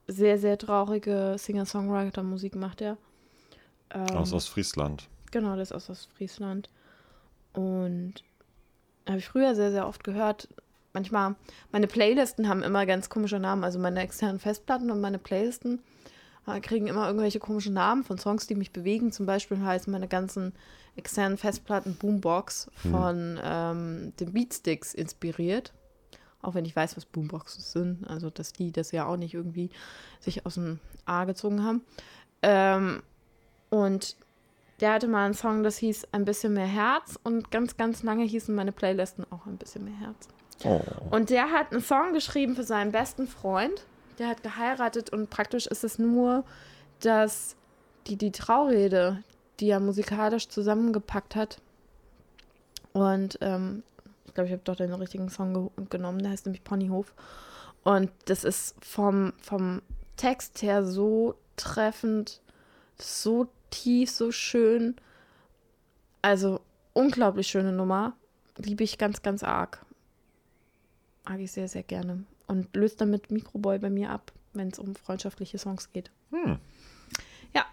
Sehr, 0.06 0.38
sehr 0.38 0.58
traurige 0.58 1.36
Singer-Songwriter-Musik 1.38 2.56
macht 2.56 2.80
er. 2.80 2.96
Ähm, 3.90 4.16
Aus 4.16 4.32
Ostfriesland. 4.32 5.08
Genau, 5.30 5.56
das 5.56 5.70
ist 5.70 5.76
aus 5.76 5.90
Ostfriesland. 5.90 6.68
Und 7.54 8.14
habe 9.06 9.18
ich 9.18 9.26
früher 9.26 9.54
sehr, 9.54 9.70
sehr 9.70 9.86
oft 9.86 10.04
gehört. 10.04 10.48
Manchmal, 10.92 11.34
meine 11.72 11.86
Playlisten 11.86 12.48
haben 12.48 12.62
immer 12.62 12.86
ganz 12.86 13.08
komische 13.08 13.38
Namen. 13.38 13.64
Also 13.64 13.78
meine 13.78 14.00
externen 14.00 14.38
Festplatten 14.38 14.90
und 14.90 15.00
meine 15.00 15.18
Playlisten 15.18 15.82
kriegen 16.62 16.86
immer 16.86 17.06
irgendwelche 17.06 17.38
komischen 17.38 17.74
Namen 17.74 18.04
von 18.04 18.18
Songs, 18.18 18.46
die 18.46 18.54
mich 18.54 18.72
bewegen. 18.72 19.12
Zum 19.12 19.26
Beispiel 19.26 19.60
heißen 19.60 19.90
meine 19.90 20.08
ganzen 20.08 20.52
externen 20.96 21.38
Festplatten 21.38 21.96
Boombox 21.96 22.70
von 22.90 23.40
ähm, 23.42 24.12
den 24.20 24.32
Beatsticks 24.32 24.94
inspiriert. 24.94 25.72
Auch 26.42 26.54
wenn 26.54 26.66
ich 26.66 26.76
weiß, 26.76 26.96
was 26.96 27.06
Boomboxes 27.06 27.72
sind. 27.72 28.06
Also, 28.06 28.28
dass 28.28 28.52
die 28.52 28.70
das 28.70 28.92
ja 28.92 29.06
auch 29.06 29.16
nicht 29.16 29.32
irgendwie 29.32 29.70
sich 30.20 30.44
aus 30.44 30.54
dem 30.54 30.80
A 31.06 31.24
gezogen 31.24 31.64
haben. 31.64 31.82
Ähm, 32.42 33.02
und 33.70 34.16
der 34.80 34.92
hatte 34.92 35.08
mal 35.08 35.24
einen 35.24 35.34
Song, 35.34 35.62
das 35.62 35.78
hieß 35.78 36.08
Ein 36.12 36.26
bisschen 36.26 36.52
mehr 36.52 36.66
Herz. 36.66 37.18
Und 37.22 37.50
ganz, 37.50 37.78
ganz 37.78 38.02
lange 38.02 38.24
hießen 38.24 38.54
meine 38.54 38.72
Playlisten 38.72 39.24
auch 39.30 39.46
ein 39.46 39.56
bisschen 39.56 39.84
mehr 39.84 39.98
Herz. 39.98 40.28
Oh. 40.64 40.80
Und 41.10 41.30
der 41.30 41.50
hat 41.50 41.72
einen 41.72 41.80
Song 41.80 42.12
geschrieben 42.12 42.54
für 42.54 42.64
seinen 42.64 42.92
besten 42.92 43.26
Freund. 43.26 43.86
Der 44.18 44.28
hat 44.28 44.42
geheiratet 44.42 45.10
und 45.10 45.30
praktisch 45.30 45.66
ist 45.66 45.84
es 45.84 45.98
nur, 45.98 46.44
dass 47.00 47.56
die, 48.06 48.16
die 48.16 48.32
Traurede, 48.32 49.22
die 49.60 49.70
er 49.70 49.80
musikalisch 49.80 50.48
zusammengepackt 50.48 51.36
hat. 51.36 51.60
Und 52.92 53.38
ähm, 53.40 53.82
ich 54.26 54.34
glaube, 54.34 54.46
ich 54.46 54.52
habe 54.52 54.62
doch 54.64 54.76
den 54.76 54.92
richtigen 54.94 55.28
Song 55.28 55.70
ge 55.76 55.86
genommen. 55.90 56.20
Der 56.20 56.30
heißt 56.30 56.46
nämlich 56.46 56.64
Ponyhof. 56.64 57.12
Und 57.82 58.10
das 58.26 58.44
ist 58.44 58.76
vom, 58.84 59.32
vom 59.40 59.82
Text 60.16 60.62
her 60.62 60.84
so 60.84 61.34
treffend, 61.56 62.40
so 62.98 63.48
tief, 63.70 64.10
so 64.10 64.32
schön. 64.32 64.96
Also 66.22 66.60
unglaublich 66.92 67.48
schöne 67.48 67.72
Nummer. 67.72 68.16
Liebe 68.56 68.84
ich 68.84 68.98
ganz, 68.98 69.22
ganz 69.22 69.42
arg. 69.42 69.84
Mag 71.24 71.40
ich 71.40 71.52
sehr, 71.52 71.68
sehr 71.68 71.82
gerne. 71.82 72.24
Und 72.46 72.74
löst 72.76 73.00
damit 73.00 73.30
Microboy 73.30 73.78
bei 73.78 73.90
mir 73.90 74.10
ab, 74.10 74.32
wenn 74.52 74.68
es 74.68 74.78
um 74.78 74.94
freundschaftliche 74.94 75.58
Songs 75.58 75.92
geht. 75.92 76.10
Hm. 76.30 76.58
Ja. 77.54 77.64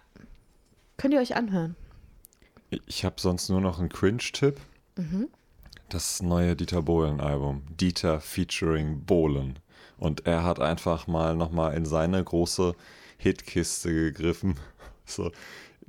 Könnt 0.97 1.13
ihr 1.13 1.19
euch 1.19 1.35
anhören. 1.35 1.75
Ich 2.85 3.03
habe 3.03 3.19
sonst 3.19 3.49
nur 3.49 3.59
noch 3.59 3.79
einen 3.79 3.89
Cringe-Tipp. 3.89 4.59
Mhm. 4.95 5.27
Das 5.89 6.21
neue 6.21 6.55
Dieter 6.55 6.81
Bohlen-Album. 6.81 7.63
Dieter 7.79 8.21
featuring 8.21 9.03
Bohlen. 9.03 9.59
Und 9.97 10.25
er 10.25 10.43
hat 10.43 10.59
einfach 10.59 11.05
mal 11.07 11.35
nochmal 11.35 11.75
in 11.75 11.85
seine 11.85 12.23
große 12.23 12.75
Hitkiste 13.17 13.93
gegriffen. 13.93 14.55
So, 15.03 15.29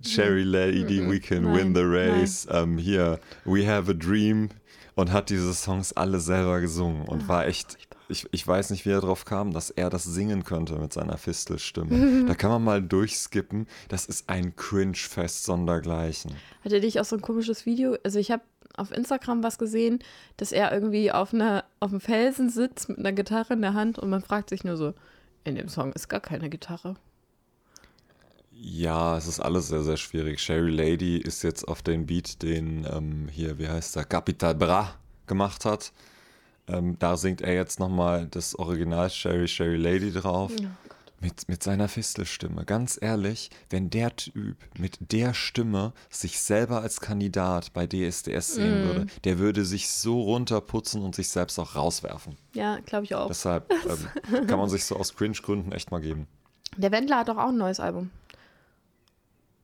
Cherry 0.01 0.43
Lady, 0.43 1.09
We 1.09 1.21
Can 1.21 1.45
Nein, 1.45 1.55
Win 1.55 1.75
the 1.77 1.83
Race. 1.85 2.49
Ähm, 2.51 2.77
hier, 2.77 3.21
We 3.45 3.69
Have 3.69 3.89
a 3.89 3.95
Dream. 3.95 4.49
Und 4.97 5.13
hat 5.13 5.31
diese 5.31 5.55
Songs 5.55 5.93
alle 5.93 6.19
selber 6.19 6.61
gesungen. 6.61 7.07
Und 7.07 7.29
war 7.29 7.47
echt, 7.47 7.79
ich, 8.13 8.29
ich 8.31 8.47
weiß 8.47 8.71
nicht, 8.71 8.87
wie 8.87 8.91
er 8.91 9.01
drauf 9.01 9.25
kam, 9.25 9.53
dass 9.53 9.71
er 9.71 9.91
das 9.91 10.05
singen 10.05 10.45
könnte 10.45 10.77
mit 10.77 10.93
seiner 10.93 11.19
Fistelstimme. 11.19 12.25
da 12.29 12.35
kann 12.35 12.51
man 12.51 12.63
mal 12.63 12.83
durchskippen. 12.83 13.67
Das 13.89 14.07
ist 14.07 14.29
ein 14.29 14.55
Cringe-Fest 14.55 15.45
sondergleichen. 15.45 16.33
Hat 16.65 16.73
er 16.73 16.81
dich 16.81 17.01
auch 17.01 17.05
so 17.05 17.17
ein 17.17 17.23
komisches 17.23 17.67
Video? 17.67 17.97
Also 18.05 18.19
ich 18.19 18.31
habe 18.31 18.43
auf 18.77 18.93
Instagram 18.93 19.43
was 19.43 19.59
gesehen, 19.59 19.99
dass 20.37 20.53
er 20.53 20.73
irgendwie 20.73 21.13
auf, 21.13 21.35
einer, 21.35 21.65
auf 21.81 21.91
einem 21.91 22.01
Felsen 22.01 22.51
sitzt 22.51 22.89
mit 22.89 22.99
einer 22.99 23.13
Gitarre 23.13 23.55
in 23.55 23.63
der 23.63 23.75
Hand 23.75 23.99
und 23.99 24.09
man 24.09 24.23
fragt 24.23 24.51
sich 24.51 24.65
nur 24.65 24.77
so, 24.77 24.95
in 25.45 25.57
dem 25.57 25.69
Song 25.69 25.93
ist 25.93 26.09
gar 26.09 26.21
keine 26.21 26.49
Gitarre. 26.49 26.97
Ja, 28.53 29.17
es 29.17 29.27
ist 29.27 29.41
alles 29.41 29.69
sehr, 29.69 29.83
sehr 29.83 29.97
schwierig. 29.97 30.39
Sherry 30.39 30.71
Lady 30.71 31.19
ist 31.19 31.43
jetzt 31.43 31.67
auf 31.67 31.83
den 31.83 32.07
Beat, 32.07 32.43
den 32.43 32.87
ähm, 32.89 33.29
hier, 33.29 33.59
wie 33.59 33.69
heißt 33.69 33.97
der, 33.97 34.05
Capital 34.05 34.55
Bra 34.55 34.95
gemacht 35.27 35.65
hat. 35.65 35.93
Ähm, 36.69 36.97
da 36.99 37.17
singt 37.17 37.41
er 37.41 37.55
jetzt 37.55 37.81
nochmal 37.81 38.27
das 38.31 38.55
Original 38.59 39.11
Sherry 39.11 39.49
Sherry 39.49 39.77
Lady 39.77 40.13
drauf. 40.13 40.53
Mit, 41.21 41.49
mit 41.49 41.63
seiner 41.63 41.87
Fistelstimme. 41.87 42.65
Ganz 42.65 42.99
ehrlich, 43.01 43.51
wenn 43.71 43.91
der 43.91 44.17
Typ 44.17 44.57
mit 44.77 45.13
der 45.13 45.35
Stimme 45.35 45.93
sich 46.11 46.41
selber 46.41 46.81
als 46.81 47.01
Kandidat 47.01 47.73
bei 47.73 47.87
DSDS 47.87 48.55
sehen 48.55 48.85
würde, 48.85 49.07
der 49.23 49.39
würde 49.39 49.65
sich 49.65 49.89
so 49.89 50.21
runterputzen 50.21 51.01
und 51.01 51.15
sich 51.15 51.29
selbst 51.29 51.61
auch 51.61 51.77
rauswerfen. 51.77 52.37
Ja, 52.55 52.81
glaube 52.81 53.05
ich 53.05 53.15
auch. 53.15 53.29
Deshalb 53.29 53.73
ähm, 54.33 54.47
kann 54.49 54.59
man 54.59 54.69
sich 54.69 54.85
so 54.85 54.97
aus 54.97 55.15
Cringe-Gründen 55.15 55.71
echt 55.71 55.93
mal 55.93 56.01
geben. 56.01 56.27
der 56.77 56.91
Wendler 56.91 57.19
hat 57.19 57.29
doch 57.29 57.39
auch 57.39 57.51
ein 57.51 57.57
neues 57.57 57.79
Album. 57.79 58.11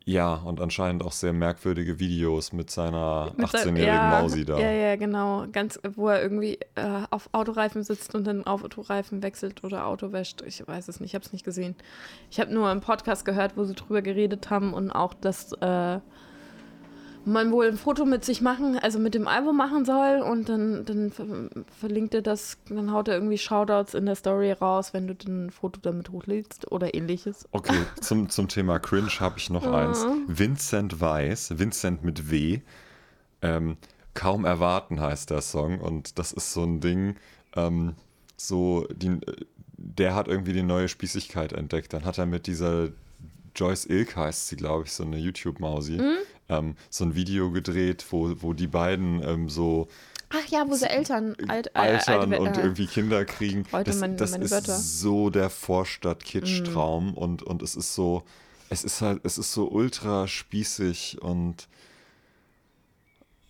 Ja, 0.08 0.36
und 0.36 0.58
anscheinend 0.62 1.04
auch 1.04 1.12
sehr 1.12 1.34
merkwürdige 1.34 1.98
Videos 2.00 2.54
mit 2.54 2.70
seiner 2.70 3.30
Mit 3.36 3.50
sein- 3.50 3.74
18-jährigen 3.74 3.94
ja, 3.94 4.20
Mausi 4.22 4.42
da. 4.46 4.58
Ja, 4.58 4.70
ja, 4.70 4.96
genau. 4.96 5.44
Ganz, 5.52 5.78
wo 5.96 6.08
er 6.08 6.22
irgendwie 6.22 6.58
äh, 6.76 7.02
auf 7.10 7.28
Autoreifen 7.32 7.84
sitzt 7.84 8.14
und 8.14 8.26
dann 8.26 8.46
Autoreifen 8.46 9.22
wechselt 9.22 9.62
oder 9.64 9.84
Auto 9.86 10.10
wäscht. 10.10 10.40
Ich 10.46 10.66
weiß 10.66 10.88
es 10.88 11.00
nicht, 11.00 11.10
ich 11.10 11.14
habe 11.14 11.26
es 11.26 11.34
nicht 11.34 11.44
gesehen. 11.44 11.76
Ich 12.30 12.40
habe 12.40 12.50
nur 12.54 12.68
einen 12.70 12.80
Podcast 12.80 13.26
gehört, 13.26 13.58
wo 13.58 13.64
sie 13.64 13.74
drüber 13.74 14.00
geredet 14.00 14.48
haben 14.48 14.72
und 14.72 14.90
auch, 14.90 15.12
dass 15.12 15.52
äh, 15.60 15.98
man 17.28 17.52
wohl 17.52 17.68
ein 17.68 17.76
Foto 17.76 18.04
mit 18.04 18.24
sich 18.24 18.40
machen, 18.40 18.78
also 18.78 18.98
mit 18.98 19.14
dem 19.14 19.28
Album 19.28 19.56
machen 19.56 19.84
soll 19.84 20.20
und 20.20 20.48
dann, 20.48 20.84
dann 20.84 21.10
ver 21.10 21.26
verlinkt 21.78 22.14
er 22.14 22.22
das, 22.22 22.58
dann 22.68 22.92
haut 22.92 23.08
er 23.08 23.14
irgendwie 23.14 23.38
Shoutouts 23.38 23.94
in 23.94 24.06
der 24.06 24.14
Story 24.14 24.52
raus, 24.52 24.92
wenn 24.94 25.06
du 25.06 25.14
ein 25.26 25.50
Foto 25.50 25.80
damit 25.80 26.10
hochlädst 26.10 26.70
oder 26.70 26.94
ähnliches. 26.94 27.48
Okay, 27.52 27.78
zum, 28.00 28.28
zum 28.28 28.48
Thema 28.48 28.78
Cringe 28.78 29.10
habe 29.20 29.38
ich 29.38 29.50
noch 29.50 29.66
eins. 29.66 30.06
Vincent 30.26 31.00
Weiss, 31.00 31.58
Vincent 31.58 32.04
mit 32.04 32.30
W. 32.30 32.60
Ähm, 33.42 33.76
Kaum 34.14 34.44
erwarten 34.44 35.00
heißt 35.00 35.30
der 35.30 35.42
Song 35.42 35.78
und 35.80 36.18
das 36.18 36.32
ist 36.32 36.52
so 36.52 36.64
ein 36.64 36.80
Ding, 36.80 37.14
ähm, 37.54 37.94
so, 38.36 38.86
die, 38.92 39.18
der 39.76 40.14
hat 40.14 40.26
irgendwie 40.26 40.52
die 40.52 40.62
neue 40.62 40.88
Spießigkeit 40.88 41.52
entdeckt. 41.52 41.92
Dann 41.92 42.04
hat 42.04 42.18
er 42.18 42.26
mit 42.26 42.46
dieser 42.46 42.88
Joyce 43.54 43.86
Ilk 43.86 44.16
heißt 44.16 44.48
sie, 44.48 44.56
glaube 44.56 44.84
ich, 44.84 44.92
so 44.92 45.04
eine 45.04 45.18
YouTube-Mausi, 45.18 46.00
ähm, 46.48 46.76
so 46.90 47.04
ein 47.04 47.14
Video 47.14 47.50
gedreht, 47.50 48.04
wo, 48.10 48.32
wo 48.40 48.52
die 48.52 48.66
beiden 48.66 49.22
ähm, 49.22 49.48
so 49.48 49.88
Ach 50.30 50.46
ja, 50.48 50.64
wo 50.68 50.74
sie 50.74 50.88
Eltern 50.90 51.34
alt, 51.48 51.68
äh, 51.68 51.78
altern 51.78 52.32
alte- 52.34 52.40
und 52.42 52.58
äh, 52.58 52.60
irgendwie 52.60 52.86
Kinder 52.86 53.24
kriegen. 53.24 53.64
Heute 53.72 53.90
Das, 53.90 54.00
meine- 54.00 54.16
das 54.16 54.32
ist 54.36 54.50
Wörter. 54.50 54.76
so 54.76 55.30
der 55.30 55.48
Vorstadt-Kitsch-Traum 55.48 57.14
und, 57.14 57.42
und 57.42 57.62
es 57.62 57.74
ist 57.76 57.94
so, 57.94 58.24
es 58.68 58.84
ist 58.84 59.00
halt, 59.00 59.20
es 59.24 59.38
ist 59.38 59.52
so 59.54 59.68
ultra 59.70 60.26
spießig 60.28 61.22
und 61.22 61.66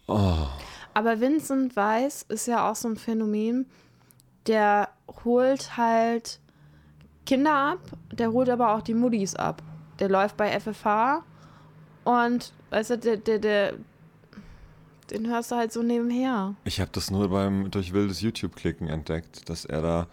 oh, 0.07 0.47
Aber 0.95 1.21
Vincent 1.21 1.75
Weiss 1.77 2.23
ist 2.29 2.47
ja 2.47 2.71
auch 2.71 2.77
so 2.77 2.89
ein 2.89 2.97
Phänomen, 2.97 3.67
der 4.47 4.89
holt 5.25 5.77
halt 5.77 6.39
Kinder 7.27 7.55
ab, 7.55 7.79
der 8.13 8.33
holt 8.33 8.49
aber 8.49 8.75
auch 8.75 8.83
die 8.83 8.95
Muddis 8.95 9.35
ab. 9.35 9.63
Der 9.99 10.09
läuft 10.09 10.37
bei 10.37 10.59
FFH 10.59 11.25
und, 12.09 12.53
weißt 12.71 12.91
du, 12.91 12.99
der, 12.99 13.17
der, 13.19 13.39
der, 13.39 13.75
den 15.11 15.29
hörst 15.29 15.51
du 15.51 15.57
halt 15.57 15.73
so 15.73 15.83
nebenher. 15.83 16.55
ich 16.65 16.81
habe 16.81 16.91
das 16.93 17.11
nur 17.11 17.29
beim 17.29 17.71
durch 17.71 17.93
wildes 17.93 18.21
YouTube-Klicken 18.21 18.89
entdeckt, 18.89 19.49
dass 19.49 19.65
er 19.65 19.83
da 19.83 20.07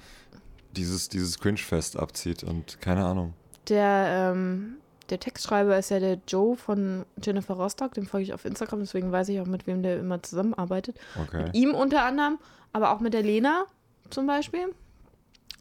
dieses, 0.75 1.09
dieses 1.09 1.39
Cringe-Fest 1.39 1.97
abzieht 1.97 2.43
und 2.43 2.79
keine 2.81 3.05
Ahnung. 3.05 3.33
Der, 3.69 4.31
ähm, 4.33 4.75
der 5.09 5.19
Textschreiber 5.19 5.77
ist 5.77 5.89
ja 5.89 5.99
der 5.99 6.19
Joe 6.27 6.55
von 6.55 7.05
Jennifer 7.23 7.53
Rostock, 7.55 7.93
dem 7.93 8.05
folge 8.05 8.25
ich 8.25 8.33
auf 8.33 8.45
Instagram, 8.45 8.79
deswegen 8.81 9.11
weiß 9.11 9.29
ich 9.29 9.39
auch, 9.39 9.45
mit 9.45 9.67
wem 9.67 9.83
der 9.83 9.99
immer 9.99 10.21
zusammenarbeitet. 10.21 10.97
Okay. 11.21 11.49
Ihm 11.53 11.73
unter 11.73 12.03
anderem, 12.05 12.37
aber 12.73 12.91
auch 12.91 12.99
mit 12.99 13.13
der 13.13 13.23
Lena 13.23 13.65
zum 14.09 14.27
Beispiel. 14.27 14.73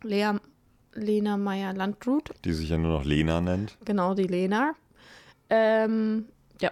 Lea, 0.02 0.32
Lena 0.94 1.36
Meyer-Landrut, 1.36 2.30
Die 2.44 2.52
sich 2.52 2.68
ja 2.70 2.78
nur 2.78 2.92
noch 2.98 3.04
Lena 3.04 3.40
nennt. 3.40 3.76
genau 3.84 4.14
die 4.14 4.26
Lena. 4.26 4.74
Ähm, 5.50 6.26
ja, 6.60 6.70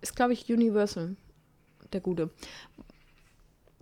ist 0.00 0.16
glaube 0.16 0.32
ich 0.32 0.50
Universal, 0.50 1.16
der 1.92 2.00
Gute. 2.00 2.30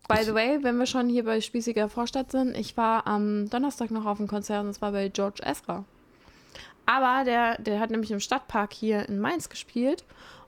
By 0.09 0.25
the 0.25 0.35
way, 0.35 0.59
wenn 0.63 0.79
wir 0.79 0.87
schon 0.87 1.09
hier 1.09 1.25
bei 1.25 1.41
Spießiger 1.41 1.89
Vorstadt 1.89 2.33
sind, 2.33 2.57
ich 2.57 2.77
war 2.77 3.07
am 3.07 3.49
Donnerstag 3.49 3.91
noch 3.91 4.05
auf 4.05 4.19
dem 4.19 4.27
Konzert 4.27 4.65
und 4.65 4.71
es 4.71 4.83
war 4.83 4.93
bei 4.93 5.09
George 5.09 5.43
Ezra. 5.45 5.85
Aber 6.85 7.25
der, 7.25 7.61
der 7.61 7.81
hat 7.81 7.91
nämlich 7.91 8.11
im 8.11 8.21
Stadtpark 8.21 8.73
hier 8.73 9.09
in 9.09 9.21
Mainz 9.21 9.49
gespielt 9.49 10.05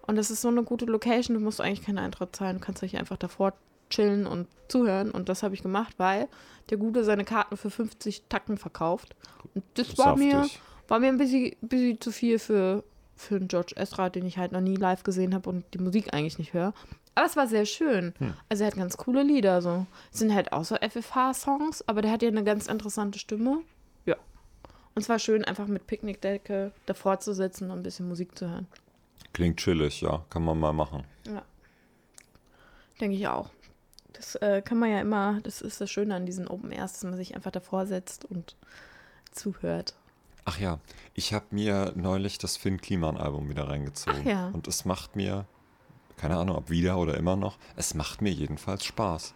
und 0.07 0.17
das 0.17 0.31
ist 0.31 0.43
so 0.43 0.49
eine 0.49 0.65
gute 0.65 0.85
Location, 0.87 1.35
du 1.35 1.43
musst 1.43 1.61
eigentlich 1.61 1.83
keinen 1.83 1.99
Eintritt 1.99 2.35
zahlen, 2.35 2.59
du 2.59 2.65
kannst 2.65 2.83
dich 2.83 2.97
einfach 2.97 3.17
davor 3.17 3.55
chillen 3.91 4.27
und 4.27 4.49
zuhören 4.69 5.11
und 5.11 5.29
das 5.29 5.43
habe 5.43 5.55
ich 5.55 5.62
gemacht, 5.62 5.95
weil 5.99 6.29
der 6.71 6.79
Gute 6.79 7.05
seine 7.05 7.25
Karten 7.25 7.57
für 7.57 7.71
50 7.71 8.25
Tacken 8.29 8.59
verkauft 8.59 9.15
und 9.55 9.65
das 9.75 9.97
war 9.97 10.17
mir, 10.17 10.47
war 10.89 10.99
mir 10.99 11.09
ein 11.09 11.19
bisschen, 11.19 11.55
bisschen 11.61 12.01
zu 12.01 12.11
viel 12.11 12.39
für, 12.39 12.83
für 13.17 13.37
einen 13.37 13.49
George 13.49 13.75
Ezra, 13.77 14.11
den 14.11 14.27
ich 14.27 14.39
halt 14.39 14.53
noch 14.53 14.61
nie 14.61 14.77
live 14.77 15.03
gesehen 15.03 15.35
habe 15.35 15.49
und 15.51 15.65
die 15.73 15.79
Musik 15.79 16.12
eigentlich 16.12 16.39
nicht 16.39 16.53
höre. 16.53 16.73
Aber 17.15 17.27
es 17.27 17.37
war 17.37 17.47
sehr 17.47 17.65
schön. 17.65 18.12
Also 18.49 18.65
er 18.65 18.69
hat 18.69 18.77
ganz 18.77 18.97
coole 18.97 19.23
Lieder 19.23 19.62
so. 19.62 19.87
Es 20.12 20.19
sind 20.19 20.35
halt 20.35 20.53
auch 20.53 20.65
so 20.65 20.77
FFH-Songs, 20.77 21.87
aber 21.89 22.03
der 22.03 22.11
hat 22.11 22.23
ja 22.23 22.29
eine 22.29 22.43
ganz 22.43 22.67
interessante 22.67 23.19
Stimme. 23.19 23.61
Ja. 24.05 24.17
Und 24.95 25.03
es 25.03 25.09
war 25.09 25.19
schön, 25.19 25.45
einfach 25.45 25.67
mit 25.67 25.87
Picknickdecke 25.87 26.73
davor 26.87 27.21
zu 27.21 27.33
sitzen 27.33 27.71
und 27.71 27.79
ein 27.79 27.83
bisschen 27.83 28.09
Musik 28.09 28.37
zu 28.37 28.49
hören. 28.49 28.67
Klingt 29.33 29.59
chillig, 29.59 30.01
ja, 30.01 30.25
kann 30.31 30.45
man 30.45 30.59
mal 30.59 30.73
machen. 30.73 31.05
Ja. 31.27 31.43
Denke 33.01 33.17
ich 33.17 33.29
auch. 33.29 33.51
Das 34.12 34.37
äh, 34.37 34.62
kann 34.62 34.79
man 34.79 34.91
ja 34.91 35.01
immer, 35.01 35.41
das 35.43 35.61
ist 35.61 35.81
das 35.81 35.91
Schöne 35.91 36.15
an 36.15 36.27
diesen 36.27 36.47
Open 36.47 36.71
Airs, 36.71 36.93
dass 36.95 37.05
man 37.05 37.17
sich 37.17 37.35
einfach 37.35 37.51
davor 37.51 37.87
setzt 37.87 38.25
und 38.25 38.57
zuhört. 39.33 39.95
Ach 40.45 40.59
ja, 40.59 40.78
ich 41.14 41.32
habe 41.32 41.47
mir 41.51 41.92
neulich 41.97 42.38
das 42.38 42.57
Finn 42.57 42.80
Kliman 42.80 43.16
Album 43.16 43.49
wieder 43.49 43.68
reingezogen. 43.68 44.20
Ach 44.22 44.26
ja. 44.28 44.49
Und 44.49 44.68
es 44.68 44.84
macht 44.84 45.16
mir, 45.16 45.47
keine 46.16 46.36
Ahnung, 46.36 46.57
ob 46.57 46.70
wieder 46.70 46.99
oder 46.99 47.16
immer 47.16 47.36
noch, 47.36 47.57
es 47.76 47.95
macht 47.95 48.20
mir 48.22 48.30
jedenfalls 48.32 48.84
Spaß. 48.84 49.34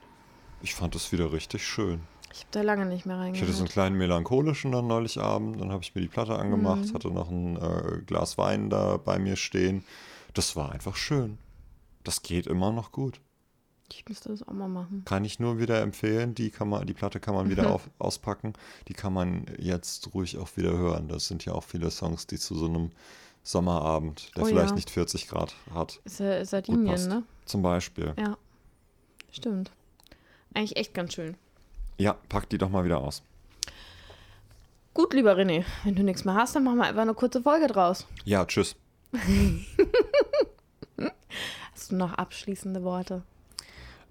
Ich 0.60 0.74
fand 0.74 0.94
es 0.96 1.10
wieder 1.12 1.32
richtig 1.32 1.66
schön. 1.66 2.00
Ich 2.32 2.40
habe 2.40 2.48
da 2.50 2.60
lange 2.62 2.84
nicht 2.84 3.06
mehr 3.06 3.16
Ich 3.16 3.22
reingehört. 3.22 3.42
hatte 3.48 3.56
so 3.56 3.62
einen 3.64 3.70
kleinen 3.72 3.96
melancholischen 3.96 4.70
dann 4.72 4.86
neulich 4.86 5.18
Abend, 5.18 5.60
dann 5.60 5.72
habe 5.72 5.82
ich 5.82 5.94
mir 5.94 6.02
die 6.02 6.08
Platte 6.08 6.38
angemacht, 6.38 6.84
Mhm. 6.84 6.94
hatte 6.94 7.08
noch 7.10 7.30
ein 7.30 7.56
äh, 7.56 8.02
Glas 8.04 8.36
Wein 8.36 8.68
da 8.68 8.98
bei 8.98 9.18
mir 9.18 9.36
stehen. 9.36 9.84
Das 10.34 10.54
war 10.56 10.72
einfach 10.72 10.94
schön. 10.96 11.38
Das 12.04 12.22
geht 12.22 12.46
immer 12.46 12.70
noch 12.70 12.92
gut. 12.92 13.20
Ich 13.90 14.04
müsste 14.08 14.28
das 14.28 14.46
auch 14.46 14.52
mal 14.52 14.68
machen. 14.68 15.02
Kann 15.06 15.24
ich 15.24 15.40
nur 15.40 15.58
wieder 15.58 15.80
empfehlen. 15.80 16.34
Die, 16.34 16.50
kann 16.50 16.68
man, 16.68 16.86
die 16.86 16.92
Platte 16.94 17.20
kann 17.20 17.34
man 17.34 17.48
wieder 17.48 17.64
Mhm. 17.64 17.68
auf, 17.70 17.90
auspacken. 17.98 18.52
Die 18.88 18.92
kann 18.92 19.12
man 19.14 19.46
jetzt 19.58 20.12
ruhig 20.14 20.36
auch 20.38 20.56
wieder 20.56 20.72
hören. 20.76 21.08
Das 21.08 21.26
sind 21.26 21.44
ja 21.44 21.52
auch 21.54 21.64
viele 21.64 21.90
Songs, 21.90 22.26
die 22.26 22.38
zu 22.38 22.54
so 22.54 22.66
einem 22.66 22.90
Sommerabend, 23.44 24.30
der 24.36 24.42
Oh 24.42 24.46
vielleicht 24.46 24.70
ja. 24.70 24.74
nicht 24.74 24.90
40 24.90 25.28
Grad 25.28 25.54
hat, 25.72 26.00
Ist 26.04 26.20
ja 26.20 26.44
Sardinien, 26.44 27.08
ne? 27.08 27.22
zum 27.46 27.62
Beispiel. 27.62 28.12
Ja. 28.18 28.36
Stimmt. 29.32 29.70
Eigentlich 30.52 30.76
echt 30.76 30.92
ganz 30.92 31.14
schön. 31.14 31.34
Ja, 31.96 32.16
pack 32.28 32.48
die 32.50 32.58
doch 32.58 32.68
mal 32.68 32.84
wieder 32.84 32.98
aus. 32.98 33.22
Gut, 34.92 35.14
lieber 35.14 35.34
René, 35.36 35.64
wenn 35.84 35.94
du 35.94 36.02
nichts 36.02 36.24
mehr 36.26 36.34
hast, 36.34 36.54
dann 36.56 36.64
machen 36.64 36.76
wir 36.78 36.84
einfach 36.84 37.02
eine 37.02 37.14
kurze 37.14 37.40
Folge 37.40 37.68
draus. 37.68 38.06
Ja, 38.24 38.44
tschüss. 38.44 38.76
Hast 41.72 41.92
du 41.92 41.96
noch 41.96 42.12
abschließende 42.14 42.82
Worte? 42.82 43.22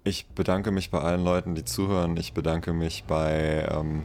Ich 0.04 0.26
bedanke 0.26 0.70
mich 0.70 0.90
bei 0.90 1.00
allen 1.00 1.24
Leuten, 1.24 1.54
die 1.54 1.64
zuhören. 1.64 2.16
Ich 2.16 2.32
bedanke 2.32 2.72
mich 2.72 3.04
bei 3.04 3.66
ähm, 3.70 4.04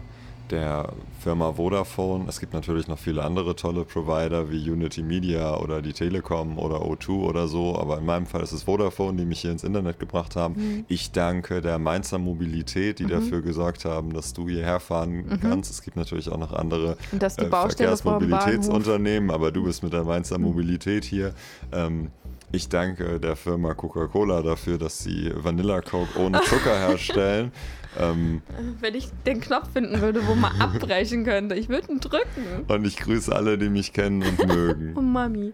der 0.54 0.90
Firma 1.20 1.54
Vodafone. 1.54 2.26
Es 2.28 2.40
gibt 2.40 2.54
natürlich 2.54 2.88
noch 2.88 3.00
viele 3.00 3.24
andere 3.24 3.56
tolle 3.56 3.86
Provider 3.86 4.52
wie 4.52 4.70
Unity 4.70 5.02
Media 5.02 5.58
oder 5.58 5.82
die 5.82 5.94
Telekom 5.94 6.60
oder 6.60 6.82
O2 6.82 7.10
oder 7.10 7.48
so, 7.48 7.80
aber 7.80 7.98
in 7.98 8.06
meinem 8.06 8.26
Fall 8.26 8.44
ist 8.44 8.52
es 8.52 8.64
Vodafone, 8.64 9.18
die 9.18 9.26
mich 9.26 9.40
hier 9.40 9.52
ins 9.52 9.64
Internet 9.64 10.00
gebracht 10.00 10.36
haben. 10.36 10.86
Ich 10.88 11.12
danke 11.12 11.62
der 11.62 11.80
Mainzer 11.80 12.20
Mobilität, 12.20 13.00
die 13.00 13.06
dafür 13.06 13.42
gesorgt 13.42 13.86
haben, 13.86 14.14
dass 14.14 14.34
du 14.34 14.48
hierher 14.48 14.80
fahren 14.80 15.40
kannst. 15.42 15.72
Es 15.72 15.82
gibt 15.82 15.98
natürlich 15.98 16.30
auch 16.30 16.38
noch 16.38 16.54
andere 16.54 16.98
äh. 17.12 17.30
Verkehrsmobilitätsunternehmen, 17.30 19.32
aber 19.32 19.52
du 19.52 19.64
bist 19.64 19.82
mit 19.82 19.94
der 19.94 20.04
Mainzer 20.04 20.38
Mobilität 20.38 21.06
hier. 21.06 21.34
Ähm, 21.72 22.12
ich 22.54 22.70
danke 22.70 23.20
der 23.20 23.36
Firma 23.36 23.74
Coca-Cola 23.74 24.44
dafür, 24.44 24.78
dass 24.78 25.00
sie 25.00 25.32
Vanilla 25.36 25.82
Coke 25.82 26.20
ohne 26.20 26.40
Zucker 26.42 26.78
herstellen. 26.78 27.52
ähm, 28.00 28.44
Wenn 28.80 28.94
ich 28.94 29.10
den 29.26 29.42
Knopf 29.42 29.74
finden 29.74 30.00
würde, 30.02 30.26
wo 30.28 30.36
man 30.36 30.56
abbrechen 30.62 31.26
könnte, 31.26 31.56
ich 31.56 31.68
würde 31.68 31.92
ihn 31.92 32.00
drücken. 32.00 32.66
und 32.68 32.86
ich 32.86 32.98
grüße 32.98 33.36
alle, 33.36 33.58
die 33.58 33.70
mich 33.70 33.92
kennen 33.92 34.22
und 34.22 34.40
Oh 34.40 34.46
mögen. 34.46 34.94
Mami. 35.12 35.54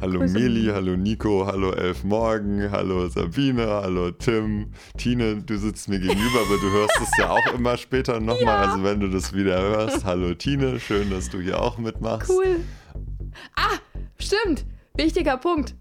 Hallo 0.00 0.20
Grüße. 0.20 0.38
Mili, 0.38 0.70
hallo 0.72 0.96
Nico, 0.96 1.44
hallo 1.44 1.72
Elf 1.72 2.02
Morgen, 2.04 2.70
hallo 2.70 3.08
Sabine, 3.08 3.66
hallo 3.66 4.10
Tim. 4.12 4.70
Tine, 4.96 5.42
du 5.42 5.58
sitzt 5.58 5.88
mir 5.88 5.98
gegenüber, 5.98 6.40
aber 6.46 6.56
du 6.60 6.70
hörst 6.70 6.98
es 7.02 7.10
ja 7.18 7.30
auch 7.30 7.54
immer 7.54 7.76
später 7.76 8.20
nochmal. 8.20 8.68
Also 8.68 8.84
wenn 8.84 9.00
du 9.00 9.08
das 9.10 9.34
wieder 9.34 9.60
hörst, 9.60 10.04
hallo 10.04 10.32
Tine, 10.34 10.80
schön, 10.80 11.10
dass 11.10 11.28
du 11.28 11.40
hier 11.40 11.60
auch 11.60 11.76
mitmachst. 11.78 12.30
Cool. 12.30 12.60
Ah, 13.56 13.76
stimmt. 14.18 14.64
Wichtiger 14.96 15.36
Punkt. 15.36 15.74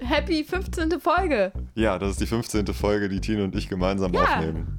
Happy 0.00 0.44
15. 0.44 1.00
Folge. 1.00 1.52
Ja, 1.74 1.98
das 1.98 2.10
ist 2.12 2.20
die 2.20 2.26
15. 2.26 2.66
Folge, 2.68 3.08
die 3.08 3.20
Tine 3.20 3.44
und 3.44 3.54
ich 3.56 3.68
gemeinsam 3.68 4.12
Ja. 4.12 4.22
aufnehmen. 4.22 4.78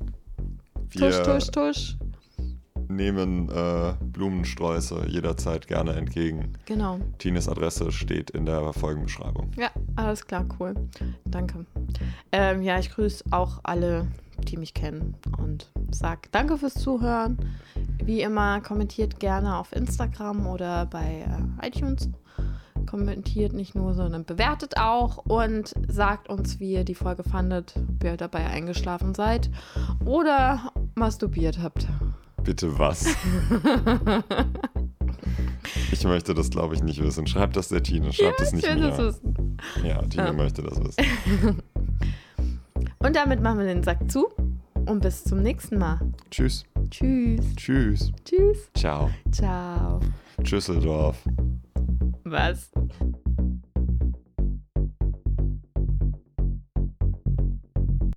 Wir 0.91 1.11
Tusch, 1.11 1.21
tusch, 1.23 1.51
tusch. 1.51 1.97
nehmen 2.87 3.49
äh, 3.49 3.93
Blumensträuße 4.01 5.05
jederzeit 5.07 5.67
gerne 5.67 5.93
entgegen. 5.93 6.53
Genau. 6.65 6.99
Tines 7.19 7.47
Adresse 7.47 7.91
steht 7.91 8.31
in 8.31 8.45
der 8.45 8.73
Folgenbeschreibung. 8.73 9.51
Ja, 9.57 9.69
alles 9.95 10.25
klar, 10.25 10.45
cool. 10.59 10.73
Danke. 11.25 11.65
Ähm, 12.31 12.63
ja, 12.63 12.79
ich 12.79 12.89
grüße 12.89 13.25
auch 13.31 13.59
alle, 13.63 14.07
die 14.47 14.57
mich 14.57 14.73
kennen 14.73 15.15
und 15.37 15.69
sag 15.91 16.31
danke 16.31 16.57
fürs 16.57 16.73
Zuhören. 16.73 17.37
Wie 18.03 18.21
immer, 18.21 18.61
kommentiert 18.61 19.19
gerne 19.19 19.57
auf 19.57 19.71
Instagram 19.75 20.47
oder 20.47 20.87
bei 20.87 21.25
äh, 21.61 21.67
iTunes. 21.67 22.09
Kommentiert 22.85 23.53
nicht 23.53 23.75
nur, 23.75 23.93
sondern 23.93 24.25
bewertet 24.25 24.77
auch 24.77 25.17
und 25.17 25.73
sagt 25.87 26.29
uns, 26.29 26.59
wie 26.59 26.73
ihr 26.73 26.83
die 26.83 26.95
Folge 26.95 27.23
fandet, 27.23 27.75
ob 27.77 28.03
ihr 28.03 28.17
dabei 28.17 28.45
eingeschlafen 28.47 29.13
seid 29.13 29.49
oder 30.05 30.71
masturbiert 30.95 31.59
habt. 31.61 31.87
Bitte 32.43 32.79
was? 32.79 33.05
ich 35.91 36.03
möchte 36.05 36.33
das, 36.33 36.49
glaube 36.49 36.75
ich, 36.75 36.83
nicht 36.83 37.01
wissen. 37.03 37.27
Schreibt 37.27 37.55
das 37.55 37.69
der 37.69 37.83
Tine, 37.83 38.11
schreibt 38.13 38.39
ja, 38.39 38.45
das 38.45 38.53
nicht 38.53 38.65
ich 38.65 38.69
will 38.73 38.81
mir. 38.81 38.87
das 38.89 38.97
wissen. 38.99 39.57
Ja, 39.83 40.01
Tine 40.03 40.25
Ja. 40.27 40.33
möchte 40.33 40.61
das 40.63 40.79
wissen. 40.83 41.61
Und 42.99 43.15
damit 43.15 43.41
machen 43.41 43.59
wir 43.59 43.65
den 43.65 43.83
Sack 43.83 44.09
zu 44.11 44.27
und 44.85 45.01
bis 45.01 45.23
zum 45.23 45.41
nächsten 45.41 45.77
Mal. 45.77 45.99
Tschüss. 46.31 46.65
Tschüss. 46.89 47.55
Tschüss. 47.55 48.11
Tschüss. 48.25 48.69
Ciao. 48.73 49.09
Ciao. 49.31 49.99
Tschüsseldorf. 50.43 51.23
Was? 52.29 52.69